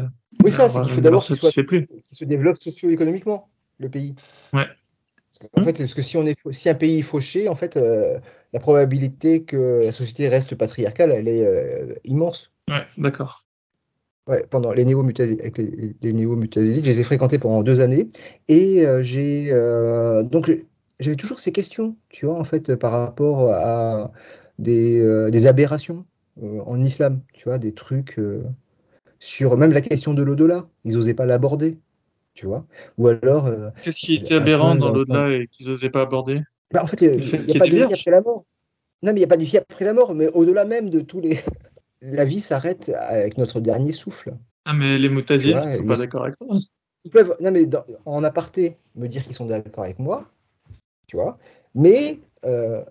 oui, 0.42 0.50
ça, 0.50 0.68
c'est 0.68 0.80
qu'il 0.82 0.92
faut 0.92 1.00
d'abord 1.00 1.24
qu'il 1.24 1.36
qu 1.36 1.88
se 2.10 2.24
développe 2.24 2.60
socio-économiquement, 2.60 3.50
le 3.78 3.88
pays. 3.88 4.14
Ouais. 4.52 4.66
Parce 5.40 5.50
en 5.54 5.64
fait, 5.64 5.78
parce 5.78 5.94
que 5.94 6.02
si, 6.02 6.16
on 6.16 6.24
est, 6.24 6.36
si 6.52 6.68
un 6.68 6.74
pays 6.74 7.00
est 7.00 7.02
fauché, 7.02 7.48
en 7.48 7.54
fait, 7.54 7.76
la 7.76 8.60
probabilité 8.60 9.42
que 9.42 9.82
la 9.84 9.92
société 9.92 10.28
reste 10.28 10.54
patriarcale, 10.54 11.12
elle 11.12 11.28
est 11.28 12.00
immense. 12.04 12.52
Ouais, 12.68 12.84
d'accord. 12.98 13.44
Ouais, 14.26 14.46
pendant 14.48 14.72
les 14.72 14.86
néo 14.86 15.00
avec 15.00 15.58
les, 15.58 15.94
les 16.00 16.12
néo 16.14 16.40
je 16.40 16.60
les 16.60 17.00
ai 17.00 17.04
fréquentés 17.04 17.38
pendant 17.38 17.62
deux 17.62 17.82
années 17.82 18.08
et 18.48 18.86
euh, 18.86 19.02
j'ai 19.02 19.48
euh, 19.52 20.22
donc 20.22 20.50
j'avais 20.98 21.16
toujours 21.16 21.40
ces 21.40 21.52
questions, 21.52 21.94
tu 22.08 22.24
vois, 22.24 22.38
en 22.38 22.44
fait, 22.44 22.74
par 22.74 22.92
rapport 22.92 23.50
à 23.52 24.12
des, 24.58 24.98
euh, 25.02 25.30
des 25.30 25.46
aberrations 25.46 26.06
en 26.40 26.82
islam, 26.82 27.20
tu 27.34 27.44
vois, 27.44 27.58
des 27.58 27.74
trucs 27.74 28.18
sur 29.18 29.56
même 29.58 29.72
la 29.72 29.82
question 29.82 30.14
de 30.14 30.22
l'au-delà, 30.22 30.68
ils 30.84 30.94
n'osaient 30.94 31.14
pas 31.14 31.26
l'aborder, 31.26 31.78
tu 32.34 32.46
vois, 32.46 32.66
ou 32.98 33.08
alors. 33.08 33.48
Qu'est-ce 33.82 34.00
qui 34.00 34.14
était 34.14 34.34
aberrant 34.34 34.74
dans 34.74 34.92
l'au-delà 34.92 35.30
et 35.32 35.48
qu'ils 35.48 35.68
n'osaient 35.68 35.90
pas 35.90 36.02
aborder? 36.02 36.40
Bah, 36.72 36.82
En 36.82 36.86
fait, 36.86 37.00
il 37.02 37.46
n'y 37.46 37.56
a, 37.56 37.58
pas 37.58 37.66
de 37.66 37.76
vie 37.76 37.82
après 37.82 38.10
la 38.10 38.20
mort. 38.20 38.44
Non, 39.02 39.12
mais 39.12 39.18
il 39.18 39.20
n'y 39.20 39.24
a 39.24 39.28
pas 39.28 39.36
de 39.36 39.44
vie 39.44 39.58
après 39.58 39.84
la 39.84 39.92
mort, 39.92 40.14
mais 40.14 40.28
au-delà 40.32 40.64
même 40.64 40.90
de 40.90 41.00
tous 41.00 41.20
les 41.20 41.38
la 42.02 42.24
vie 42.24 42.40
s'arrête 42.40 42.90
avec 42.90 43.38
notre 43.38 43.60
dernier 43.60 43.92
souffle. 43.92 44.34
Ah, 44.64 44.72
mais 44.72 44.98
les 44.98 45.08
moutaziles 45.08 45.56
ne 45.56 45.72
sont 45.72 45.86
pas 45.86 45.96
d'accord 45.96 46.24
avec 46.24 46.36
toi. 46.36 46.56
Ils 47.04 47.10
peuvent, 47.10 47.36
non, 47.40 47.50
mais 47.50 47.66
dans, 47.66 47.84
en 48.06 48.24
aparté, 48.24 48.78
me 48.94 49.08
dire 49.08 49.22
qu'ils 49.22 49.34
sont 49.34 49.44
d'accord 49.44 49.84
avec 49.84 49.98
moi, 49.98 50.30
tu 51.06 51.16
vois, 51.16 51.38
mais 51.74 52.18
euh, 52.44 52.82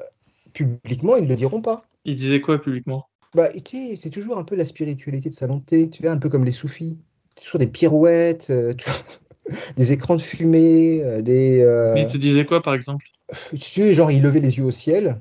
publiquement, 0.54 1.16
ils 1.16 1.24
ne 1.24 1.30
le 1.30 1.36
diront 1.36 1.62
pas. 1.62 1.86
Ils 2.06 2.16
disaient 2.16 2.42
quoi 2.42 2.62
publiquement? 2.62 3.08
Bah, 3.34 3.50
C'est 3.96 4.12
toujours 4.12 4.38
un 4.38 4.44
peu 4.44 4.56
la 4.56 4.66
spiritualité 4.66 5.30
de 5.30 5.60
thé, 5.60 5.90
tu 5.90 6.04
vois, 6.04 6.12
un 6.12 6.18
peu 6.18 6.30
comme 6.30 6.46
les 6.46 6.52
soufis. 6.52 7.00
C'est 7.36 7.46
toujours 7.46 7.60
des 7.60 7.68
pirouettes, 7.68 8.52
euh, 8.52 8.76
des 9.78 9.92
écrans 9.92 10.16
de 10.16 10.22
fumée, 10.22 11.02
euh, 11.04 11.22
des. 11.22 11.64
Mais 11.94 12.04
ils 12.04 12.12
te 12.12 12.18
disaient 12.18 12.46
quoi, 12.46 12.62
par 12.62 12.74
exemple? 12.74 13.06
Tu 13.52 13.58
sais, 13.58 13.94
genre, 13.94 14.12
ils 14.12 14.22
levaient 14.22 14.40
les 14.40 14.58
yeux 14.58 14.66
au 14.66 14.72
ciel 14.72 15.20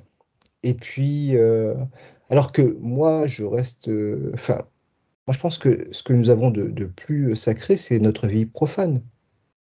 Et 0.62 0.74
puis, 0.74 1.36
euh, 1.36 1.74
alors 2.30 2.52
que 2.52 2.76
moi, 2.80 3.26
je 3.26 3.44
reste. 3.44 3.90
Enfin, 4.34 4.58
moi, 5.26 5.34
je 5.34 5.38
pense 5.38 5.58
que 5.58 5.88
ce 5.92 6.02
que 6.02 6.12
nous 6.12 6.30
avons 6.30 6.50
de, 6.50 6.66
de 6.66 6.84
plus 6.84 7.36
sacré, 7.36 7.76
c'est 7.76 7.98
notre 7.98 8.26
vie 8.26 8.46
profane. 8.46 9.02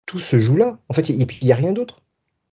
Tout 0.05 0.19
se 0.19 0.39
joue 0.39 0.57
là. 0.57 0.79
En 0.89 0.93
fait, 0.93 1.09
il 1.09 1.25
n'y 1.43 1.51
a 1.51 1.55
rien 1.55 1.73
d'autre. 1.73 2.01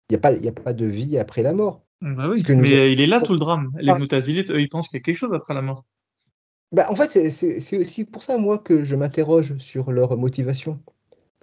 Il 0.09 0.13
n'y 0.13 0.17
a, 0.17 0.19
pas, 0.19 0.31
a 0.31 0.51
pas 0.51 0.73
de 0.73 0.85
vie 0.85 1.17
après 1.17 1.43
la 1.43 1.53
mort. 1.53 1.83
Bah 2.01 2.29
oui, 2.29 2.43
mais 2.49 2.93
il 2.93 3.01
est 3.01 3.07
là 3.07 3.21
tout 3.21 3.33
le 3.33 3.39
drame. 3.39 3.71
Les 3.79 3.93
Moutazilites, 3.93 4.51
eux, 4.51 4.61
ils 4.61 4.69
pensent 4.69 4.87
qu'il 4.87 4.97
y 4.97 5.01
a 5.01 5.03
quelque 5.03 5.17
chose 5.17 5.33
après 5.33 5.53
la 5.53 5.61
mort. 5.61 5.83
Bah, 6.71 6.85
en 6.89 6.95
fait, 6.95 7.31
c'est 7.31 7.77
aussi 7.77 8.05
pour 8.05 8.23
ça, 8.23 8.37
moi, 8.37 8.57
que 8.57 8.83
je 8.83 8.95
m'interroge 8.95 9.57
sur 9.57 9.91
leur 9.91 10.17
motivation. 10.17 10.79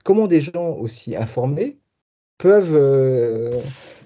Comment 0.05 0.27
des 0.27 0.43
gens 0.43 0.77
aussi 0.77 1.17
informés 1.17 1.79
peuvent 2.39 2.77
euh, 2.77 3.59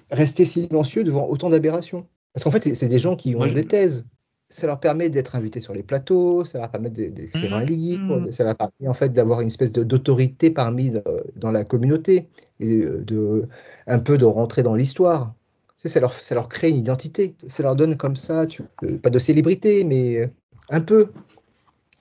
rester 0.09 0.45
silencieux 0.45 1.03
devant 1.03 1.27
autant 1.27 1.49
d'aberrations 1.49 2.07
Parce 2.33 2.45
qu'en 2.45 2.51
fait, 2.51 2.73
c'est 2.73 2.87
des 2.87 2.99
gens 2.99 3.15
qui 3.15 3.35
ont 3.35 3.45
des 3.45 3.67
thèses. 3.67 4.07
Ça 4.51 4.65
leur 4.65 4.79
permet 4.79 5.09
d'être 5.09 5.35
invités 5.35 5.59
sur 5.59 5.73
les 5.73 5.83
plateaux, 5.83 6.43
ça 6.43 6.57
leur 6.57 6.71
permet 6.71 6.89
d'écrire 6.89 7.53
un 7.53 7.63
livre, 7.63 8.21
mmh. 8.21 8.31
ça 8.31 8.45
leur 8.45 8.55
permet 8.55 8.87
en 8.87 8.95
fait 8.95 9.13
d'avoir 9.13 9.41
une 9.41 9.47
espèce 9.47 9.71
d'autorité 9.71 10.49
parmi 10.49 10.95
euh, 10.95 11.01
dans 11.35 11.51
la 11.51 11.63
communauté 11.63 12.29
et 12.59 12.77
euh, 12.77 13.03
de 13.05 13.47
un 13.85 13.99
peu 13.99 14.17
de 14.17 14.25
rentrer 14.25 14.63
dans 14.63 14.73
l'histoire. 14.73 15.35
Ça 15.75 15.99
leur, 15.99 16.13
ça 16.13 16.33
leur 16.33 16.49
crée 16.49 16.69
une 16.69 16.77
identité. 16.77 17.35
Ça 17.45 17.61
leur 17.61 17.75
donne 17.75 17.95
comme 17.95 18.15
ça, 18.15 18.47
tu, 18.47 18.63
pas 19.01 19.09
de 19.09 19.19
célébrité, 19.19 19.83
mais 19.83 20.29
un 20.69 20.81
peu, 20.81 21.09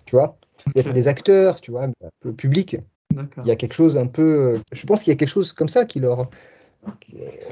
tu 0.05 0.17
vois? 0.17 0.37
Il 0.75 0.85
y 0.85 0.89
a 0.89 0.93
des 0.93 1.07
acteurs, 1.07 1.61
tu 1.61 1.71
vois, 1.71 1.85
un 1.85 1.93
peu 2.21 2.33
public. 2.33 2.77
Il 3.15 3.47
y 3.47 3.51
a 3.51 3.57
quelque 3.57 3.75
chose 3.75 3.97
un 3.97 4.07
peu. 4.07 4.59
Je 4.73 4.87
pense 4.87 5.03
qu'il 5.03 5.11
y 5.11 5.15
a 5.15 5.17
quelque 5.17 5.29
chose 5.29 5.53
comme 5.53 5.69
ça 5.69 5.85
qui 5.85 6.01
leur. 6.01 6.29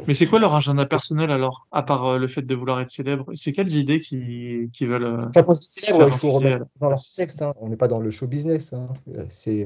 Mais 0.06 0.14
c'est 0.14 0.26
quoi 0.26 0.38
leur 0.38 0.54
agenda 0.54 0.86
personnel 0.86 1.30
alors, 1.30 1.66
à 1.72 1.82
part 1.82 2.06
euh, 2.06 2.18
le 2.18 2.28
fait 2.28 2.42
de 2.42 2.54
vouloir 2.54 2.80
être 2.80 2.90
célèbre? 2.90 3.26
C'est 3.34 3.52
quelles 3.52 3.74
idées 3.74 4.00
qui, 4.00 4.70
qui 4.72 4.86
veulent. 4.86 5.04
Euh, 5.04 5.26
enfin, 5.28 5.42
quand 5.42 5.62
célèbre, 5.62 6.06
il 6.06 6.14
faut 6.14 6.32
remettre 6.32 6.64
dans 6.80 6.88
leur 6.88 7.00
contexte. 7.00 7.42
Hein. 7.42 7.52
On 7.60 7.68
n'est 7.68 7.76
pas 7.76 7.88
dans 7.88 7.98
le 7.98 8.10
show 8.10 8.26
business. 8.26 8.72
Hein. 8.72 8.88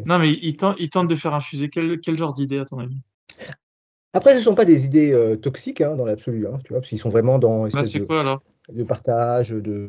Non, 0.07 0.18
mais 0.18 0.32
ils 0.32 0.57
tentent, 0.57 0.80
ils 0.80 0.91
tentent 0.91 1.09
de 1.09 1.16
faire 1.16 1.34
infuser 1.34 1.68
quel, 1.68 2.01
quel 2.01 2.16
genre 2.16 2.32
d'idées 2.32 2.59
à 2.59 2.64
ton 2.64 2.78
avis? 2.78 3.01
Après, 4.12 4.32
ce 4.32 4.38
ne 4.38 4.43
sont 4.43 4.55
pas 4.55 4.64
des 4.64 4.86
idées 4.86 5.12
euh, 5.12 5.36
toxiques 5.36 5.80
hein, 5.80 5.95
dans 5.95 6.05
l'absolu, 6.05 6.47
tu 6.64 6.72
vois, 6.72 6.80
parce 6.80 6.88
qu'ils 6.88 6.99
sont 6.99 7.11
vraiment 7.11 7.38
dans. 7.38 7.68
Bah, 7.68 7.84
c'est 7.84 8.05
quoi 8.07 8.20
alors? 8.20 8.43
De 8.72 8.84
partage, 8.84 9.50
de 9.50 9.88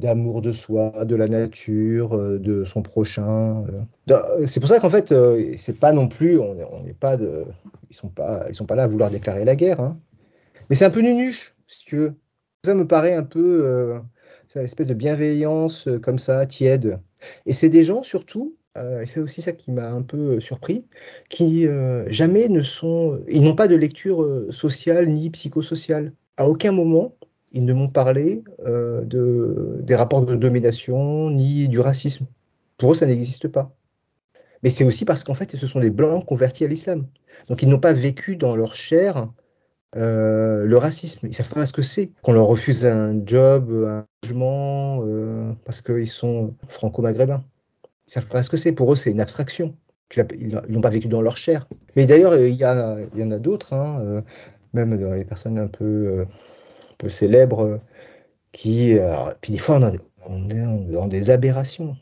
d'amour 0.00 0.42
de 0.42 0.52
soi, 0.52 1.04
de 1.04 1.14
la 1.14 1.28
nature, 1.28 2.16
euh, 2.16 2.38
de 2.38 2.64
son 2.64 2.82
prochain. 2.82 3.64
Euh. 4.10 4.46
C'est 4.46 4.60
pour 4.60 4.68
ça 4.68 4.80
qu'en 4.80 4.90
fait, 4.90 5.12
euh, 5.12 5.52
c'est 5.56 5.78
pas 5.78 5.92
non 5.92 6.08
plus, 6.08 6.38
on 6.38 6.82
n'est 6.82 6.94
pas 6.94 7.16
de, 7.16 7.44
ils 7.90 7.96
sont 7.96 8.08
pas, 8.08 8.46
ils 8.48 8.54
sont 8.54 8.66
pas 8.66 8.74
là 8.74 8.84
à 8.84 8.88
vouloir 8.88 9.10
déclarer 9.10 9.44
la 9.44 9.56
guerre. 9.56 9.80
Hein. 9.80 9.98
Mais 10.68 10.76
c'est 10.76 10.84
un 10.84 10.90
peu 10.90 11.00
nunuche, 11.00 11.54
si 11.68 11.84
tu 11.84 11.96
veux. 11.96 12.14
Ça 12.64 12.74
me 12.74 12.86
paraît 12.86 13.14
un 13.14 13.22
peu, 13.22 13.98
c'est 14.48 14.58
une 14.58 14.66
espèce 14.66 14.86
de 14.86 14.92
bienveillance 14.92 15.88
comme 16.02 16.18
ça, 16.18 16.44
tiède. 16.44 17.00
Et 17.46 17.54
c'est 17.54 17.70
des 17.70 17.84
gens 17.84 18.02
surtout, 18.02 18.54
et 18.76 19.06
c'est 19.06 19.20
aussi 19.20 19.40
ça 19.40 19.52
qui 19.52 19.72
m'a 19.72 19.90
un 19.90 20.02
peu 20.02 20.40
surpris, 20.40 20.86
qui 21.30 21.66
jamais 22.08 22.48
ne 22.50 22.62
sont, 22.62 23.18
ils 23.28 23.42
n'ont 23.42 23.54
pas 23.54 23.66
de 23.66 23.76
lecture 23.76 24.46
sociale 24.50 25.08
ni 25.08 25.30
psychosociale. 25.30 26.12
À 26.36 26.46
aucun 26.46 26.70
moment, 26.70 27.16
ils 27.52 27.64
ne 27.64 27.72
m'ont 27.72 27.88
parlé 27.88 28.42
euh, 28.64 29.02
de, 29.02 29.78
des 29.82 29.96
rapports 29.96 30.24
de 30.24 30.34
domination 30.34 31.30
ni 31.30 31.68
du 31.68 31.80
racisme. 31.80 32.26
Pour 32.76 32.92
eux, 32.92 32.94
ça 32.94 33.06
n'existe 33.06 33.48
pas. 33.48 33.74
Mais 34.62 34.70
c'est 34.70 34.84
aussi 34.84 35.04
parce 35.04 35.24
qu'en 35.24 35.34
fait, 35.34 35.56
ce 35.56 35.66
sont 35.66 35.80
des 35.80 35.90
blancs 35.90 36.24
convertis 36.24 36.64
à 36.64 36.68
l'islam. 36.68 37.06
Donc, 37.48 37.62
ils 37.62 37.68
n'ont 37.68 37.80
pas 37.80 37.92
vécu 37.92 38.36
dans 38.36 38.54
leur 38.54 38.74
chair 38.74 39.28
euh, 39.96 40.64
le 40.64 40.76
racisme. 40.76 41.26
Ils 41.26 41.34
savent 41.34 41.48
pas 41.48 41.66
ce 41.66 41.72
que 41.72 41.82
c'est. 41.82 42.12
Qu'on 42.22 42.32
leur 42.32 42.46
refuse 42.46 42.86
un 42.86 43.20
job, 43.24 43.70
un 43.86 44.06
logement, 44.22 45.02
euh, 45.04 45.52
parce 45.64 45.80
qu'ils 45.80 46.08
sont 46.08 46.54
franco-maghrébins. 46.68 47.42
Ils 48.06 48.12
savent 48.12 48.28
pas 48.28 48.42
ce 48.42 48.50
que 48.50 48.56
c'est. 48.56 48.72
Pour 48.72 48.92
eux, 48.92 48.96
c'est 48.96 49.10
une 49.10 49.20
abstraction. 49.20 49.74
Ils 50.16 50.60
n'ont 50.68 50.80
pas 50.80 50.90
vécu 50.90 51.08
dans 51.08 51.22
leur 51.22 51.36
chair. 51.36 51.68
Mais 51.96 52.06
d'ailleurs, 52.06 52.36
il 52.36 52.54
y, 52.54 52.58
y, 52.58 52.64
en 52.64 53.30
a 53.30 53.38
d'autres, 53.38 53.72
hein, 53.74 54.22
même 54.72 54.98
dans 54.98 55.12
les 55.12 55.24
personnes 55.24 55.56
un 55.58 55.68
peu 55.68 56.26
peu 57.00 57.08
célèbres 57.08 57.80
qui. 58.52 58.98
Euh, 58.98 59.32
puis 59.40 59.52
des 59.52 59.58
fois, 59.58 59.80
on, 60.28 60.50
est 60.50 60.92
dans 60.92 61.06
des 61.06 61.30
aberrations. 61.30 61.96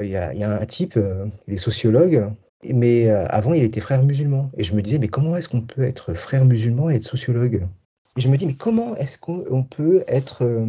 Il 0.00 0.08
y 0.08 0.16
a, 0.16 0.30
un 0.30 0.64
type, 0.66 0.96
euh, 0.96 1.26
il 1.48 1.54
est 1.54 1.58
sociologue, 1.58 2.32
mais 2.64 3.08
euh, 3.08 3.26
avant, 3.28 3.52
il 3.52 3.64
était 3.64 3.80
frère 3.80 4.02
musulman. 4.04 4.50
Et 4.56 4.62
je 4.62 4.74
me 4.74 4.82
disais, 4.82 4.98
mais 4.98 5.08
comment 5.08 5.36
est-ce 5.36 5.48
qu'on 5.48 5.62
peut 5.62 5.82
être 5.82 6.14
frère 6.14 6.44
musulman 6.44 6.88
et 6.88 6.96
être 6.96 7.02
sociologue? 7.02 7.66
Et 8.16 8.20
je 8.20 8.28
me 8.28 8.36
dis, 8.36 8.46
mais 8.46 8.54
comment 8.54 8.94
est-ce 8.96 9.18
qu'on 9.18 9.64
peut 9.64 10.04
être. 10.06 10.66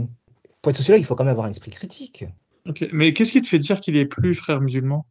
Pour 0.61 0.72
être 0.72 0.78
sociologue, 0.78 1.01
il 1.01 1.05
faut 1.05 1.15
quand 1.15 1.24
même 1.24 1.32
avoir 1.32 1.45
un 1.45 1.51
esprit 1.51 1.72
critique. 1.72 2.26
Mais 2.91 3.13
qu'est-ce 3.13 3.32
qui 3.32 3.41
te 3.41 3.47
fait 3.47 3.59
dire 3.59 3.82
qu'il 3.82 3.95
est 3.95 4.05
plus 4.05 4.36
frère 4.36 4.61
musulman? 4.61 5.05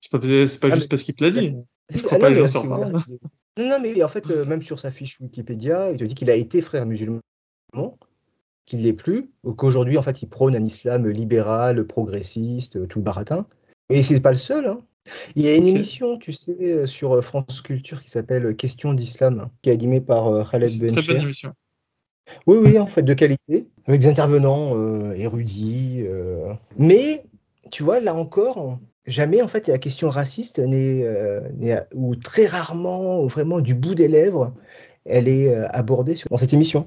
C'est 0.00 0.10
pas, 0.10 0.18
pas 0.18 0.26
ah, 0.26 0.76
juste 0.76 0.88
parce 0.88 1.02
qu'il 1.02 1.14
te 1.14 1.24
l'a 1.24 1.30
dit. 1.30 1.54
Ah, 2.10 2.18
non, 3.58 3.68
non, 3.68 3.78
mais 3.80 4.02
en 4.02 4.08
fait, 4.08 4.28
même 4.30 4.62
sur 4.62 4.78
sa 4.78 4.90
fiche 4.90 5.20
Wikipédia, 5.20 5.90
il 5.90 5.96
te 5.98 6.04
dit 6.04 6.14
qu'il 6.14 6.30
a 6.30 6.34
été 6.34 6.62
frère 6.62 6.86
musulman 6.86 7.20
qu'il 8.64 8.82
l'est 8.82 8.92
plus, 8.92 9.30
ou 9.44 9.54
qu'aujourd'hui, 9.54 9.96
en 9.96 10.02
fait, 10.02 10.22
il 10.22 10.28
prône 10.28 10.54
un 10.54 10.62
islam 10.62 11.08
libéral, 11.08 11.86
progressiste, 11.86 12.86
tout 12.88 12.98
le 12.98 13.04
baratin. 13.04 13.46
Et 13.88 14.02
c'est 14.02 14.20
pas 14.20 14.30
le 14.30 14.36
seul. 14.36 14.66
Hein. 14.66 14.80
Il 15.36 15.42
y 15.42 15.48
a 15.48 15.54
une 15.54 15.66
émission, 15.66 16.18
tu 16.18 16.32
sais, 16.32 16.86
sur 16.86 17.22
France 17.24 17.62
Culture 17.62 18.02
qui 18.02 18.10
s'appelle 18.10 18.54
Question 18.56 18.92
d'islam, 18.92 19.48
qui 19.62 19.70
est 19.70 19.72
animée 19.72 20.00
par 20.00 20.28
euh, 20.28 20.44
Khaled 20.44 20.78
Bencher. 20.78 20.94
Très 20.96 21.14
bonne 21.14 21.22
émission. 21.22 21.52
Oui, 22.46 22.58
oui, 22.58 22.78
en 22.78 22.86
fait, 22.86 23.02
de 23.02 23.14
qualité, 23.14 23.66
avec 23.86 24.02
des 24.02 24.08
intervenants 24.08 24.72
euh, 24.74 25.12
érudits. 25.12 26.04
Euh. 26.06 26.52
Mais, 26.76 27.24
tu 27.70 27.82
vois, 27.82 28.00
là 28.00 28.14
encore, 28.14 28.78
jamais, 29.06 29.40
en 29.40 29.48
fait, 29.48 29.66
la 29.66 29.78
question 29.78 30.10
raciste 30.10 30.58
n'est, 30.58 31.06
ou 31.94 32.16
très 32.16 32.44
rarement, 32.46 33.24
vraiment 33.24 33.60
du 33.60 33.74
bout 33.74 33.94
des 33.94 34.08
lèvres, 34.08 34.52
elle 35.06 35.26
est 35.26 35.54
abordée 35.70 36.16
dans 36.30 36.36
cette 36.36 36.52
émission 36.52 36.86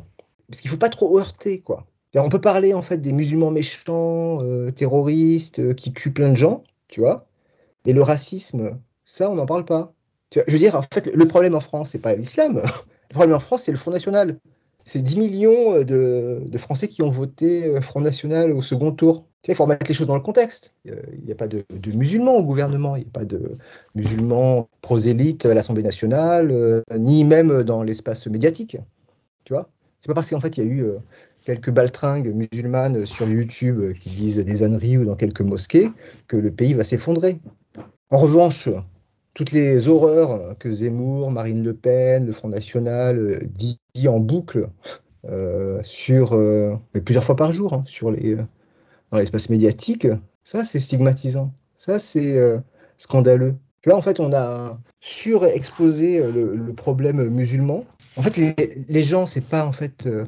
parce 0.52 0.60
qu'il 0.60 0.70
faut 0.70 0.78
pas 0.78 0.89
trop 0.89 1.18
heurter, 1.18 1.62
quoi. 1.62 1.88
On 2.14 2.28
peut 2.28 2.41
parler 2.41 2.74
en 2.74 2.82
fait 2.82 2.97
des 2.97 3.14
musulmans 3.14 3.52
méchants, 3.52 4.43
euh, 4.43 4.70
terroristes, 4.72 5.60
euh, 5.60 5.74
qui 5.74 5.93
tuent 5.93 6.12
plein 6.12 6.28
de 6.28 6.36
gens, 6.36 6.64
tu 6.89 6.99
vois. 6.99 7.26
Et 7.86 7.93
le 7.93 8.02
racisme, 8.02 8.78
ça, 9.06 9.32
on 9.32 9.36
n'en 9.36 9.45
parle 9.45 9.64
pas. 9.64 9.93
je 10.36 10.41
veux 10.52 10.60
dire, 10.60 10.76
en 10.76 10.82
fait, 10.82 11.08
le 11.08 11.28
problème 11.28 11.56
en 11.56 11.62
France, 11.62 11.91
c'est 11.91 11.99
pas 11.99 12.14
l'islam. 12.14 12.62
Le 13.10 13.14
problème 13.14 13.36
en 13.36 13.41
France, 13.41 13.64
c'est 13.64 13.74
le 13.74 13.78
Front 13.78 13.91
National. 13.91 14.39
C'est 14.86 15.02
10 15.02 15.18
millions 15.18 15.76
euh, 15.76 15.84
de, 15.84 16.58
Français 16.58 16.88
qui 16.88 17.04
ont 17.04 17.10
voté 17.10 17.82
Front 17.82 17.99
National 17.99 18.54
au 18.54 18.62
second 18.62 18.93
tour. 18.93 19.26
il 19.49 19.54
faut 19.54 19.64
remettre 19.64 19.86
les 19.89 19.93
choses 19.93 20.08
dans 20.08 20.16
le 20.16 20.22
contexte. 20.22 20.74
Il 20.86 21.26
n'y 21.26 21.32
a 21.34 21.36
pas 21.36 21.49
de, 21.49 21.66
musulmans 21.93 22.36
au 22.36 22.43
gouvernement, 22.43 22.95
il 22.95 23.02
n'y 23.02 23.08
a 23.08 23.12
pas 23.12 23.26
de 23.26 23.58
musulmans 23.95 24.70
prosélytes 24.82 25.45
à 25.45 25.54
l'Assemblée 25.54 25.84
nationale, 25.84 26.84
ni 26.97 27.26
même 27.26 27.64
dans 27.64 27.84
l'espace 27.84 28.28
médiatique. 28.28 28.78
Tu 29.43 29.52
vois? 29.52 29.70
C'est 30.02 30.08
pas 30.08 30.16
parce 30.16 30.32
qu'en 30.32 30.41
fait 30.41 30.58
il 30.58 30.64
y 30.64 30.68
a 30.68 30.70
eu 30.70 30.84
euh, 30.84 30.97
quelques 31.45 31.70
baltringues 31.70 32.34
musulmanes 32.34 33.06
sur 33.06 33.30
YouTube 33.30 33.80
euh, 33.80 33.93
qui 33.93 34.10
disent 34.10 34.38
des 34.38 34.64
âneries 34.64 34.97
ou 34.97 35.06
dans 35.06 35.16
quelques 35.16 35.41
mosquées 35.41 35.91
que 36.28 36.36
le 36.36 36.52
pays 36.52 36.74
va 36.74 36.84
s'effondrer. 36.84 37.39
En 38.10 38.18
revanche, 38.18 38.68
toutes 39.36 39.52
les 39.52 39.88
horreurs 39.88 40.58
que 40.58 40.72
Zemmour, 40.72 41.30
Marine 41.30 41.64
Le 41.64 41.76
Pen, 41.76 42.26
le 42.26 42.32
Front 42.32 42.49
National 42.49 43.20
euh, 43.20 43.39
dit 43.54 43.78
en 44.08 44.20
boucle 44.20 44.68
plusieurs 47.06 47.24
fois 47.24 47.36
par 47.36 47.52
jour 47.52 47.74
hein, 47.74 47.84
sur 47.86 48.12
dans 48.12 49.18
l'espace 49.20 49.49
médiatique, 49.52 50.08
ça 50.41 50.64
c'est 50.64 50.80
stigmatisant, 50.80 51.54
ça 51.76 51.99
c'est 51.99 52.41
scandaleux. 52.97 53.54
Vois, 53.86 53.95
en 53.95 54.02
fait, 54.02 54.20
on 54.20 54.34
a 54.34 54.80
surexposé 54.99 56.24
le 56.32 56.74
problème 56.74 57.30
musulman 57.30 57.86
en 58.18 58.22
fait, 58.22 58.38
les, 58.38 58.55
les 58.88 59.03
gens, 59.03 59.26
c'est 59.26 59.45
pas 59.45 59.66
en 59.66 59.72
fait 59.72 60.05
euh, 60.05 60.26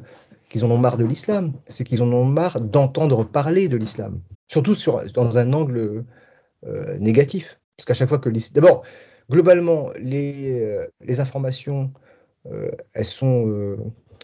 qu'ils 0.48 0.64
en 0.64 0.70
ont 0.70 0.78
marre 0.78 0.96
de 0.96 1.04
l'islam, 1.04 1.52
c'est 1.68 1.84
qu'ils 1.84 2.02
en 2.02 2.12
ont 2.12 2.24
marre 2.24 2.60
d'entendre 2.60 3.24
parler 3.24 3.68
de 3.68 3.76
l'islam, 3.76 4.20
surtout 4.48 4.74
sur, 4.74 5.04
dans 5.12 5.38
un 5.38 5.52
angle 5.52 6.04
euh, 6.66 6.98
négatif. 6.98 7.60
Parce 7.76 7.86
qu'à 7.86 7.94
chaque 7.94 8.08
fois 8.08 8.18
que. 8.18 8.30
D'abord, 8.54 8.84
globalement, 9.30 9.90
les, 9.98 10.60
euh, 10.62 10.86
les 11.00 11.20
informations, 11.20 11.92
elles 12.92 13.06
sont 13.06 13.78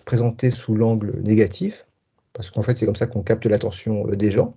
présentées 0.04 0.50
sous 0.50 0.74
l'angle 0.74 1.22
négatif, 1.22 1.86
parce 2.34 2.50
qu'en 2.50 2.60
fait, 2.60 2.76
c'est 2.76 2.84
comme 2.84 2.94
ça 2.94 3.06
qu'on 3.06 3.22
capte 3.22 3.46
l'attention 3.46 4.04
des 4.08 4.30
gens. 4.30 4.56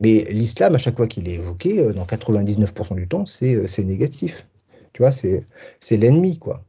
Mais 0.00 0.24
l'islam, 0.30 0.74
à 0.74 0.78
chaque 0.78 0.96
fois 0.96 1.06
qu'il 1.06 1.28
est 1.28 1.34
évoqué, 1.34 1.92
dans 1.92 2.06
99% 2.06 2.94
du 2.94 3.06
temps, 3.06 3.26
c'est 3.26 3.84
négatif. 3.84 4.48
Tu 4.94 5.02
vois, 5.02 5.12
c'est 5.12 5.46
l'ennemi, 5.90 6.38
quoi. 6.38 6.64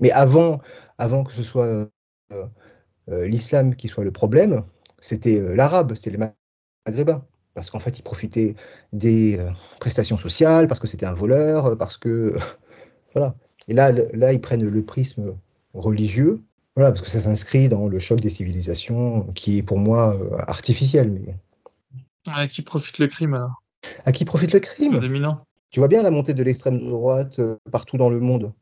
Mais 0.00 0.10
avant, 0.10 0.60
avant 0.98 1.24
que 1.24 1.32
ce 1.32 1.42
soit 1.42 1.66
euh, 1.66 1.86
euh, 3.10 3.26
l'islam 3.26 3.76
qui 3.76 3.88
soit 3.88 4.04
le 4.04 4.10
problème, 4.10 4.64
c'était 4.98 5.38
euh, 5.38 5.54
l'arabe, 5.54 5.94
c'était 5.94 6.16
les 6.16 6.32
maghrébins. 6.86 7.24
Parce 7.54 7.70
qu'en 7.70 7.80
fait, 7.80 7.98
il 7.98 8.02
profitait 8.02 8.54
des 8.92 9.44
prestations 9.80 10.16
sociales, 10.16 10.68
parce 10.68 10.78
que 10.78 10.86
c'était 10.86 11.04
un 11.04 11.12
voleur, 11.12 11.76
parce 11.76 11.98
que. 11.98 12.38
voilà. 13.14 13.34
Et 13.66 13.74
là, 13.74 13.90
là, 13.90 14.32
ils 14.32 14.40
prennent 14.40 14.64
le 14.64 14.84
prisme 14.84 15.36
religieux. 15.74 16.40
Voilà, 16.76 16.92
parce 16.92 17.02
que 17.02 17.10
ça 17.10 17.18
s'inscrit 17.18 17.68
dans 17.68 17.88
le 17.88 17.98
choc 17.98 18.20
des 18.20 18.28
civilisations, 18.28 19.24
qui 19.34 19.58
est 19.58 19.62
pour 19.62 19.78
moi 19.78 20.16
artificiel. 20.46 21.10
Mais... 21.10 21.34
À 22.26 22.46
qui 22.46 22.62
profite 22.62 22.98
le 22.98 23.08
crime 23.08 23.34
alors? 23.34 23.62
À 24.06 24.12
qui 24.12 24.24
profite 24.24 24.52
le 24.52 24.60
crime? 24.60 25.00
Tu 25.70 25.80
vois 25.80 25.88
bien 25.88 26.02
la 26.04 26.12
montée 26.12 26.34
de 26.34 26.42
l'extrême 26.44 26.78
droite 26.78 27.40
partout 27.72 27.98
dans 27.98 28.08
le 28.08 28.20
monde. 28.20 28.52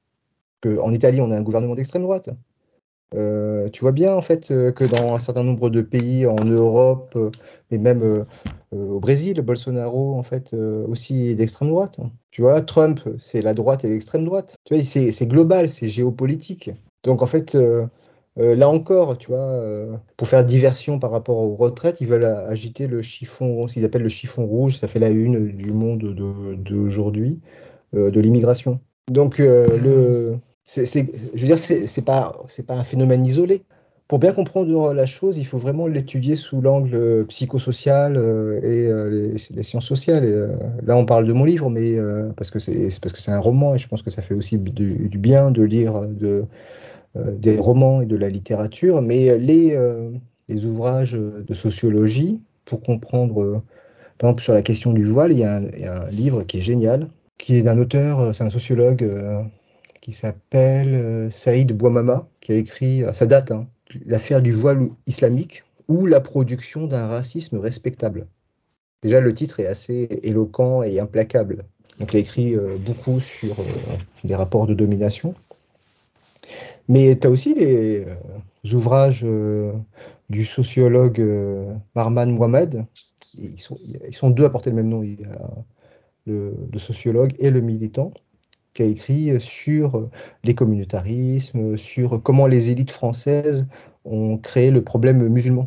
Que, 0.61 0.79
en 0.81 0.93
Italie, 0.93 1.21
on 1.21 1.31
a 1.31 1.37
un 1.37 1.43
gouvernement 1.43 1.75
d'extrême 1.75 2.03
droite. 2.03 2.31
Euh, 3.15 3.71
tu 3.71 3.81
vois 3.81 3.93
bien 3.93 4.15
en 4.15 4.21
fait 4.21 4.51
euh, 4.51 4.71
que 4.71 4.85
dans 4.85 5.15
un 5.15 5.19
certain 5.19 5.43
nombre 5.43 5.71
de 5.71 5.81
pays 5.81 6.27
en 6.27 6.45
Europe 6.45 7.15
euh, 7.17 7.31
et 7.71 7.79
même 7.79 8.27
au 8.71 9.01
Brésil, 9.01 9.41
Bolsonaro 9.41 10.15
en 10.15 10.23
fait 10.23 10.55
aussi 10.55 11.35
d'extrême 11.35 11.71
droite. 11.71 12.01
Tu 12.31 12.43
vois, 12.43 12.61
Trump, 12.61 13.01
c'est 13.19 13.41
la 13.41 13.55
droite 13.55 13.85
et 13.85 13.89
l'extrême 13.89 14.25
droite. 14.27 14.57
Tu 14.65 14.75
vois, 14.75 14.85
c'est 14.85 15.27
global, 15.27 15.71
c'est 15.71 15.89
géopolitique. 15.89 16.71
Donc 17.03 17.23
en 17.23 17.27
fait, 17.27 17.57
là 18.37 18.69
encore, 18.69 19.17
tu 19.17 19.29
vois, 19.29 19.63
pour 20.19 20.29
faire 20.29 20.45
diversion 20.45 20.99
par 20.99 21.11
rapport 21.11 21.39
aux 21.39 21.57
retraites, 21.57 22.03
ils 22.03 22.07
veulent 22.07 22.27
agiter 22.27 22.87
le 22.87 23.01
chiffon, 23.01 23.67
ce 23.69 23.75
qu'ils 23.75 23.87
appellent 23.87 24.03
le 24.03 24.11
chiffon 24.11 24.47
rouge. 24.47 24.77
Ça 24.77 24.89
fait 24.89 24.99
la 24.99 25.11
une 25.11 25.49
du 25.57 25.73
monde 25.73 26.03
d'aujourd'hui, 26.63 27.41
de 27.95 28.21
l'immigration. 28.21 28.81
Donc 29.09 29.39
le 29.39 30.39
c'est, 30.69 31.07
je 31.35 31.41
veux 31.41 31.47
dire, 31.47 31.59
c'est 31.59 32.05
pas, 32.05 32.43
c'est 32.47 32.67
pas 32.67 32.75
un 32.75 32.85
phénomène 32.85 33.25
isolé. 33.25 33.65
Pour 34.07 34.19
bien 34.19 34.33
comprendre 34.33 34.93
la 34.93 35.07
chose, 35.07 35.39
il 35.39 35.47
faut 35.47 35.57
vraiment 35.57 35.87
l'étudier 35.87 36.37
sous 36.37 36.61
l'angle 36.61 37.25
psychosocial 37.29 38.17
euh, 38.17 38.61
et 38.63 38.87
euh, 38.87 39.35
les, 39.51 39.63
sciences 39.63 39.87
sociales. 39.87 40.25
Euh, 40.27 40.57
là, 40.83 40.97
on 40.97 41.07
parle 41.07 41.27
de 41.27 41.33
mon 41.33 41.45
livre, 41.45 41.71
mais 41.71 41.97
parce 42.37 42.51
que 42.51 42.59
c'est 42.59 43.01
parce 43.01 43.13
que 43.15 43.21
c'est 43.21 43.33
un 43.33 43.41
roman 43.41 43.75
et 43.75 43.79
je 43.79 43.89
pense 43.89 44.03
que 44.03 44.11
ça 44.11 44.21
fait 44.21 44.35
aussi 44.35 44.59
du, 44.59 45.19
bien 45.19 45.51
de 45.51 45.63
lire 45.63 46.03
de, 46.07 46.45
des 47.15 47.59
romans 47.59 48.03
et 48.03 48.07
de 48.07 48.17
la 48.17 48.29
littérature. 48.29 49.01
Mais 49.01 49.39
les, 49.39 49.79
les 50.49 50.65
ouvrages 50.67 51.13
de 51.13 51.55
sociologie, 51.55 52.41
pour 52.67 52.83
comprendre, 52.83 53.63
par 54.19 54.29
exemple, 54.29 54.43
sur 54.43 54.53
la 54.53 54.63
question 54.63 54.93
du 54.93 55.05
voile, 55.05 55.33
il 55.33 55.39
y, 55.39 55.45
a 55.45 55.61
il 55.61 55.81
y 55.81 55.87
a 55.87 56.05
un 56.05 56.11
livre 56.11 56.43
qui 56.45 56.59
est 56.59 56.63
génial, 56.63 57.09
qui 57.39 57.57
est 57.57 57.63
d'un 57.63 57.79
auteur, 57.79 58.35
c'est 58.35 58.45
un 58.45 58.51
sociologue 58.51 59.05
qui 60.09 60.15
s'appelle 60.15 60.95
euh, 60.95 61.29
Saïd 61.29 61.73
Bouamama, 61.73 62.27
qui 62.41 62.53
a 62.53 62.55
écrit, 62.55 63.05
à 63.05 63.13
sa 63.13 63.27
date, 63.27 63.51
hein, 63.51 63.67
l'affaire 64.07 64.41
du 64.41 64.53
voile 64.53 64.89
islamique 65.07 65.65
ou 65.87 66.07
la 66.07 66.21
production 66.21 66.87
d'un 66.87 67.09
racisme 67.09 67.59
respectable. 67.59 68.27
Déjà, 69.03 69.21
le 69.21 69.35
titre 69.35 69.61
est 69.61 69.67
assez 69.67 70.09
éloquent 70.23 70.83
et 70.83 70.99
implacable. 70.99 71.59
Donc, 71.99 72.15
il 72.15 72.17
a 72.17 72.21
écrit 72.21 72.55
euh, 72.55 72.79
beaucoup 72.79 73.21
sur 73.21 73.61
euh, 73.61 73.65
les 74.25 74.35
rapports 74.35 74.67
de 74.67 74.73
domination. 74.73 75.35
Mais 76.89 77.15
tu 77.19 77.27
as 77.27 77.31
aussi 77.31 77.53
les 77.53 78.07
ouvrages 78.73 79.27
du 80.31 80.47
sociologue 80.47 81.23
Marman 81.95 82.31
Mohamed. 82.31 82.87
Ils 83.37 83.61
sont, 83.61 84.31
deux 84.31 84.47
à 84.47 84.49
porter 84.49 84.71
le 84.71 84.77
même 84.77 84.89
nom. 84.89 85.05
Le, 86.29 86.79
sociologue 86.79 87.33
et 87.39 87.51
le 87.51 87.61
militant 87.61 88.13
qui 88.75 88.83
a 88.83 88.87
écrit 88.87 89.41
sur 89.41 90.09
les 90.45 90.55
communautarismes, 90.55 91.77
sur 91.77 92.23
comment 92.23 92.47
les 92.47 92.71
élites 92.71 92.93
françaises 92.93 93.67
ont 94.05 94.39
créé 94.39 94.71
le 94.71 94.83
problème 94.83 95.27
musulman. 95.29 95.67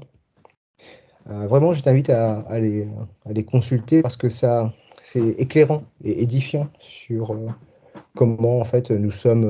Euh, 1.28 1.48
vraiment, 1.48 1.74
je 1.74 1.82
t'invite 1.82 2.10
à, 2.10 2.60
les, 2.60 2.88
consulter 3.46 4.02
parce 4.02 4.18
que 4.18 4.30
ça, 4.30 4.74
c'est 5.02 5.30
éclairant 5.40 5.84
et 6.04 6.24
édifiant 6.24 6.68
sur 6.80 7.32
euh, 7.32 7.48
comment 8.16 8.60
en 8.60 8.66
fait 8.66 8.92
nous 8.92 9.12
sommes 9.12 9.44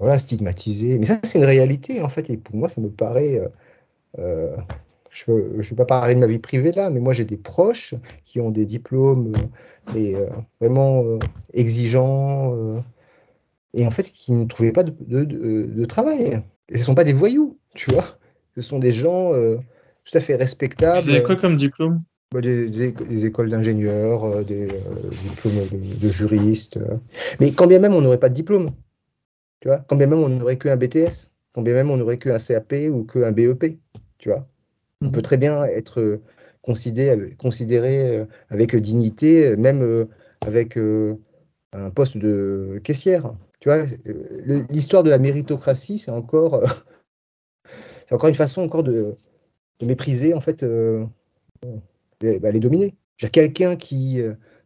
euh, 0.00 0.18
stigmatisés. 0.18 0.98
Mais 0.98 1.06
ça, 1.06 1.18
c'est 1.22 1.38
une 1.38 1.44
réalité 1.44 2.02
en 2.02 2.08
fait, 2.08 2.30
et 2.30 2.36
pour 2.36 2.56
moi, 2.56 2.68
ça 2.68 2.80
me 2.80 2.90
paraît 2.90 3.40
je 5.26 5.32
ne 5.32 5.62
vais 5.62 5.76
pas 5.76 5.84
parler 5.84 6.14
de 6.14 6.20
ma 6.20 6.26
vie 6.26 6.38
privée 6.38 6.72
là, 6.72 6.90
mais 6.90 7.00
moi 7.00 7.12
j'ai 7.12 7.24
des 7.24 7.36
proches 7.36 7.94
qui 8.22 8.40
ont 8.40 8.50
des 8.50 8.66
diplômes 8.66 9.32
mais, 9.94 10.14
euh, 10.14 10.28
vraiment 10.60 11.02
euh, 11.04 11.18
exigeants 11.54 12.54
euh, 12.54 12.80
et 13.74 13.86
en 13.86 13.90
fait 13.90 14.10
qui 14.10 14.32
ne 14.32 14.44
trouvaient 14.46 14.72
pas 14.72 14.84
de, 14.84 15.84
travail. 15.84 16.42
Et 16.68 16.74
ce 16.74 16.82
ne 16.82 16.84
sont 16.84 16.94
pas 16.94 17.04
des 17.04 17.12
voyous, 17.12 17.58
tu 17.74 17.90
vois. 17.90 18.18
Ce 18.54 18.60
sont 18.60 18.78
des 18.78 18.92
gens 18.92 19.32
tout 19.32 20.18
à 20.18 20.20
fait 20.20 20.36
respectables. 20.36 21.04
Vous 21.04 21.10
avez 21.10 21.22
quoi 21.22 21.36
comme 21.36 21.56
diplôme? 21.56 21.98
Bah, 22.32 22.42
des, 22.42 23.24
écoles 23.24 23.48
d'ingénieurs, 23.48 24.44
des 24.44 24.68
diplômes 25.24 25.66
de, 25.72 26.08
juristes. 26.08 26.78
Mais 27.40 27.52
quand 27.52 27.66
bien 27.66 27.78
même 27.78 27.94
on 27.94 28.02
n'aurait 28.02 28.18
pas 28.18 28.28
de 28.28 28.34
diplôme, 28.34 28.70
tu 29.60 29.68
vois, 29.68 29.78
quand 29.78 29.96
bien 29.96 30.06
même 30.06 30.18
on 30.18 30.28
n'aurait 30.28 30.58
qu'un 30.58 30.76
BTS, 30.76 31.30
quand 31.52 31.62
bien 31.62 31.74
même 31.74 31.90
on 31.90 31.96
n'aurait 31.96 32.18
qu'un 32.18 32.38
CAP 32.38 32.74
ou 32.90 33.04
qu'un 33.04 33.32
BEP, 33.32 33.78
tu 34.18 34.28
vois. 34.28 34.46
On 35.00 35.10
peut 35.10 35.22
très 35.22 35.36
bien 35.36 35.64
être 35.64 36.00
euh, 36.00 36.22
considéré, 36.62 37.30
considéré 37.38 38.16
euh, 38.16 38.24
avec 38.50 38.74
dignité, 38.74 39.56
même 39.56 39.82
euh, 39.82 40.06
avec 40.40 40.76
un 40.76 41.90
poste 41.90 42.16
de 42.16 42.80
caissière. 42.82 43.34
Tu 43.60 43.68
vois, 43.68 43.84
l'histoire 44.70 45.02
de 45.02 45.10
la 45.10 45.18
méritocratie, 45.18 45.98
c'est 45.98 46.10
encore, 46.10 46.62
c'est 48.06 48.14
encore 48.14 48.28
une 48.28 48.34
façon 48.34 48.62
encore 48.62 48.82
de, 48.82 49.16
mépriser 49.82 50.34
en 50.34 50.40
fait 50.40 50.64
les, 52.20 52.38
bah, 52.38 52.50
les 52.50 52.60
dominés. 52.60 52.94
Quelqu'un 53.32 53.76
qui 53.76 54.20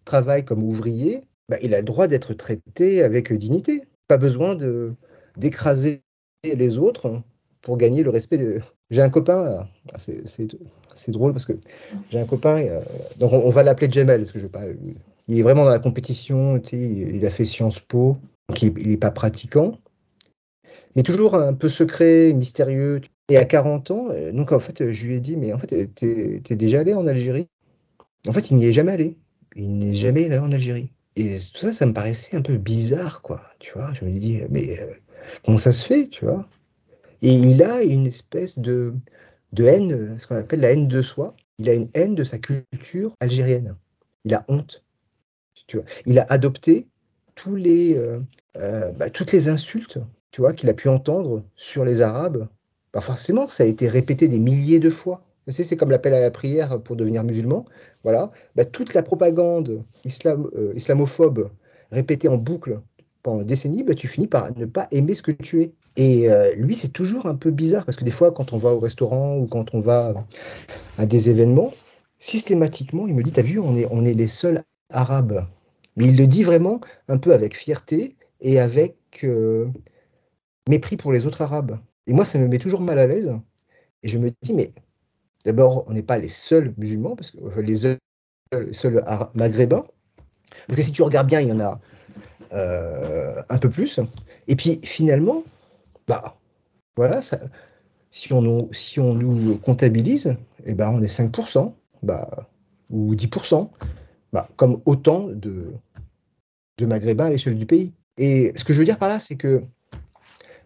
travaille 0.04 0.44
comme 0.44 0.62
ouvrier, 0.62 1.22
bah, 1.48 1.56
il 1.62 1.74
a 1.74 1.78
le 1.78 1.84
droit 1.84 2.06
d'être 2.06 2.34
traité 2.34 3.02
avec 3.02 3.32
dignité. 3.32 3.82
Pas 4.08 4.18
besoin 4.18 4.54
de 4.54 4.94
d'écraser 5.38 6.02
les 6.44 6.76
autres 6.76 7.22
pour 7.62 7.78
gagner 7.78 8.02
le 8.02 8.10
respect 8.10 8.36
de, 8.36 8.60
j'ai 8.92 9.02
un 9.02 9.10
copain, 9.10 9.66
ah, 9.92 9.98
c'est 9.98 11.10
drôle 11.10 11.32
parce 11.32 11.46
que 11.46 11.54
j'ai 12.10 12.20
un 12.20 12.26
copain, 12.26 12.58
euh, 12.58 12.80
donc 13.18 13.32
on, 13.32 13.50
va 13.50 13.62
l'appeler 13.62 13.90
Jamel, 13.90 14.20
parce 14.20 14.32
que 14.32 14.38
je 14.38 14.46
pas, 14.46 14.64
il 15.28 15.38
est 15.38 15.42
vraiment 15.42 15.64
dans 15.64 15.70
la 15.70 15.78
compétition, 15.78 16.60
tu 16.60 16.76
il 16.76 17.24
a 17.26 17.30
fait 17.30 17.44
Sciences 17.44 17.80
Po, 17.80 18.18
donc 18.48 18.62
il 18.62 18.88
n'est 18.88 18.96
pas 18.98 19.10
pratiquant, 19.10 19.78
mais 20.94 21.02
toujours 21.02 21.34
un 21.34 21.54
peu 21.54 21.68
secret, 21.68 22.32
mystérieux. 22.32 23.00
Et 23.28 23.36
à 23.38 23.44
40 23.44 23.90
ans, 23.92 24.08
euh, 24.10 24.30
donc 24.32 24.52
en 24.52 24.60
fait, 24.60 24.92
je 24.92 25.06
lui 25.06 25.14
ai 25.14 25.20
dit, 25.20 25.36
mais 25.36 25.52
en 25.52 25.58
fait, 25.58 25.94
t'es 25.94 26.42
es 26.50 26.56
déjà 26.56 26.80
allé 26.80 26.92
en 26.92 27.06
Algérie? 27.06 27.48
En 28.28 28.32
fait, 28.32 28.50
il 28.50 28.56
n'y 28.56 28.66
est 28.66 28.72
jamais 28.72 28.92
allé. 28.92 29.16
Il 29.56 29.78
n'est 29.78 29.94
jamais 29.94 30.26
allé 30.26 30.38
en 30.38 30.52
Algérie. 30.52 30.92
Et 31.16 31.38
tout 31.38 31.60
ça, 31.60 31.72
ça 31.72 31.86
me 31.86 31.92
paraissait 31.92 32.36
un 32.36 32.42
peu 32.42 32.56
bizarre, 32.56 33.22
quoi. 33.22 33.40
Tu 33.58 33.72
vois, 33.72 33.92
je 33.94 34.04
me 34.04 34.10
dis, 34.10 34.42
mais 34.50 34.78
euh, 34.80 34.92
comment 35.44 35.56
ça 35.56 35.72
se 35.72 35.84
fait, 35.84 36.08
tu 36.08 36.24
vois? 36.26 36.46
Et 37.22 37.32
il 37.32 37.62
a 37.62 37.82
une 37.82 38.06
espèce 38.06 38.58
de, 38.58 38.94
haine, 39.56 40.18
ce 40.18 40.26
qu'on 40.26 40.36
appelle 40.36 40.60
la 40.60 40.72
haine 40.72 40.88
de 40.88 41.02
soi. 41.02 41.36
Il 41.58 41.70
a 41.70 41.74
une 41.74 41.88
haine 41.94 42.16
de 42.16 42.24
sa 42.24 42.38
culture 42.38 43.14
algérienne. 43.20 43.76
Il 44.24 44.34
a 44.34 44.44
honte. 44.48 44.82
Il 46.04 46.18
a 46.18 46.26
adopté 46.28 46.88
euh, 47.46 48.20
euh, 48.56 48.92
bah, 48.92 49.08
toutes 49.08 49.32
les 49.32 49.48
insultes 49.48 49.98
qu'il 50.56 50.68
a 50.68 50.74
pu 50.74 50.88
entendre 50.88 51.44
sur 51.56 51.84
les 51.84 52.00
Arabes. 52.00 52.48
Forcément, 53.00 53.48
ça 53.48 53.64
a 53.64 53.66
été 53.66 53.88
répété 53.88 54.28
des 54.28 54.38
milliers 54.38 54.80
de 54.80 54.90
fois. 54.90 55.24
c'est 55.48 55.76
comme 55.76 55.90
l'appel 55.90 56.14
à 56.14 56.20
la 56.20 56.30
prière 56.30 56.82
pour 56.82 56.96
devenir 56.96 57.22
musulman. 57.24 57.64
Voilà. 58.02 58.32
Bah, 58.56 58.64
toute 58.64 58.94
la 58.94 59.02
propagande 59.02 59.84
euh, 60.04 60.72
islamophobe 60.74 61.50
répétée 61.90 62.28
en 62.28 62.36
boucle 62.36 62.80
pendant 63.22 63.38
des 63.38 63.44
décennies, 63.44 63.84
bah, 63.84 63.94
tu 63.94 64.08
finis 64.08 64.26
par 64.26 64.56
ne 64.56 64.66
pas 64.66 64.88
aimer 64.90 65.14
ce 65.14 65.22
que 65.22 65.30
tu 65.30 65.62
es. 65.62 65.72
Et 65.96 66.30
euh, 66.30 66.54
lui, 66.54 66.74
c'est 66.74 66.92
toujours 66.92 67.26
un 67.26 67.34
peu 67.34 67.50
bizarre 67.50 67.84
parce 67.84 67.96
que 67.96 68.04
des 68.04 68.10
fois, 68.10 68.32
quand 68.32 68.52
on 68.52 68.58
va 68.58 68.70
au 68.70 68.78
restaurant 68.78 69.36
ou 69.36 69.46
quand 69.46 69.74
on 69.74 69.80
va 69.80 70.14
à 70.98 71.06
des 71.06 71.28
événements, 71.28 71.72
systématiquement, 72.18 73.06
il 73.06 73.14
me 73.14 73.22
dit, 73.22 73.32
t'as 73.32 73.42
vu, 73.42 73.58
on 73.58 73.74
est, 73.74 74.14
les 74.14 74.26
seuls 74.26 74.62
arabes. 74.90 75.46
Mais 75.96 76.06
il 76.06 76.16
le 76.16 76.26
dit 76.26 76.44
vraiment 76.44 76.80
un 77.08 77.18
peu 77.18 77.34
avec 77.34 77.56
fierté 77.56 78.16
et 78.40 78.58
avec 78.58 78.96
euh, 79.24 79.68
mépris 80.68 80.96
pour 80.96 81.12
les 81.12 81.26
autres 81.26 81.42
arabes. 81.42 81.78
Et 82.06 82.12
moi, 82.12 82.24
ça 82.24 82.38
me 82.38 82.48
met 82.48 82.58
toujours 82.58 82.80
mal 82.80 82.98
à 82.98 83.06
l'aise. 83.06 83.36
Et 84.02 84.08
je 84.08 84.18
me 84.18 84.30
dis, 84.42 84.54
mais 84.54 84.70
d'abord, 85.44 85.84
on 85.88 85.92
n'est 85.92 86.02
pas 86.02 86.18
les 86.18 86.28
seuls 86.28 86.72
musulmans, 86.78 87.16
parce 87.16 87.32
que 87.32 87.60
les 87.60 87.76
seuls, 87.76 87.98
les 88.52 88.72
seuls 88.72 89.04
maghrébins. 89.34 89.84
Parce 90.66 90.76
que 90.76 90.82
si 90.82 90.92
tu 90.92 91.02
regardes 91.02 91.28
bien, 91.28 91.40
il 91.40 91.48
y 91.48 91.52
en 91.52 91.60
a 91.60 91.80
euh, 92.52 93.42
un 93.48 93.58
peu 93.58 93.70
plus. 93.70 94.00
Et 94.48 94.56
puis 94.56 94.80
finalement, 94.84 95.44
bah 96.12 96.36
voilà, 96.96 97.20
si, 98.10 98.32
on 98.34 98.42
nous, 98.42 98.68
si 98.72 99.00
on 99.00 99.14
nous 99.14 99.56
comptabilise, 99.56 100.36
eh 100.66 100.74
ben, 100.74 100.90
on 100.90 101.02
est 101.02 101.06
5%, 101.06 101.72
bah, 102.02 102.28
ou 102.90 103.14
10%, 103.14 103.70
bah, 104.34 104.46
comme 104.56 104.82
autant 104.84 105.28
de, 105.28 105.72
de 106.76 106.86
Maghrébins 106.86 107.26
à 107.26 107.30
l'échelle 107.30 107.56
du 107.56 107.64
pays. 107.64 107.92
Et 108.18 108.52
ce 108.56 108.64
que 108.64 108.74
je 108.74 108.78
veux 108.78 108.84
dire 108.84 108.98
par 108.98 109.08
là, 109.08 109.20
c'est 109.20 109.36
que 109.36 109.62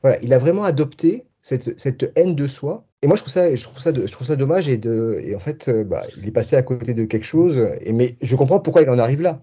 voilà, 0.03 0.19
il 0.21 0.33
a 0.33 0.39
vraiment 0.39 0.65
adopté 0.65 1.25
cette, 1.41 2.11
haine 2.17 2.35
de 2.35 2.49
soi. 2.49 2.85
Et 3.03 3.07
moi, 3.07 3.15
je 3.15 3.23
trouve 3.23 3.33
ça, 3.33 3.55
je 3.55 3.63
trouve 3.63 3.81
ça, 3.81 3.95
je 3.95 4.11
trouve 4.11 4.27
ça 4.27 4.35
dommage. 4.35 4.67
Et, 4.67 4.79
de, 4.79 5.21
et 5.23 5.37
en 5.37 5.39
fait, 5.39 5.71
bah, 5.71 6.03
il 6.17 6.27
est 6.27 6.33
passé 6.33 6.57
à 6.57 6.63
côté 6.63 6.93
de 6.93 7.05
quelque 7.05 7.25
chose. 7.25 7.57
Et, 7.83 7.93
mais 7.93 8.17
je 8.21 8.35
comprends 8.35 8.59
pourquoi 8.59 8.83
il 8.83 8.91
en 8.91 8.99
arrive 8.99 9.23
là. 9.23 9.41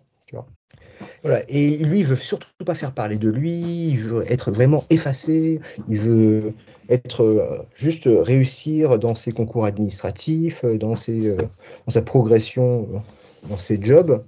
Voilà. 1.24 1.42
Et 1.48 1.78
lui, 1.78 2.00
il 2.00 2.06
veut 2.06 2.18
surtout 2.18 2.50
pas 2.66 2.76
faire 2.76 2.94
parler 2.94 3.18
de 3.18 3.30
lui, 3.30 3.54
il 3.54 3.98
veut 3.98 4.30
être 4.30 4.52
vraiment 4.52 4.84
effacé, 4.90 5.62
il 5.88 6.00
veut 6.00 6.54
être 6.90 7.24
euh, 7.24 7.58
juste 7.76 8.10
réussir 8.12 9.00
dans 9.00 9.16
ses 9.16 9.32
concours 9.32 9.66
administratifs, 9.66 10.66
euh, 10.66 10.78
dans, 10.78 10.96
ses, 10.96 11.30
euh, 11.30 11.38
dans 11.38 11.92
sa 11.92 12.02
progression 12.02 12.88
dans 13.50 13.58
ses 13.58 13.82
jobs. 13.82 14.24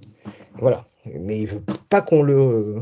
Voilà. 0.58 0.86
Mais 1.04 1.40
il 1.40 1.46
veut 1.46 1.62
pas 1.88 2.00
qu'on 2.00 2.22
le. 2.22 2.76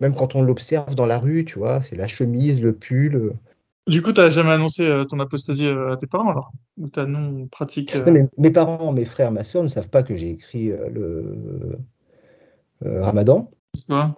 Même 0.00 0.14
quand 0.14 0.34
on 0.34 0.42
l'observe 0.42 0.94
dans 0.94 1.06
la 1.06 1.18
rue, 1.18 1.44
tu 1.44 1.58
vois, 1.58 1.80
c'est 1.80 1.96
la 1.96 2.08
chemise, 2.08 2.60
le 2.60 2.74
pull. 2.74 3.32
Du 3.86 4.02
coup, 4.02 4.12
tu 4.12 4.20
n'as 4.20 4.28
jamais 4.28 4.50
annoncé 4.50 4.88
ton 5.08 5.20
apostasie 5.20 5.68
à 5.68 5.96
tes 5.96 6.06
parents 6.06 6.30
alors? 6.30 6.52
Ou 6.78 6.88
ta 6.88 7.06
non 7.06 7.46
pratique 7.46 7.94
non, 7.94 8.28
Mes 8.38 8.50
parents, 8.50 8.92
mes 8.92 9.04
frères, 9.04 9.30
ma 9.30 9.44
soeur 9.44 9.62
ne 9.62 9.68
savent 9.68 9.88
pas 9.88 10.02
que 10.02 10.16
j'ai 10.16 10.30
écrit 10.30 10.68
le 10.68 11.76
Ramadan. 12.84 13.48
Pourquoi 13.72 14.14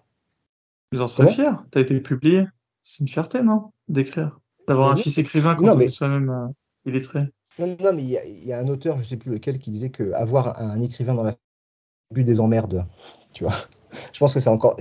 Ils 0.92 1.00
en 1.00 1.06
seraient 1.06 1.32
fiers. 1.32 1.52
Tu 1.72 1.78
as 1.78 1.80
été 1.80 1.98
publié. 2.00 2.46
C'est 2.86 3.00
une 3.00 3.08
fierté, 3.08 3.42
non 3.42 3.72
D'écrire. 3.88 4.38
D'avoir 4.68 4.90
un 4.90 4.96
fils 4.96 5.18
écrivain 5.18 5.56
quand 5.56 5.76
on 5.76 5.80
est 5.80 5.90
soi-même 5.90 6.30
euh, 6.30 6.46
illettré. 6.84 7.28
Non, 7.58 7.76
non, 7.80 7.92
mais 7.92 8.02
il 8.04 8.44
y, 8.44 8.52
a 8.52 8.58
un 8.58 8.68
auteur, 8.68 8.98
je 8.98 9.02
sais 9.02 9.16
plus 9.16 9.32
lequel, 9.32 9.58
qui 9.58 9.70
disait 9.70 9.90
que 9.90 10.12
avoir 10.12 10.60
un 10.60 10.80
écrivain 10.80 11.14
dans 11.14 11.22
la 11.22 11.34
but 12.14 12.22
des 12.22 12.38
emmerdes, 12.38 12.86
tu 13.32 13.44
vois. 13.44 13.54
Je 14.12 14.18
pense 14.18 14.34
que 14.34 14.40
c'est 14.40 14.50
encore, 14.50 14.76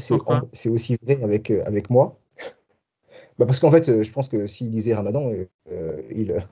c'est 0.51 0.69
aussi 0.69 0.95
vrai 0.97 1.23
avec 1.23 1.49
euh, 1.49 1.63
avec 1.65 1.89
moi. 1.89 2.19
Bah 3.37 3.45
parce 3.45 3.59
qu'en 3.59 3.71
fait, 3.71 3.89
euh, 3.89 4.03
je 4.03 4.11
pense 4.11 4.29
que 4.29 4.47
s'il 4.47 4.71
disait 4.71 4.93
Ramadan, 4.93 5.29
il. 6.09 6.45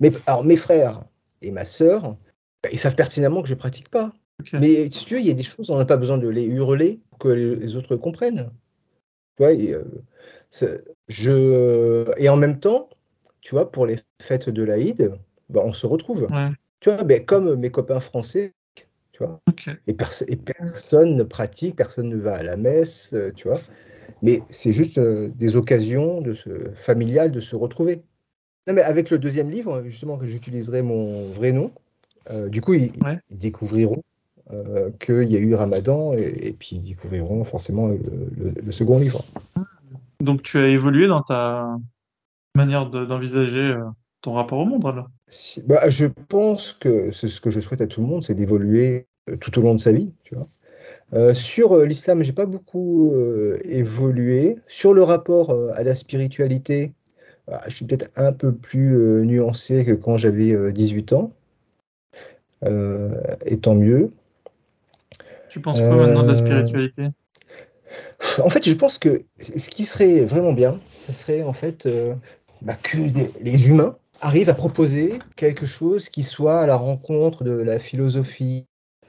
Mais 0.00 0.10
alors 0.26 0.44
mes 0.44 0.56
frères 0.56 1.04
et 1.40 1.50
ma 1.50 1.64
sœur, 1.64 2.16
bah, 2.62 2.68
ils 2.72 2.78
savent 2.78 2.94
pertinemment 2.94 3.42
que 3.42 3.48
je 3.48 3.54
pratique 3.54 3.88
pas. 3.90 4.12
Mais 4.60 4.90
si 4.90 5.04
tu 5.04 5.14
veux, 5.14 5.20
il 5.20 5.26
y 5.26 5.30
a 5.30 5.34
des 5.34 5.42
choses, 5.42 5.70
on 5.70 5.78
n'a 5.78 5.84
pas 5.84 5.96
besoin 5.96 6.18
de 6.18 6.28
les 6.28 6.46
hurler 6.46 7.00
pour 7.10 7.18
que 7.18 7.28
les 7.28 7.76
autres 7.76 7.96
comprennent. 7.96 8.50
Tu 9.36 9.42
vois, 9.42 9.52
et, 9.52 9.74
je, 11.08 12.04
et 12.18 12.28
en 12.28 12.36
même 12.36 12.60
temps, 12.60 12.88
tu 13.40 13.54
vois, 13.54 13.70
pour 13.70 13.86
les 13.86 13.96
fêtes 14.20 14.48
de 14.48 14.62
l'Aïd, 14.62 15.14
bah, 15.48 15.62
on 15.64 15.72
se 15.72 15.86
retrouve. 15.86 16.28
Tu 16.80 16.90
vois, 16.90 17.04
ben, 17.04 17.24
comme 17.24 17.56
mes 17.56 17.70
copains 17.70 18.00
français, 18.00 18.54
tu 19.12 19.18
vois. 19.18 19.40
Et, 19.86 19.94
personne 19.94 21.16
ne 21.16 21.22
pratique, 21.22 21.76
personne 21.76 22.08
ne 22.08 22.16
va 22.16 22.34
à 22.34 22.42
la 22.42 22.56
messe, 22.56 23.10
euh, 23.12 23.30
tu 23.34 23.48
vois. 23.48 23.60
Mais 24.22 24.40
c'est 24.50 24.72
juste 24.72 24.98
euh, 24.98 25.28
des 25.36 25.56
occasions 25.56 26.20
de 26.20 26.34
se, 26.34 26.50
familiales 26.74 27.30
de 27.30 27.40
se 27.40 27.54
retrouver. 27.54 28.02
Non, 28.66 28.74
mais 28.74 28.82
avec 28.82 29.10
le 29.10 29.18
deuxième 29.18 29.50
livre, 29.50 29.82
justement, 29.82 30.16
que 30.16 30.26
j'utiliserai 30.26 30.82
mon 30.82 31.28
vrai 31.30 31.52
nom, 31.52 31.72
euh, 32.30 32.48
du 32.48 32.60
coup, 32.60 32.74
ils, 32.74 32.92
découvriront 33.30 34.02
qu'il 35.00 35.30
y 35.30 35.36
a 35.36 35.40
eu 35.40 35.54
Ramadan 35.54 36.12
et, 36.12 36.54
puis 36.58 36.76
ils 36.76 36.82
découvriront 36.82 37.44
forcément 37.44 37.88
le 37.88 38.72
second 38.72 38.98
livre. 38.98 39.24
Donc 40.22 40.42
tu 40.42 40.58
as 40.58 40.68
évolué 40.68 41.08
dans 41.08 41.22
ta 41.22 41.76
manière 42.54 42.88
d'envisager 42.88 43.60
euh, 43.60 43.82
ton 44.20 44.34
rapport 44.34 44.60
au 44.60 44.64
monde 44.64 44.86
alors? 44.86 45.08
Bah, 45.66 45.90
Je 45.90 46.06
pense 46.06 46.72
que 46.74 47.10
c'est 47.12 47.28
ce 47.28 47.40
que 47.40 47.50
je 47.50 47.58
souhaite 47.58 47.80
à 47.80 47.86
tout 47.88 48.00
le 48.00 48.06
monde, 48.06 48.22
c'est 48.22 48.34
d'évoluer 48.34 49.06
euh, 49.30 49.36
tout 49.36 49.58
au 49.58 49.62
long 49.62 49.74
de 49.74 49.80
sa 49.80 49.92
vie. 49.92 50.14
Tu 50.22 50.36
vois. 50.36 50.48
Euh, 51.14 51.34
sur 51.34 51.76
l'islam, 51.84 52.22
j'ai 52.22 52.32
pas 52.32 52.46
beaucoup 52.46 53.12
évolué. 53.64 54.58
Sur 54.66 54.94
le 54.94 55.02
rapport 55.02 55.54
à 55.74 55.82
la 55.82 55.94
spiritualité, 55.94 56.92
je 57.66 57.74
suis 57.74 57.84
peut-être 57.84 58.10
un 58.16 58.32
peu 58.32 58.52
plus 58.52 59.22
nuancé 59.22 59.84
que 59.84 59.92
quand 59.92 60.16
j'avais 60.16 60.72
18 60.72 61.12
ans. 61.12 61.32
et 62.64 63.58
tant 63.60 63.74
mieux. 63.74 64.10
Tu 65.52 65.60
penses 65.60 65.80
quoi 65.80 65.96
maintenant 65.96 66.22
de 66.22 66.28
la 66.28 66.34
spiritualité? 66.34 67.08
En 68.42 68.48
fait, 68.48 68.66
je 68.66 68.74
pense 68.74 68.96
que 68.96 69.20
ce 69.36 69.68
qui 69.68 69.84
serait 69.84 70.24
vraiment 70.24 70.54
bien, 70.54 70.80
ce 70.96 71.12
serait 71.12 71.42
en 71.42 71.52
fait 71.52 71.84
euh, 71.84 72.14
bah, 72.62 72.74
que 72.82 72.96
les 72.96 73.68
humains 73.68 73.98
arrivent 74.22 74.48
à 74.48 74.54
proposer 74.54 75.18
quelque 75.36 75.66
chose 75.66 76.08
qui 76.08 76.22
soit 76.22 76.60
à 76.60 76.66
la 76.66 76.76
rencontre 76.76 77.44
de 77.44 77.50
la 77.50 77.78
philosophie, 77.78 78.64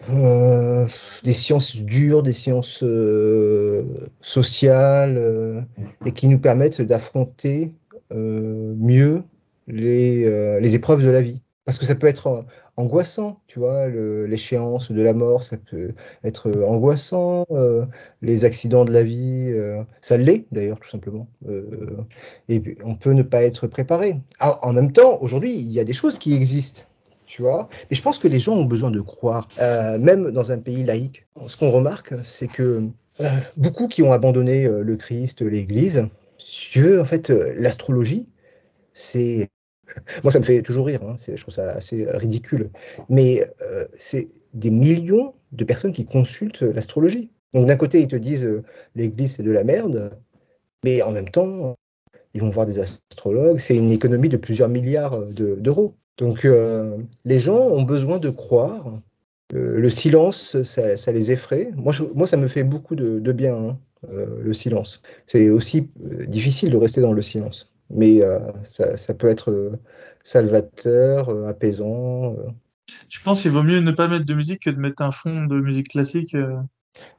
euh, 0.09 0.85
des 1.23 1.31
sciences 1.31 1.77
dures, 1.77 2.23
des 2.23 2.33
sciences 2.33 2.83
euh, 2.83 3.85
sociales, 4.19 5.65
et 6.05 6.11
qui 6.11 6.27
nous 6.27 6.39
permettent 6.39 6.81
d'affronter 6.81 7.73
mieux 8.11 9.23
les 9.67 10.75
épreuves 10.75 11.05
de 11.05 11.09
la 11.09 11.21
vie. 11.21 11.39
Parce 11.65 11.77
que 11.77 11.85
ça 11.85 11.95
peut 11.95 12.07
être 12.07 12.27
euh, 12.27 12.41
angoissant, 12.75 13.39
tu 13.47 13.59
vois, 13.59 13.87
l'échéance 13.87 14.91
de 14.91 15.01
la 15.01 15.13
mort, 15.13 15.43
ça 15.43 15.55
peut 15.57 15.93
être 16.23 16.49
euh, 16.49 16.65
angoissant, 16.65 17.45
euh, 17.51 17.85
les 18.21 18.43
accidents 18.43 18.83
de 18.83 18.91
la 18.91 19.03
vie, 19.03 19.53
ça 20.01 20.17
l'est 20.17 20.45
d'ailleurs 20.51 20.79
tout 20.79 20.89
simplement. 20.89 21.27
et 22.49 22.61
on 22.83 22.95
peut 22.95 23.11
ne 23.11 23.23
pas 23.23 23.43
être 23.43 23.67
préparé. 23.67 24.19
Ah, 24.39 24.59
en 24.61 24.73
même 24.73 24.91
temps, 24.91 25.19
aujourd'hui, 25.21 25.53
il 25.53 25.71
y 25.71 25.79
a 25.79 25.83
des 25.83 25.93
choses 25.93 26.17
qui 26.17 26.33
existent, 26.33 26.83
tu 27.25 27.41
vois. 27.41 27.69
Et 27.89 27.95
je 27.95 28.01
pense 28.01 28.19
que 28.19 28.27
les 28.27 28.39
gens 28.39 28.55
ont 28.55 28.65
besoin 28.65 28.91
de 28.91 29.01
croire, 29.01 29.47
même 29.99 30.31
dans 30.31 30.51
un 30.51 30.57
pays 30.57 30.83
laïque. 30.83 31.25
Ce 31.47 31.55
qu'on 31.57 31.69
remarque, 31.69 32.13
c'est 32.23 32.47
que 32.47 32.89
beaucoup 33.57 33.87
qui 33.87 34.03
ont 34.03 34.11
abandonné 34.11 34.67
le 34.67 34.95
Christ, 34.97 35.41
l'Église, 35.41 36.07
que 36.73 36.99
en 36.99 37.05
fait, 37.05 37.29
l'astrologie, 37.29 38.27
c'est 38.93 39.49
moi, 40.23 40.31
ça 40.31 40.39
me 40.39 40.43
fait 40.43 40.61
toujours 40.61 40.85
rire, 40.87 41.03
hein. 41.03 41.15
je 41.19 41.39
trouve 41.41 41.53
ça 41.53 41.71
assez 41.71 42.05
ridicule. 42.09 42.69
Mais 43.09 43.45
euh, 43.61 43.85
c'est 43.93 44.27
des 44.53 44.71
millions 44.71 45.33
de 45.51 45.63
personnes 45.63 45.93
qui 45.93 46.05
consultent 46.05 46.61
l'astrologie. 46.61 47.29
Donc 47.53 47.67
d'un 47.67 47.77
côté, 47.77 47.99
ils 47.99 48.07
te 48.07 48.15
disent 48.15 48.45
euh, 48.45 48.63
l'Église 48.95 49.35
c'est 49.35 49.43
de 49.43 49.51
la 49.51 49.63
merde, 49.63 50.11
mais 50.83 51.01
en 51.01 51.11
même 51.11 51.29
temps, 51.29 51.75
ils 52.33 52.41
vont 52.41 52.49
voir 52.49 52.65
des 52.65 52.79
astrologues. 52.79 53.59
C'est 53.59 53.75
une 53.75 53.91
économie 53.91 54.29
de 54.29 54.37
plusieurs 54.37 54.69
milliards 54.69 55.19
d'euros. 55.27 55.95
Donc 56.17 56.45
euh, 56.45 56.97
les 57.25 57.39
gens 57.39 57.59
ont 57.59 57.83
besoin 57.83 58.19
de 58.19 58.29
croire. 58.29 58.99
le 59.51 59.89
silence, 59.89 60.61
ça, 60.63 61.11
les 61.11 61.31
effraie. 61.31 61.71
Moi, 61.75 61.93
moi, 62.15 62.25
ça 62.25 62.37
me 62.37 62.47
fait 62.47 62.63
beaucoup 62.63 62.95
de, 62.95 63.31
bien, 63.31 63.55
hein, 63.55 63.77
le 64.09 64.53
silence. 64.53 65.01
C'est 65.27 65.49
aussi 65.49 65.89
difficile 66.27 66.71
de 66.71 66.77
rester 66.77 67.01
dans 67.01 67.13
le 67.13 67.21
silence 67.21 67.72
mais 67.93 68.21
euh, 68.21 68.39
ça, 68.63 69.13
peut 69.13 69.27
être 69.27 69.51
euh, 69.51 69.79
salvateur, 70.23 71.29
euh, 71.29 71.45
apaisant. 71.45 72.35
Tu 73.09 73.21
penses 73.21 73.41
qu'il 73.41 73.51
vaut 73.51 73.63
mieux 73.63 73.79
ne 73.79 73.91
pas 73.91 74.07
mettre 74.07 74.25
de 74.25 74.33
musique 74.33 74.63
que 74.63 74.69
de 74.69 74.79
mettre 74.79 75.01
un 75.01 75.11
fond 75.11 75.45
de 75.45 75.59
musique 75.59 75.89
classique 75.89 76.35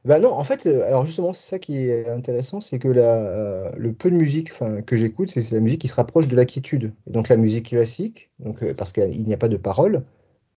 bah 0.05 0.21
non, 0.21 0.31
en 0.31 0.45
fait, 0.45 0.67
alors 0.67 1.05
justement, 1.05 1.33
c'est 1.33 1.49
ça 1.49 1.59
qui 1.59 1.89
est 1.89 2.07
intéressant, 2.07 2.61
c'est 2.61 2.79
que 2.79 2.87
le 2.87 3.91
peu 3.91 4.09
de 4.09 4.15
musique 4.15 4.53
que 4.85 4.95
j'écoute, 4.95 5.29
c'est 5.31 5.51
la 5.51 5.59
musique 5.59 5.81
qui 5.81 5.89
se 5.89 5.95
rapproche 5.95 6.29
de 6.29 6.35
la 6.35 6.45
quiétude. 6.45 6.93
donc 7.07 7.27
la 7.27 7.35
musique 7.35 7.67
classique, 7.69 8.31
donc, 8.39 8.63
parce 8.75 8.93
qu'il 8.93 9.25
n'y 9.25 9.33
a 9.33 9.37
pas 9.37 9.49
de 9.49 9.57
parole, 9.57 10.03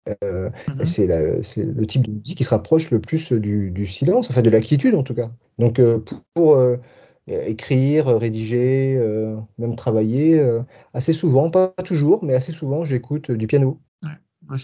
mm-hmm. 0.07 0.85
c'est 0.85 1.09
le 1.09 1.87
type 1.87 2.07
de 2.07 2.12
musique 2.12 2.39
qui 2.39 2.45
se 2.45 2.51
rapproche 2.51 2.93
le 2.93 3.01
plus 3.01 3.33
du, 3.33 3.89
silence, 3.89 4.31
enfin 4.31 4.41
de 4.41 4.51
la 4.51 4.61
quiétude 4.61 4.95
en 4.95 5.03
tout 5.03 5.16
cas. 5.16 5.33
Donc 5.59 5.81
pour, 6.35 6.57
écrire, 7.29 8.07
rédiger, 8.07 8.97
euh, 8.99 9.37
même 9.59 9.76
travailler. 9.76 10.39
Euh, 10.39 10.62
assez 10.95 11.12
souvent, 11.12 11.51
pas 11.51 11.68
toujours, 11.85 12.24
mais 12.24 12.35
assez 12.35 12.53
souvent, 12.53 12.85
j'écoute 12.85 13.31
du 13.31 13.47
piano. 13.47 13.81
Ouais. 14.03 14.57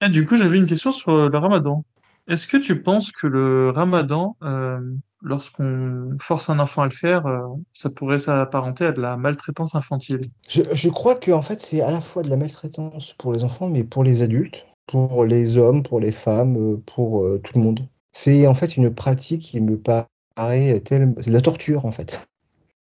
Et 0.00 0.08
du 0.08 0.26
coup, 0.26 0.36
j'avais 0.36 0.58
une 0.58 0.66
question 0.66 0.92
sur 0.92 1.28
le 1.28 1.38
ramadan. 1.38 1.84
Est-ce 2.28 2.46
que 2.46 2.56
tu 2.56 2.82
penses 2.82 3.10
que 3.10 3.26
le 3.26 3.70
ramadan, 3.70 4.36
euh, 4.42 4.80
lorsqu'on 5.22 6.16
force 6.20 6.50
un 6.50 6.58
enfant 6.58 6.82
à 6.82 6.84
le 6.84 6.92
faire, 6.92 7.24
ça 7.72 7.90
pourrait 7.90 8.18
s'apparenter 8.18 8.84
à 8.84 8.92
de 8.92 9.00
la 9.00 9.16
maltraitance 9.16 9.74
infantile? 9.74 10.30
Je, 10.46 10.62
je 10.72 10.88
crois 10.90 11.14
que 11.14 11.32
en 11.32 11.42
fait, 11.42 11.60
c'est 11.60 11.80
à 11.80 11.90
la 11.90 12.00
fois 12.00 12.22
de 12.22 12.30
la 12.30 12.36
maltraitance 12.36 13.14
pour 13.18 13.32
les 13.32 13.44
enfants, 13.44 13.68
mais 13.68 13.82
pour 13.82 14.04
les 14.04 14.22
adultes, 14.22 14.66
pour 14.86 15.24
les 15.24 15.56
hommes, 15.56 15.82
pour 15.82 16.00
les 16.00 16.12
femmes, 16.12 16.78
pour 16.82 17.26
tout 17.42 17.52
le 17.58 17.62
monde. 17.62 17.80
C'est 18.12 18.46
en 18.46 18.54
fait 18.54 18.76
une 18.76 18.94
pratique 18.94 19.42
qui 19.42 19.60
me 19.60 19.78
paraît 19.78 20.06
c'est 20.38 20.90
de 20.98 21.32
la 21.32 21.40
torture 21.40 21.84
en 21.84 21.92
fait. 21.92 22.28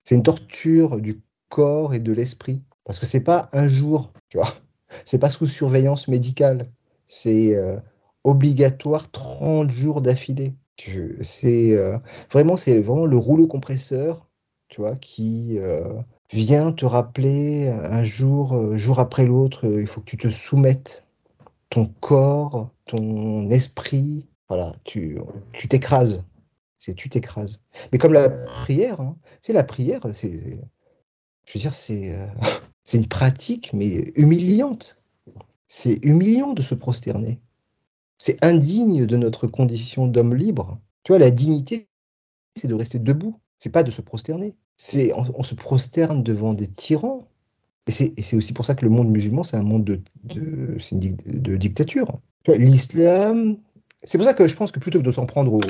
C'est 0.03 0.15
une 0.15 0.23
torture 0.23 0.99
du 0.99 1.21
corps 1.49 1.93
et 1.93 1.99
de 1.99 2.11
l'esprit. 2.11 2.61
Parce 2.85 2.99
que 2.99 3.05
c'est 3.05 3.21
pas 3.21 3.49
un 3.53 3.67
jour, 3.67 4.11
tu 4.29 4.37
vois. 4.37 4.49
C'est 5.05 5.17
pas 5.17 5.31
sous 5.31 5.47
surveillance 5.47 6.07
médicale. 6.07 6.69
C'est 7.07 7.55
euh, 7.55 7.79
obligatoire 8.23 9.09
30 9.09 9.71
jours 9.71 10.01
d'affilée. 10.01 10.53
C'est 11.21 11.71
euh, 11.71 11.97
vraiment, 12.31 12.57
c'est 12.57 12.79
vraiment 12.79 13.07
le 13.07 13.17
rouleau 13.17 13.47
compresseur, 13.47 14.29
tu 14.67 14.81
vois, 14.81 14.95
qui 14.95 15.57
euh, 15.57 15.99
vient 16.31 16.73
te 16.73 16.85
rappeler 16.85 17.69
un 17.69 18.03
jour, 18.03 18.77
jour 18.77 18.99
après 18.99 19.25
l'autre, 19.25 19.65
il 19.65 19.87
faut 19.87 20.01
que 20.01 20.05
tu 20.05 20.17
te 20.17 20.29
soumettes. 20.29 21.07
Ton 21.69 21.87
corps, 22.01 22.69
ton 22.85 23.49
esprit, 23.49 24.27
voilà, 24.47 24.71
tu 24.83 25.17
t'écrases 25.69 26.23
c'est 26.84 26.95
tu 26.95 27.07
t'écrases. 27.07 27.61
Mais 27.91 27.97
comme 27.97 28.11
la 28.11 28.29
prière, 28.29 28.99
hein, 28.99 29.15
c'est 29.41 29.53
la 29.53 29.63
prière, 29.63 30.01
c'est, 30.11 30.59
je 31.45 31.53
veux 31.53 31.59
dire, 31.59 31.73
c'est, 31.73 32.11
euh, 32.11 32.27
c'est 32.84 32.97
une 32.97 33.07
pratique 33.07 33.71
mais 33.71 34.11
humiliante. 34.15 34.97
C'est 35.67 36.03
humiliant 36.03 36.51
de 36.51 36.61
se 36.61 36.75
prosterner. 36.75 37.39
C'est 38.17 38.43
indigne 38.43 39.05
de 39.05 39.15
notre 39.15 39.47
condition 39.47 40.07
d'homme 40.07 40.36
libre. 40.36 40.77
Tu 41.03 41.13
vois, 41.13 41.19
la 41.19 41.31
dignité, 41.31 41.88
c'est 42.55 42.67
de 42.67 42.75
rester 42.75 42.99
debout. 42.99 43.39
C'est 43.57 43.71
pas 43.71 43.84
de 43.84 43.91
se 43.91 44.01
prosterner. 44.01 44.53
C'est 44.75 45.13
on, 45.13 45.43
se 45.43 45.55
prosterne 45.55 46.21
devant 46.21 46.53
des 46.53 46.67
tyrans. 46.67 47.27
Et 47.88 47.91
c'est 47.91 48.36
aussi 48.36 48.53
pour 48.53 48.65
ça 48.65 48.75
que 48.75 48.84
le 48.84 48.91
monde 48.91 49.09
musulman, 49.09 49.43
c'est 49.43 49.57
un 49.57 49.63
monde 49.63 49.86
de, 49.86 50.01
de, 50.25 50.77
de 50.91 51.55
dictature. 51.55 52.19
L'islam, 52.47 53.57
c'est 54.03 54.17
pour 54.17 54.25
ça 54.25 54.34
que 54.34 54.47
je 54.47 54.55
pense 54.55 54.71
que 54.71 54.79
plutôt 54.79 54.99
que 54.99 55.05
de 55.05 55.11
s'en 55.11 55.25
prendre 55.25 55.53
aux, 55.53 55.61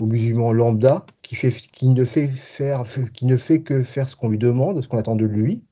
musulmans 0.00 0.52
lambda, 0.52 1.06
qui, 1.22 1.34
fait, 1.36 1.50
qui, 1.50 1.88
ne 1.88 2.04
fait 2.04 2.28
faire, 2.28 2.84
qui 3.12 3.26
ne 3.26 3.36
fait 3.36 3.62
que 3.62 3.82
faire 3.82 4.08
ce 4.08 4.16
qu'on 4.16 4.28
lui 4.28 4.38
demande, 4.38 4.82
ce 4.82 4.88
qu'on 4.88 4.98
attend 4.98 5.16
de 5.16 5.26
lui, 5.26 5.62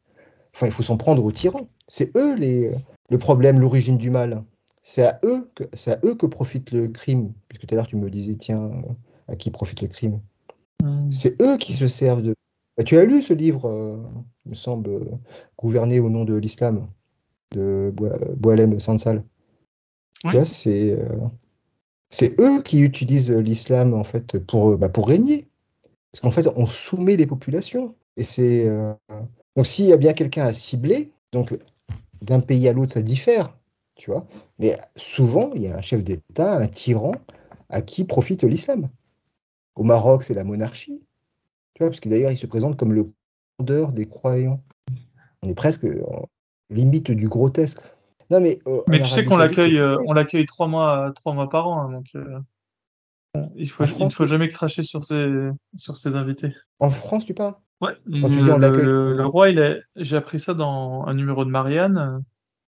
enfin, 0.54 0.66
il 0.66 0.72
faut 0.72 0.82
s'en 0.82 0.96
prendre 0.96 1.24
aux 1.24 1.32
tyrans. 1.32 1.68
C'est 1.88 2.16
eux 2.16 2.34
les, 2.36 2.70
le 3.08 3.18
problème, 3.18 3.60
l'origine 3.60 3.98
du 3.98 4.10
mal. 4.10 4.44
C'est 4.82 5.04
à 5.04 5.18
eux 5.24 5.50
que 5.54 5.64
c'est 5.74 5.92
à 5.92 5.98
eux 6.04 6.14
que 6.14 6.26
profite 6.26 6.72
le 6.72 6.88
crime. 6.88 7.32
Puisque 7.48 7.66
tout 7.66 7.74
à 7.74 7.76
l'heure 7.76 7.86
tu 7.86 7.96
me 7.96 8.08
disais 8.10 8.36
tiens 8.36 8.70
à 9.28 9.36
qui 9.36 9.50
profite 9.50 9.82
le 9.82 9.88
crime. 9.88 10.20
Hmm. 10.82 11.10
C'est 11.10 11.40
eux 11.42 11.56
qui 11.58 11.72
se 11.72 11.86
servent 11.88 12.22
de. 12.22 12.34
Bah, 12.76 12.84
tu 12.84 12.96
as 12.96 13.04
lu 13.04 13.20
ce 13.20 13.34
livre, 13.34 13.66
euh, 13.66 13.96
me 14.46 14.54
semble, 14.54 15.18
gouverné 15.58 16.00
au 16.00 16.08
nom 16.08 16.24
de 16.24 16.34
l'islam 16.36 16.86
de 17.52 17.92
Boalem 18.36 18.78
Sansal. 18.78 19.24
Oui. 20.24 20.44
c'est 20.44 20.92
euh, 20.92 21.18
c'est 22.10 22.38
eux 22.40 22.62
qui 22.62 22.80
utilisent 22.80 23.30
l'islam 23.30 23.94
en 23.94 24.04
fait 24.04 24.38
pour 24.38 24.76
bah, 24.76 24.88
pour 24.88 25.08
régner. 25.08 25.48
Parce 26.12 26.20
qu'en 26.20 26.30
fait 26.30 26.48
on 26.56 26.66
soumet 26.66 27.16
les 27.16 27.26
populations. 27.26 27.94
Et 28.16 28.24
c'est 28.24 28.68
euh, 28.68 28.92
donc 29.56 29.66
s'il 29.66 29.86
y 29.86 29.92
a 29.92 29.96
bien 29.96 30.12
quelqu'un 30.12 30.44
à 30.44 30.52
cibler, 30.52 31.12
donc 31.32 31.56
d'un 32.22 32.40
pays 32.40 32.68
à 32.68 32.72
l'autre 32.72 32.92
ça 32.92 33.02
diffère 33.02 33.54
tu 34.00 34.10
vois. 34.10 34.26
Mais 34.58 34.78
souvent, 34.96 35.50
il 35.54 35.62
y 35.62 35.68
a 35.68 35.76
un 35.76 35.82
chef 35.82 36.02
d'État, 36.02 36.56
un 36.56 36.68
tyran, 36.68 37.12
à 37.68 37.82
qui 37.82 38.04
profite 38.04 38.44
l'islam. 38.44 38.88
Au 39.76 39.84
Maroc, 39.84 40.22
c'est 40.22 40.32
la 40.32 40.42
monarchie, 40.42 41.02
tu 41.74 41.82
vois, 41.82 41.90
parce 41.90 42.00
que 42.00 42.08
d'ailleurs, 42.08 42.32
il 42.32 42.38
se 42.38 42.46
présente 42.46 42.78
comme 42.78 42.94
le 42.94 43.12
commandeur 43.58 43.92
des 43.92 44.06
croyants. 44.06 44.62
On 45.42 45.50
est 45.50 45.54
presque 45.54 45.84
en 45.84 46.28
limite 46.70 47.10
du 47.10 47.28
grotesque. 47.28 47.82
Non, 48.30 48.40
mais, 48.40 48.60
euh, 48.66 48.82
mais 48.86 49.00
tu 49.00 49.06
sais 49.06 49.24
qu'on 49.24 49.36
l'accueille, 49.36 49.78
euh, 49.78 49.96
on 50.06 50.12
l'accueille 50.12 50.46
trois 50.46 50.68
mois, 50.68 51.12
trois 51.14 51.34
mois 51.34 51.48
par 51.48 51.68
an, 51.68 51.82
hein, 51.82 51.92
donc 51.92 52.06
euh, 52.14 52.38
il 53.56 53.68
faut, 53.68 53.84
il 53.84 54.04
ne 54.04 54.10
faut 54.10 54.26
jamais 54.26 54.48
cracher 54.48 54.82
sur 54.82 55.04
ses, 55.04 55.50
sur 55.76 55.96
ses 55.96 56.14
invités. 56.14 56.54
En 56.78 56.90
France, 56.90 57.26
tu 57.26 57.34
parles? 57.34 57.54
Ouais. 57.80 57.92
Quand 58.20 58.28
tu 58.28 58.42
dis 58.42 58.50
on 58.50 58.58
l'accueille. 58.58 58.84
Le, 58.84 59.16
le, 59.16 59.26
roi, 59.26 59.50
il 59.50 59.58
est, 59.58 59.80
j'ai 59.96 60.16
appris 60.16 60.38
ça 60.38 60.54
dans 60.54 61.04
un 61.06 61.14
numéro 61.14 61.44
de 61.44 61.50
Marianne. 61.50 62.22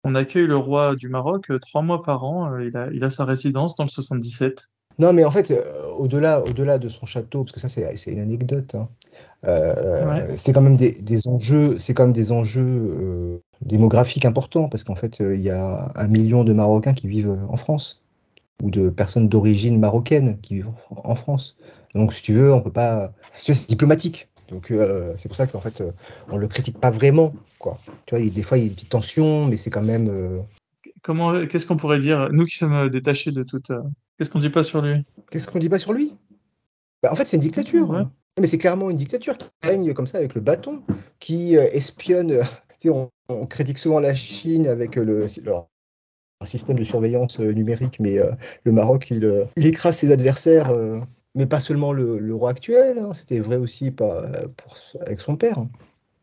On 0.03 0.15
accueille 0.15 0.47
le 0.47 0.57
roi 0.57 0.95
du 0.95 1.09
Maroc 1.09 1.51
euh, 1.51 1.59
trois 1.59 1.81
mois 1.81 2.01
par 2.01 2.23
an. 2.23 2.53
Euh, 2.53 2.65
il, 2.65 2.75
a, 2.75 2.87
il 2.91 3.03
a 3.03 3.09
sa 3.09 3.25
résidence 3.25 3.75
dans 3.75 3.83
le 3.83 3.89
77. 3.89 4.69
Non, 4.99 5.13
mais 5.13 5.23
en 5.23 5.31
fait, 5.31 5.51
euh, 5.51 5.61
au-delà, 5.97 6.41
au-delà 6.43 6.79
de 6.79 6.89
son 6.89 7.05
château, 7.05 7.43
parce 7.43 7.51
que 7.51 7.59
ça, 7.59 7.69
c'est, 7.69 8.11
une 8.11 8.19
anecdote. 8.19 8.75
Hein, 8.75 8.89
c'est 10.37 10.53
quand 10.53 10.61
même 10.61 10.75
des, 10.75 11.27
enjeux, 11.27 11.77
c'est 11.79 11.93
quand 11.93 12.03
même 12.03 12.13
des 12.13 12.31
enjeux 12.31 13.41
démographiques 13.61 14.25
importants, 14.25 14.69
parce 14.69 14.83
qu'en 14.83 14.95
fait, 14.95 15.19
il 15.19 15.41
y 15.41 15.49
a 15.49 15.91
un 15.95 16.07
million 16.07 16.43
de 16.43 16.53
Marocains 16.53 16.93
qui 16.93 17.07
vivent 17.07 17.39
en 17.49 17.57
France, 17.57 18.01
ou 18.63 18.69
de 18.69 18.89
personnes 18.89 19.27
d'origine 19.29 19.79
marocaine 19.79 20.39
qui 20.41 20.55
vivent 20.55 20.71
en 20.89 21.15
France. 21.15 21.57
Donc, 21.95 22.13
si 22.13 22.21
tu 22.21 22.33
veux, 22.33 22.53
on 22.53 22.61
peut 22.61 22.71
pas. 22.71 23.11
C'est 23.33 23.67
diplomatique. 23.67 24.29
Donc 24.51 24.69
euh, 24.69 25.13
c'est 25.15 25.29
pour 25.29 25.37
ça 25.37 25.47
qu'en 25.47 25.61
fait 25.61 25.79
euh, 25.81 25.91
on 26.29 26.37
le 26.37 26.47
critique 26.47 26.77
pas 26.77 26.91
vraiment 26.91 27.33
quoi. 27.57 27.79
Tu 28.05 28.15
vois, 28.15 28.29
des 28.29 28.43
fois 28.43 28.57
il 28.57 28.63
y 28.63 28.65
a 28.65 28.69
des 28.69 28.75
petites 28.75 28.89
tensions, 28.89 29.47
mais 29.47 29.57
c'est 29.57 29.69
quand 29.69 29.81
même. 29.81 30.09
Euh, 30.09 30.39
Comment, 31.03 31.47
qu'est-ce 31.47 31.65
qu'on 31.65 31.77
pourrait 31.77 31.97
dire 31.97 32.29
nous 32.31 32.45
qui 32.45 32.57
sommes 32.57 32.89
détachés 32.89 33.31
de 33.31 33.41
toute, 33.41 33.71
qu'est-ce 34.17 34.29
qu'on 34.29 34.39
dit 34.39 34.51
pas 34.51 34.61
sur 34.61 34.81
lui? 34.81 35.03
Qu'est-ce 35.31 35.47
qu'on 35.47 35.57
dit 35.57 35.69
pas 35.69 35.79
sur 35.79 35.93
lui? 35.93 36.13
Bah, 37.01 37.09
En 37.11 37.15
fait 37.15 37.25
c'est 37.25 37.37
une 37.37 37.41
dictature. 37.41 38.07
Mais 38.39 38.47
c'est 38.47 38.57
clairement 38.57 38.89
une 38.89 38.97
dictature 38.97 39.37
qui 39.37 39.45
règne 39.63 39.93
comme 39.93 40.07
ça 40.07 40.19
avec 40.19 40.35
le 40.35 40.41
bâton, 40.41 40.83
qui 41.19 41.55
espionne. 41.55 42.41
On, 42.89 43.09
critique 43.47 43.77
souvent 43.77 43.99
la 43.99 44.13
Chine 44.13 44.67
avec 44.67 44.95
le, 44.95 45.27
leur 45.43 45.69
système 46.45 46.77
de 46.77 46.83
surveillance 46.83 47.39
numérique, 47.39 47.99
mais 47.99 48.17
le 48.63 48.71
Maroc 48.71 49.09
il, 49.09 49.47
écrase 49.55 49.97
ses 49.97 50.11
adversaires 50.11 50.73
mais 51.35 51.45
pas 51.45 51.59
seulement 51.59 51.93
le, 51.93 52.33
roi 52.35 52.51
actuel, 52.51 52.99
hein, 52.99 53.13
c'était 53.13 53.39
vrai 53.39 53.57
aussi 53.57 53.93
avec 54.99 55.19
son 55.19 55.35
père, 55.37 55.59
hein, 55.59 55.69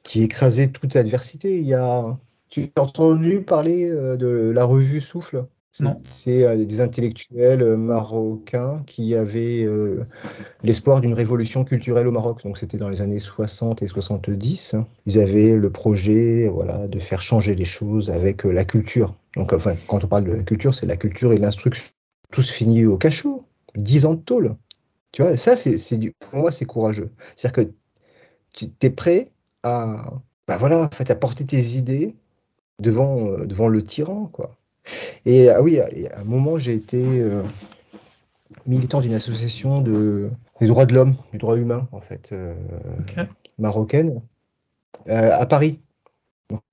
qui 0.02 0.22
écrasait 0.22 0.68
toute 0.68 0.96
adversité. 0.96 1.60
Y 1.60 1.74
a, 1.74 2.18
tu 2.48 2.70
as 2.76 2.80
entendu 2.80 3.42
parler 3.42 3.90
euh, 3.90 4.16
de 4.16 4.50
la 4.50 4.64
revue 4.64 5.00
Souffle? 5.00 5.46
C'est 5.72 6.44
euh, 6.44 6.64
des 6.64 6.80
intellectuels 6.80 7.62
euh, 7.62 7.76
marocains 7.76 8.82
qui 8.86 9.14
avaient 9.14 9.66
l'espoir 10.62 11.00
d'une 11.00 11.14
révolution 11.14 11.64
culturelle 11.64 12.06
au 12.06 12.12
Maroc. 12.12 12.42
Donc 12.44 12.58
c'était 12.58 12.78
dans 12.78 12.88
les 12.88 13.00
années 13.00 13.20
60 13.20 13.82
et 13.82 13.86
70. 13.86 14.74
Ils 15.06 15.18
avaient 15.20 15.54
le 15.54 15.70
projet, 15.70 16.48
voilà, 16.48 16.88
de 16.88 16.98
faire 16.98 17.22
changer 17.22 17.54
les 17.54 17.64
choses 17.64 18.10
avec 18.10 18.44
la 18.44 18.64
culture. 18.64 19.14
Donc 19.36 19.52
quand 19.86 20.04
on 20.04 20.08
parle 20.08 20.24
de 20.24 20.32
la 20.32 20.42
culture, 20.42 20.74
c'est 20.74 20.86
la 20.86 20.96
culture 20.96 21.32
et 21.32 21.38
l'instruction. 21.38 21.92
Tout 22.32 22.42
se 22.42 22.52
finit 22.52 22.84
au 22.86 22.98
cachot. 22.98 23.44
Dix 23.76 24.06
ans 24.06 24.14
de 24.14 24.20
tôle. 24.20 24.56
Tu 25.12 25.22
vois, 25.22 25.36
ça, 25.36 25.56
c'est 25.56 25.98
du, 25.98 26.12
pour 26.12 26.40
moi, 26.40 26.52
c'est 26.52 26.64
courageux. 26.64 27.10
C'est-à-dire 27.36 27.64
que 27.64 27.72
tu 28.52 28.66
es 28.82 28.90
prêt 28.90 29.30
à, 29.62 30.12
bah 30.46 30.56
voilà, 30.58 30.90
à 31.08 31.14
porter 31.14 31.44
tes 31.44 31.76
idées 31.76 32.14
devant, 32.80 33.28
euh, 33.28 33.46
devant 33.46 33.68
le 33.68 33.82
tyran, 33.82 34.26
quoi. 34.26 34.56
Et 35.26 35.50
ah 35.50 35.62
oui, 35.62 35.80
à 35.80 35.88
un 36.20 36.24
moment, 36.24 36.58
j'ai 36.58 36.74
été 36.74 37.02
euh, 37.02 37.42
militant 38.66 39.00
d'une 39.00 39.14
association 39.14 39.80
de, 39.80 40.30
des 40.60 40.66
droits 40.66 40.86
de 40.86 40.94
l'homme, 40.94 41.16
du 41.32 41.38
droit 41.38 41.56
humain, 41.56 41.88
en 41.92 42.00
fait, 42.00 42.30
euh, 42.32 42.54
marocaine, 43.58 44.20
à 45.06 45.46
Paris, 45.46 45.80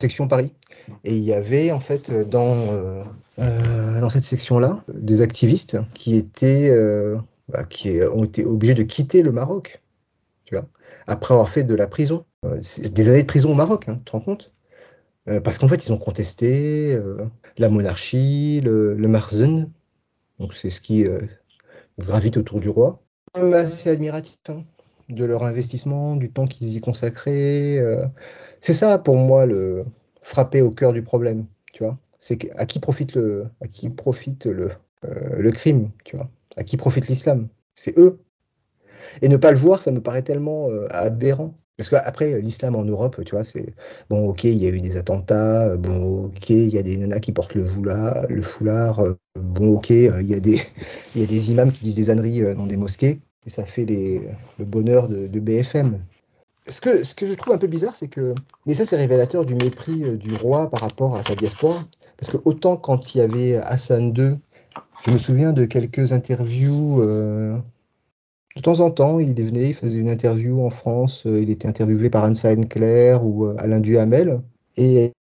section 0.02 0.28
Paris. 0.28 0.54
Et 1.04 1.16
il 1.16 1.24
y 1.24 1.34
avait, 1.34 1.72
en 1.72 1.80
fait, 1.80 2.12
dans, 2.12 3.06
dans 3.38 4.10
cette 4.10 4.26
section-là, 4.26 4.84
des 4.94 5.22
activistes 5.22 5.78
qui 5.94 6.16
étaient 6.16 6.72
bah, 7.50 7.64
qui 7.64 8.00
ont 8.12 8.24
été 8.24 8.44
obligés 8.44 8.74
de 8.74 8.82
quitter 8.82 9.22
le 9.22 9.32
Maroc, 9.32 9.82
tu 10.46 10.56
vois, 10.56 10.68
après 11.06 11.34
avoir 11.34 11.50
fait 11.50 11.64
de 11.64 11.76
la 11.76 11.86
prison. 11.86 12.26
Euh, 12.44 12.60
des 12.92 13.10
années 13.10 13.22
de 13.22 13.28
prison 13.28 13.52
au 13.52 13.56
Maroc, 13.56 13.88
hein, 13.88 13.98
tu 13.98 14.06
te 14.06 14.12
rends 14.12 14.22
compte? 14.22 14.52
Euh, 15.28 15.40
Parce 15.40 15.58
qu'en 15.58 15.68
fait, 15.68 15.86
ils 15.86 15.94
ont 15.94 15.98
contesté 15.98 16.94
euh, 16.96 17.18
la 17.58 17.70
monarchie, 17.70 18.62
le, 18.64 18.96
Marzen, 18.96 19.72
donc 20.40 20.54
c'est 20.54 20.70
ce 20.70 20.82
qui 20.82 21.06
gravite 21.98 22.38
autour 22.38 22.60
du 22.60 22.70
roi. 22.70 23.02
Assez 23.34 23.90
admiratif 23.90 24.40
hein, 24.50 24.64
de 25.10 25.26
leur 25.26 25.44
investissement, 25.44 26.16
du 26.16 26.32
temps 26.32 26.46
qu'ils 26.46 26.76
y 26.76 26.82
consacraient. 26.82 27.82
c'est 28.60 28.74
ça, 28.74 28.98
pour 28.98 29.18
moi, 29.18 29.46
le 29.46 29.86
frapper 30.22 30.62
au 30.62 30.72
cœur 30.72 30.94
du 30.94 31.04
problème, 31.04 31.46
tu 31.72 31.84
vois. 31.84 31.98
C'est 32.20 32.52
à 32.58 32.66
qui 32.66 32.80
profite 32.80 33.16
le, 33.16 33.48
à 33.62 33.68
qui 33.68 33.90
profite 33.90 34.46
le, 34.46 34.72
crime, 35.52 35.92
tu 36.04 36.18
vois 36.18 36.30
à 36.58 36.64
qui 36.64 36.78
profite 36.78 37.08
l'islam? 37.08 37.48
C'est 37.74 37.98
eux. 37.98 38.20
Et 39.22 39.30
ne 39.30 39.38
pas 39.38 39.52
le 39.52 39.58
voir, 39.58 39.82
ça 39.82 39.92
me 39.92 40.02
paraît 40.02 40.24
tellement 40.24 40.70
euh, 40.70 40.88
aberrant. 40.92 41.58
Parce 41.78 41.90
qu'après, 41.90 42.40
l'islam 42.42 42.76
en 42.76 42.84
Europe, 42.84 43.22
tu 43.26 43.36
vois, 43.36 43.44
c'est 43.44 43.66
bon, 44.10 44.30
ok, 44.30 44.46
il 44.46 44.64
y 44.64 44.66
a 44.66 44.70
eu 44.70 44.80
des 44.80 44.98
attentats, 44.98 45.70
euh, 45.70 45.78
bon, 45.78 46.26
ok, 46.26 46.50
il 46.50 46.70
y 46.70 46.78
a 46.78 46.84
des 46.84 46.98
nanas 46.98 47.20
qui 47.20 47.34
portent 47.34 47.56
le 47.56 47.66
foulard, 47.66 48.26
le 48.30 48.42
foulard 48.42 49.00
euh, 49.00 49.16
bon, 49.40 49.76
ok, 49.76 49.90
il 49.90 50.22
y, 50.24 50.34
a 50.34 50.40
des, 50.40 50.62
il 51.16 51.22
y 51.22 51.24
a 51.24 51.28
des 51.28 51.52
imams 51.52 51.72
qui 51.72 51.84
disent 51.84 51.96
des 51.96 52.10
âneries 52.10 52.56
dans 52.56 52.66
des 52.66 52.78
mosquées, 52.78 53.20
et 53.46 53.50
ça 53.50 53.66
fait 53.66 53.86
le 53.86 54.66
bonheur 54.66 55.10
de, 55.10 55.28
de, 55.28 55.40
BFM. 55.40 56.00
Ce 56.68 56.82
que, 56.82 57.04
ce 57.04 57.14
que 57.14 57.28
je 57.28 57.34
trouve 57.34 57.54
un 57.54 57.58
peu 57.58 57.68
bizarre, 57.68 57.96
c'est 57.96 58.08
que, 58.08 58.34
mais 58.66 58.74
ça, 58.74 58.86
c'est 58.86 58.96
révélateur 58.96 59.46
du 59.46 59.54
mépris 59.54 60.18
du 60.18 60.34
roi 60.34 60.70
par 60.70 60.82
rapport 60.82 61.16
à 61.16 61.24
sa 61.24 61.36
diaspora. 61.36 61.84
Parce 62.18 62.32
que 62.32 62.38
autant 62.46 62.78
quand 62.78 63.14
il 63.14 63.18
y 63.20 63.22
avait 63.22 63.58
Hassan 63.58 64.14
II 64.18 64.38
je 65.06 65.12
me 65.12 65.18
souviens 65.18 65.54
de 65.54 65.66
quelques 65.66 66.14
interviews. 66.14 67.02
Euh, 67.02 67.58
de 68.56 68.62
temps 68.62 68.80
en 68.80 68.92
temps, 68.92 69.20
il 69.20 69.34
venait, 69.34 69.70
il 69.70 69.74
faisait 69.74 70.00
une 70.00 70.10
interview 70.10 70.66
en 70.66 70.70
France. 70.70 71.26
Euh, 71.26 71.42
il 71.42 71.50
était 71.50 71.68
interviewé 71.68 72.10
par 72.10 72.24
Anne 72.24 72.36
Sinclair 72.36 73.26
ou 73.26 73.46
euh, 73.46 73.56
Alain 73.58 73.80
Duhamel. 73.80 74.42
Et 74.78 75.12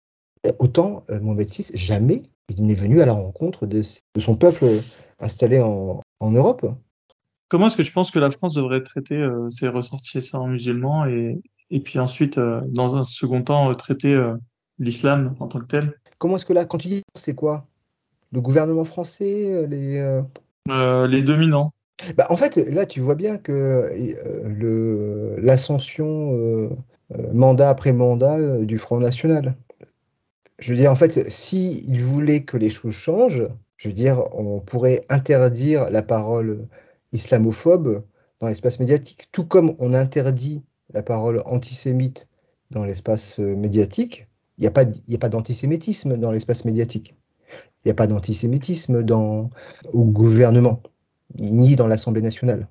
autant, 0.59 1.03
Mohamed 1.21 1.47
VI, 1.47 1.71
jamais 1.73 2.23
il 2.49 2.65
n'est 2.65 2.75
venu 2.75 3.01
à 3.01 3.05
la 3.05 3.13
rencontre 3.13 3.65
de, 3.65 3.81
son 4.17 4.35
peuple 4.35 4.65
installé 5.19 5.61
en, 5.61 6.01
Europe. 6.21 6.65
Comment 7.47 7.67
est-ce 7.67 7.77
que 7.77 7.83
tu 7.83 7.91
penses 7.91 8.11
que 8.11 8.19
la 8.19 8.31
France 8.31 8.53
devrait 8.53 8.83
traiter 8.83 9.25
ses 9.49 9.67
ressortissants 9.69 10.47
musulmans 10.47 11.05
et, 11.05 11.39
et 11.71 11.79
puis 11.79 11.99
ensuite, 11.99 12.39
dans 12.39 12.95
un 12.95 13.03
second 13.03 13.43
temps, 13.43 13.73
traiter 13.75 14.19
l'islam 14.79 15.35
en 15.39 15.47
tant 15.47 15.59
que 15.59 15.67
tel? 15.67 15.93
Comment 16.17 16.37
est-ce 16.37 16.45
que 16.45 16.53
là, 16.53 16.65
quand 16.65 16.77
tu 16.77 16.87
dis 16.87 17.03
c'est 17.13 17.35
quoi? 17.35 17.67
Le 18.31 18.41
gouvernement 18.41 18.85
français, 18.85 19.53
euh, 19.53 19.67
les, 19.67 19.97
euh, 19.97 20.21
euh, 20.69 21.07
les 21.07 21.23
dominants. 21.23 21.71
Bah, 22.17 22.27
en 22.29 22.35
fait, 22.35 22.57
là, 22.57 22.85
tu 22.85 22.99
vois 22.99 23.15
bien 23.15 23.37
que 23.37 23.91
le, 24.43 25.35
l'ascension 25.39 26.69
mandat 27.33 27.69
après 27.69 27.93
mandat 27.93 28.59
du 28.59 28.77
Front 28.77 28.99
National. 28.99 29.55
Je 30.59 30.71
veux 30.71 30.77
dire, 30.77 30.91
en 30.91 30.95
fait, 30.95 31.29
s'ils 31.29 32.01
voulaient 32.01 32.43
que 32.43 32.57
les 32.57 32.69
choses 32.69 32.93
changent, 32.93 33.47
je 33.77 33.89
veux 33.89 33.93
dire, 33.93 34.23
on 34.33 34.59
pourrait 34.59 35.01
interdire 35.09 35.89
la 35.89 36.01
parole 36.01 36.67
islamophobe 37.11 38.03
dans 38.39 38.47
l'espace 38.47 38.79
médiatique, 38.79 39.29
tout 39.31 39.45
comme 39.45 39.75
on 39.79 39.93
interdit 39.93 40.63
la 40.93 41.03
parole 41.03 41.41
antisémite 41.45 42.27
dans 42.71 42.85
l'espace 42.85 43.39
euh, 43.39 43.55
médiatique, 43.55 44.27
il 44.57 44.61
n'y 44.61 44.67
a 44.67 44.71
pas, 44.71 45.29
d'antisémitisme 45.29 46.17
dans 46.17 46.31
l'espace 46.31 46.63
médiatique. 46.63 47.15
Il 47.51 47.87
n'y 47.87 47.91
a 47.91 47.95
pas 47.95 48.07
d'antisémitisme 48.07 49.05
au 49.91 50.05
gouvernement, 50.05 50.81
ni 51.37 51.75
dans 51.75 51.87
l'Assemblée 51.87 52.21
nationale. 52.21 52.67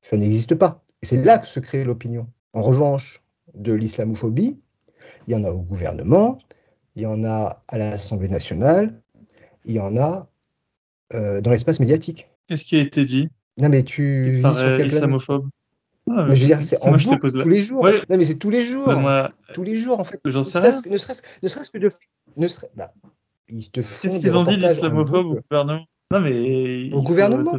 Ça 0.00 0.16
n'existe 0.16 0.54
pas. 0.54 0.84
Et 1.02 1.06
c'est 1.06 1.22
là 1.22 1.38
que 1.38 1.48
se 1.48 1.60
crée 1.60 1.84
l'opinion. 1.84 2.28
En 2.52 2.62
revanche, 2.62 3.22
de 3.54 3.72
l'islamophobie, 3.72 4.58
il 5.26 5.32
y 5.32 5.36
en 5.36 5.44
a 5.44 5.50
au 5.50 5.62
gouvernement, 5.62 6.38
il 6.96 7.02
y 7.02 7.06
en 7.06 7.24
a 7.24 7.62
à 7.68 7.78
l'Assemblée 7.78 8.28
nationale, 8.28 9.00
il 9.64 9.74
y 9.74 9.80
en 9.80 9.96
a 9.96 10.28
euh, 11.14 11.40
dans 11.40 11.50
l'espace 11.50 11.80
médiatique. 11.80 12.28
Qu'est-ce 12.48 12.64
qui 12.64 12.76
a 12.76 12.80
été 12.80 13.04
dit? 13.04 13.28
Non, 13.58 13.68
mais 13.68 13.82
tu 13.82 14.30
vis 14.30 14.54
sur 14.54 14.76
quel 14.76 14.86
islamophobe? 14.86 15.48
Ah, 16.10 16.26
mais 16.28 16.34
je 16.34 16.40
veux 16.40 16.46
dire, 16.46 16.60
c'est 16.60 16.82
en 16.82 16.92
boucle 16.92 17.30
tous 17.30 17.48
les 17.48 17.58
jours. 17.58 17.88
Non, 17.88 18.16
mais 18.16 18.24
c'est 18.24 18.38
tous 18.38 18.50
les 18.50 18.62
jours. 18.62 18.92
Tous 19.54 19.62
les 19.62 19.76
jours, 19.76 20.00
en 20.00 20.04
fait. 20.04 20.20
J'en 20.24 20.42
sais 20.42 20.58
rien. 20.58 20.72
Ne 20.90 20.96
serait-ce 20.98 21.22
serait 21.48 21.64
que 21.72 21.78
de. 21.78 21.90
Ne 22.36 22.48
serait... 22.48 22.70
bah, 22.74 22.92
ils 23.48 23.70
te 23.70 23.82
font 23.82 24.02
Qu'est-ce 24.02 24.18
qu'ils 24.18 24.34
ont 24.34 24.44
dit 24.44 24.56
l'islamophobe 24.56 25.26
au 25.26 25.34
gouvernement? 25.36 25.84
Non, 26.12 26.20
mais. 26.20 26.92
Au 26.92 27.02
gouvernement 27.02 27.56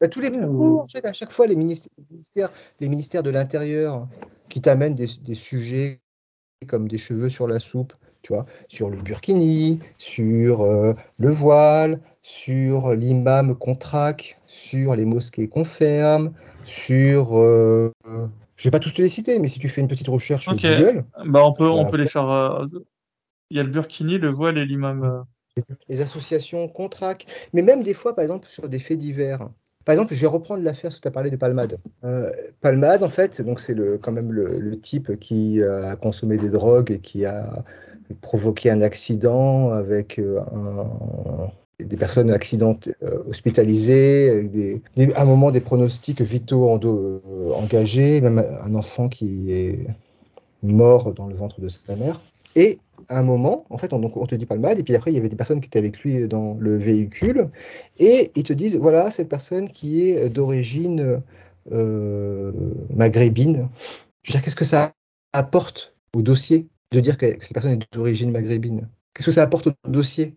bah, 0.00 0.08
tous 0.08 0.20
les 0.20 0.30
propos, 0.30 0.80
en 0.80 0.88
fait, 0.88 1.06
à 1.06 1.12
chaque 1.12 1.32
fois, 1.32 1.46
les 1.46 1.56
ministères, 1.56 2.50
les 2.80 2.88
ministères 2.88 3.22
de 3.22 3.30
l'Intérieur 3.30 4.08
qui 4.48 4.60
t'amènent 4.60 4.94
des, 4.94 5.06
des, 5.22 5.36
sujets 5.36 6.00
comme 6.66 6.88
des 6.88 6.98
cheveux 6.98 7.28
sur 7.28 7.46
la 7.46 7.60
soupe, 7.60 7.94
tu 8.22 8.32
vois, 8.32 8.44
sur 8.68 8.90
le 8.90 8.96
burkini, 8.96 9.80
sur 9.98 10.62
euh, 10.62 10.94
le 11.18 11.28
voile, 11.28 12.00
sur 12.22 12.94
l'imam 12.94 13.54
qu'on 13.54 13.76
traque, 13.76 14.40
sur 14.46 14.96
les 14.96 15.04
mosquées 15.04 15.48
qu'on 15.48 15.64
ferme, 15.64 16.32
sur. 16.64 17.38
Euh, 17.38 17.92
je 18.56 18.64
vais 18.64 18.70
pas 18.70 18.80
tous 18.80 18.92
te 18.92 19.02
les 19.02 19.08
citer, 19.08 19.38
mais 19.38 19.48
si 19.48 19.58
tu 19.58 19.68
fais 19.68 19.80
une 19.80 19.88
petite 19.88 20.08
recherche 20.08 20.44
sur 20.44 20.56
Google. 20.56 21.04
Bah 21.26 21.42
on 21.44 21.52
peut, 21.52 21.68
on 21.68 21.88
peut 21.88 21.96
les 21.96 22.08
faire. 22.08 22.28
Euh, 22.28 22.66
il 23.50 23.56
y 23.56 23.60
a 23.60 23.62
le 23.62 23.70
burkini, 23.70 24.18
le 24.18 24.30
voile 24.30 24.58
et 24.58 24.64
l'imam. 24.64 25.24
Les 25.88 26.00
associations 26.00 26.68
traque, 26.88 27.26
mais 27.52 27.62
même 27.62 27.82
des 27.82 27.94
fois, 27.94 28.14
par 28.14 28.22
exemple, 28.22 28.48
sur 28.48 28.68
des 28.68 28.78
faits 28.78 28.98
divers. 28.98 29.48
Par 29.84 29.92
exemple, 29.92 30.14
je 30.14 30.20
vais 30.20 30.26
reprendre 30.26 30.62
l'affaire 30.62 30.98
tu 30.98 31.06
as 31.06 31.10
parlé 31.10 31.30
de 31.30 31.36
Palmade. 31.36 31.78
Euh, 32.04 32.32
Palmade, 32.60 33.02
en 33.02 33.08
fait, 33.08 33.34
c'est 33.34 33.44
quand 34.00 34.12
même 34.12 34.32
le, 34.32 34.80
type 34.80 35.18
qui 35.20 35.62
a 35.62 35.94
consommé 35.96 36.38
des 36.38 36.48
drogues 36.48 36.90
et 36.90 36.98
qui 36.98 37.24
a 37.24 37.64
provoqué 38.20 38.70
un 38.70 38.80
accident 38.80 39.70
avec 39.70 40.18
euh, 40.18 40.40
des 41.78 41.96
personnes 41.96 42.30
accidentées, 42.30 42.94
euh, 43.02 43.22
hospitalisées, 43.28 44.48
des, 44.48 44.82
à 45.14 45.22
un 45.22 45.24
moment 45.24 45.50
des 45.50 45.60
pronostics 45.60 46.20
vitaux 46.20 46.68
engagés, 47.54 48.20
même 48.20 48.42
un 48.62 48.74
enfant 48.74 49.08
qui 49.08 49.52
est 49.52 49.86
mort 50.62 51.12
dans 51.12 51.26
le 51.26 51.34
ventre 51.34 51.60
de 51.60 51.68
sa 51.68 51.94
mère. 51.96 52.20
Et 52.56 52.78
un 53.08 53.22
moment, 53.22 53.64
en 53.70 53.78
fait, 53.78 53.92
on, 53.92 53.98
donc, 53.98 54.16
on 54.16 54.26
te 54.26 54.34
dit 54.34 54.46
palmade, 54.46 54.78
et 54.78 54.82
puis 54.82 54.94
après, 54.94 55.10
il 55.10 55.14
y 55.14 55.18
avait 55.18 55.28
des 55.28 55.36
personnes 55.36 55.60
qui 55.60 55.66
étaient 55.66 55.78
avec 55.78 56.00
lui 56.00 56.26
dans 56.28 56.56
le 56.58 56.76
véhicule, 56.76 57.50
et 57.98 58.30
ils 58.34 58.42
te 58.42 58.52
disent, 58.52 58.76
voilà, 58.76 59.10
cette 59.10 59.28
personne 59.28 59.68
qui 59.68 60.08
est 60.08 60.28
d'origine 60.28 61.22
euh, 61.72 62.52
maghrébine. 62.94 63.68
Je 64.22 64.32
veux 64.32 64.32
dire, 64.32 64.42
qu'est-ce 64.42 64.56
que 64.56 64.64
ça 64.64 64.92
apporte 65.32 65.94
au 66.14 66.22
dossier 66.22 66.68
de 66.92 67.00
dire 67.00 67.18
que, 67.18 67.26
cette 67.40 67.54
personne 67.54 67.72
est 67.72 67.92
d'origine 67.92 68.30
maghrébine? 68.30 68.88
Qu'est-ce 69.14 69.26
que 69.26 69.32
ça 69.32 69.42
apporte 69.42 69.68
au 69.68 69.72
dossier? 69.88 70.36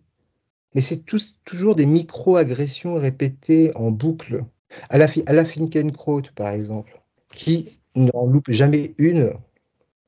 Mais 0.74 0.82
c'est 0.82 1.04
toujours 1.44 1.74
des 1.74 1.86
micro-agressions 1.86 2.94
répétées 2.94 3.72
en 3.74 3.90
boucle. 3.90 4.44
À 4.90 4.98
la, 4.98 5.06
à 5.26 5.32
la 5.32 5.44
Finkenkraut, 5.44 6.22
par 6.34 6.48
exemple, 6.48 7.00
qui 7.32 7.78
n'en 7.94 8.26
loupe 8.26 8.50
jamais 8.50 8.94
une 8.98 9.32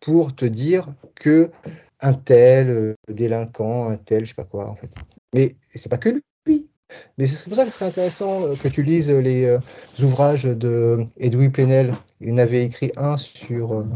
pour 0.00 0.34
te 0.34 0.44
dire 0.44 0.86
que 1.14 1.50
un 2.00 2.14
tel 2.14 2.70
euh, 2.70 2.94
délinquant, 3.08 3.88
un 3.88 3.96
tel, 3.96 4.24
je 4.24 4.30
sais 4.30 4.34
pas 4.34 4.44
quoi, 4.44 4.68
en 4.68 4.74
fait. 4.74 4.90
Mais 5.34 5.56
c'est 5.68 5.88
pas 5.88 5.98
que 5.98 6.08
lui. 6.08 6.68
Mais 7.18 7.26
c'est 7.28 7.48
pour 7.48 7.56
ça 7.56 7.64
que 7.64 7.70
ce 7.70 7.76
serait 7.78 7.88
intéressant 7.88 8.42
euh, 8.42 8.56
que 8.56 8.66
tu 8.66 8.82
lises 8.82 9.10
les 9.10 9.44
euh, 9.44 9.58
ouvrages 10.02 10.44
de 10.44 11.04
Edoui 11.18 11.50
Plenel. 11.50 11.94
Il 12.20 12.32
en 12.32 12.38
avait 12.38 12.64
écrit 12.64 12.90
un 12.96 13.16
sur 13.16 13.86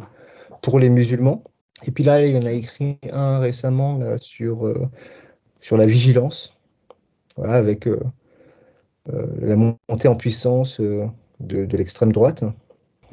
pour 0.62 0.78
les 0.78 0.90
musulmans. 0.90 1.42
Et 1.86 1.90
puis 1.90 2.04
là, 2.04 2.24
il 2.24 2.36
en 2.36 2.46
a 2.46 2.52
écrit 2.52 2.98
un 3.12 3.38
récemment 3.38 4.16
sur, 4.16 4.72
sur 5.60 5.76
la 5.76 5.84
vigilance, 5.84 6.56
voilà, 7.36 7.54
avec 7.54 7.86
la 9.06 9.56
montée 9.56 10.08
en 10.08 10.14
puissance 10.14 10.80
de 10.80 11.76
l'extrême 11.76 12.12
droite. 12.12 12.44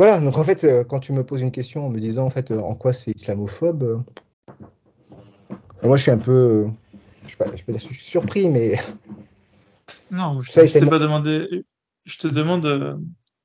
Voilà, 0.01 0.19
donc 0.19 0.35
en 0.39 0.43
fait, 0.43 0.65
quand 0.89 0.99
tu 0.99 1.13
me 1.13 1.23
poses 1.23 1.41
une 1.41 1.51
question 1.51 1.85
en 1.85 1.89
me 1.89 1.99
disant 1.99 2.25
en 2.25 2.31
fait 2.31 2.49
en 2.49 2.73
quoi 2.73 2.91
c'est 2.91 3.11
islamophobe, 3.15 4.03
moi, 5.83 5.95
je 5.95 6.01
suis 6.01 6.11
un 6.11 6.17
peu, 6.17 6.69
je 7.25 7.29
sais 7.29 7.37
pas 7.37 7.45
dire 7.49 7.63
je 7.67 7.93
suis 7.93 8.05
surpris, 8.05 8.49
mais. 8.49 8.77
Non, 10.09 10.41
je 10.41 10.59
ne 10.59 10.67
t'ai 10.67 10.85
pas 10.87 10.99
demandé. 10.99 11.65
Je 12.05 12.17
te 12.17 12.27
demande 12.27 12.65
euh, 12.65 12.95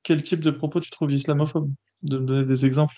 quel 0.01 0.23
type 0.23 0.39
de 0.39 0.49
propos 0.49 0.79
tu 0.79 0.89
trouves 0.89 1.11
islamophobe, 1.11 1.71
de 2.01 2.17
me 2.17 2.25
donner 2.25 2.45
des 2.45 2.65
exemples. 2.65 2.95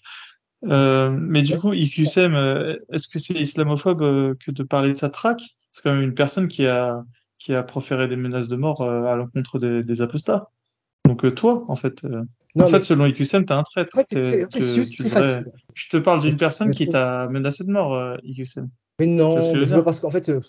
Euh, 0.66 1.10
mais 1.12 1.42
du 1.42 1.60
coup, 1.60 1.74
IQSM, 1.74 2.34
euh, 2.34 2.78
est-ce 2.94 3.10
que 3.10 3.20
c'est 3.20 3.34
islamophobe 3.34 4.38
que 4.38 4.52
de 4.52 4.64
parler 4.64 4.94
de 4.94 4.98
sa 4.98 5.10
traque? 5.10 5.44
C'est 5.74 5.84
quand 5.84 5.94
même 5.94 6.02
une 6.04 6.16
personne 6.16 6.48
qui 6.48 6.66
a 6.66 7.04
qui 7.38 7.54
a 7.54 7.62
proféré 7.62 8.08
des 8.08 8.16
menaces 8.16 8.48
de 8.48 8.56
mort 8.56 8.82
à 8.82 9.16
l'encontre 9.16 9.60
des, 9.60 9.84
des, 9.84 10.02
apostats. 10.02 10.50
Donc 11.06 11.36
toi, 11.36 11.66
en 11.68 11.76
fait, 11.76 12.06
en 12.58 12.68
fait, 12.68 12.84
selon 12.84 13.06
IQSM, 13.06 13.46
t'es 13.46 13.54
un 13.54 13.64
traître. 13.64 13.98
En 13.98 14.02
fait, 14.02 14.16
Je 15.76 15.90
te 15.90 15.98
parle 15.98 16.22
d'une 16.22 16.38
personne 16.38 16.72
qui 16.72 16.88
t'a 16.88 17.28
menacé 17.30 17.64
de 17.64 17.72
mort, 17.72 18.18
IQSM. 18.24 18.70
Mais 19.00 19.08
non, 19.08 19.66
c'est 19.66 19.84
parce 19.84 20.00
qu'en 20.00 20.10
fait, 20.10 20.30
euh, 20.30 20.42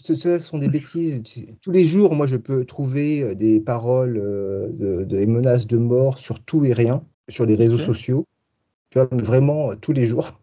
ce, 0.00 0.38
sont 0.38 0.58
des 0.58 0.68
bêtises. 0.68 1.22
Tous 1.62 1.70
les 1.70 1.84
jours, 1.84 2.14
moi, 2.14 2.26
je 2.26 2.36
peux 2.36 2.64
trouver 2.64 3.22
euh, 3.22 3.34
des 3.34 3.60
paroles, 3.60 4.18
euh, 4.18 5.04
des 5.04 5.26
menaces 5.26 5.66
de 5.66 5.78
mort 5.78 6.18
sur 6.18 6.40
tout 6.40 6.64
et 6.64 6.72
rien, 6.72 7.04
sur 7.28 7.46
les 7.46 7.54
réseaux 7.54 7.78
sociaux. 7.78 8.26
Tu 8.90 8.98
vois, 8.98 9.08
vraiment 9.12 9.76
tous 9.76 9.92
les 9.92 10.06
jours. 10.06 10.40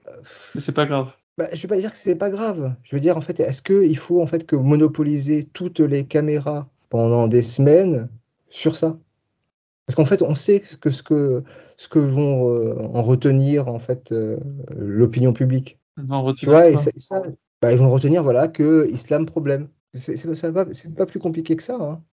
Mais 0.53 0.61
c'est 0.61 0.71
pas 0.71 0.86
grave. 0.86 1.11
Bah, 1.38 1.47
je 1.51 1.61
vais 1.63 1.67
pas 1.67 1.77
dire 1.77 1.91
que 1.91 1.97
c'est 1.97 2.15
pas 2.15 2.29
grave. 2.29 2.73
Je 2.83 2.95
veux 2.95 3.01
dire, 3.01 3.17
en 3.17 3.21
fait, 3.21 3.39
est-ce 3.39 3.61
qu'il 3.61 3.97
faut 3.97 4.21
en 4.21 4.27
fait 4.27 4.45
que 4.45 4.55
monopoliser 4.55 5.43
toutes 5.51 5.81
les 5.81 6.05
caméras 6.05 6.69
pendant 6.89 7.27
des 7.27 7.41
semaines 7.41 8.07
sur 8.49 8.75
ça? 8.75 8.97
Parce 9.86 9.95
qu'en 9.95 10.05
fait, 10.05 10.21
on 10.21 10.36
sait 10.36 10.61
que 10.81 10.89
ce 10.89 11.03
que 11.03 11.43
ce 11.77 11.88
que 11.88 11.99
vont 11.99 12.95
en 12.95 13.03
retenir 13.03 13.67
en 13.67 13.79
fait 13.79 14.13
l'opinion 14.75 15.33
publique. 15.33 15.79
Ils 15.97 16.05
vont 16.05 16.23
retenir 16.23 16.53
bah, 17.61 17.71
ils 17.71 17.77
vont 17.77 17.89
retenir 17.89 18.21
voilà 18.21 18.47
que 18.47 18.88
islam 18.91 19.25
problème. 19.25 19.69
C'est 19.93 20.53
pas, 20.53 20.65
pas 20.65 21.05
plus 21.05 21.19
compliqué 21.19 21.55
que 21.55 21.63
ça. 21.63 21.77
Hein. 21.79 22.03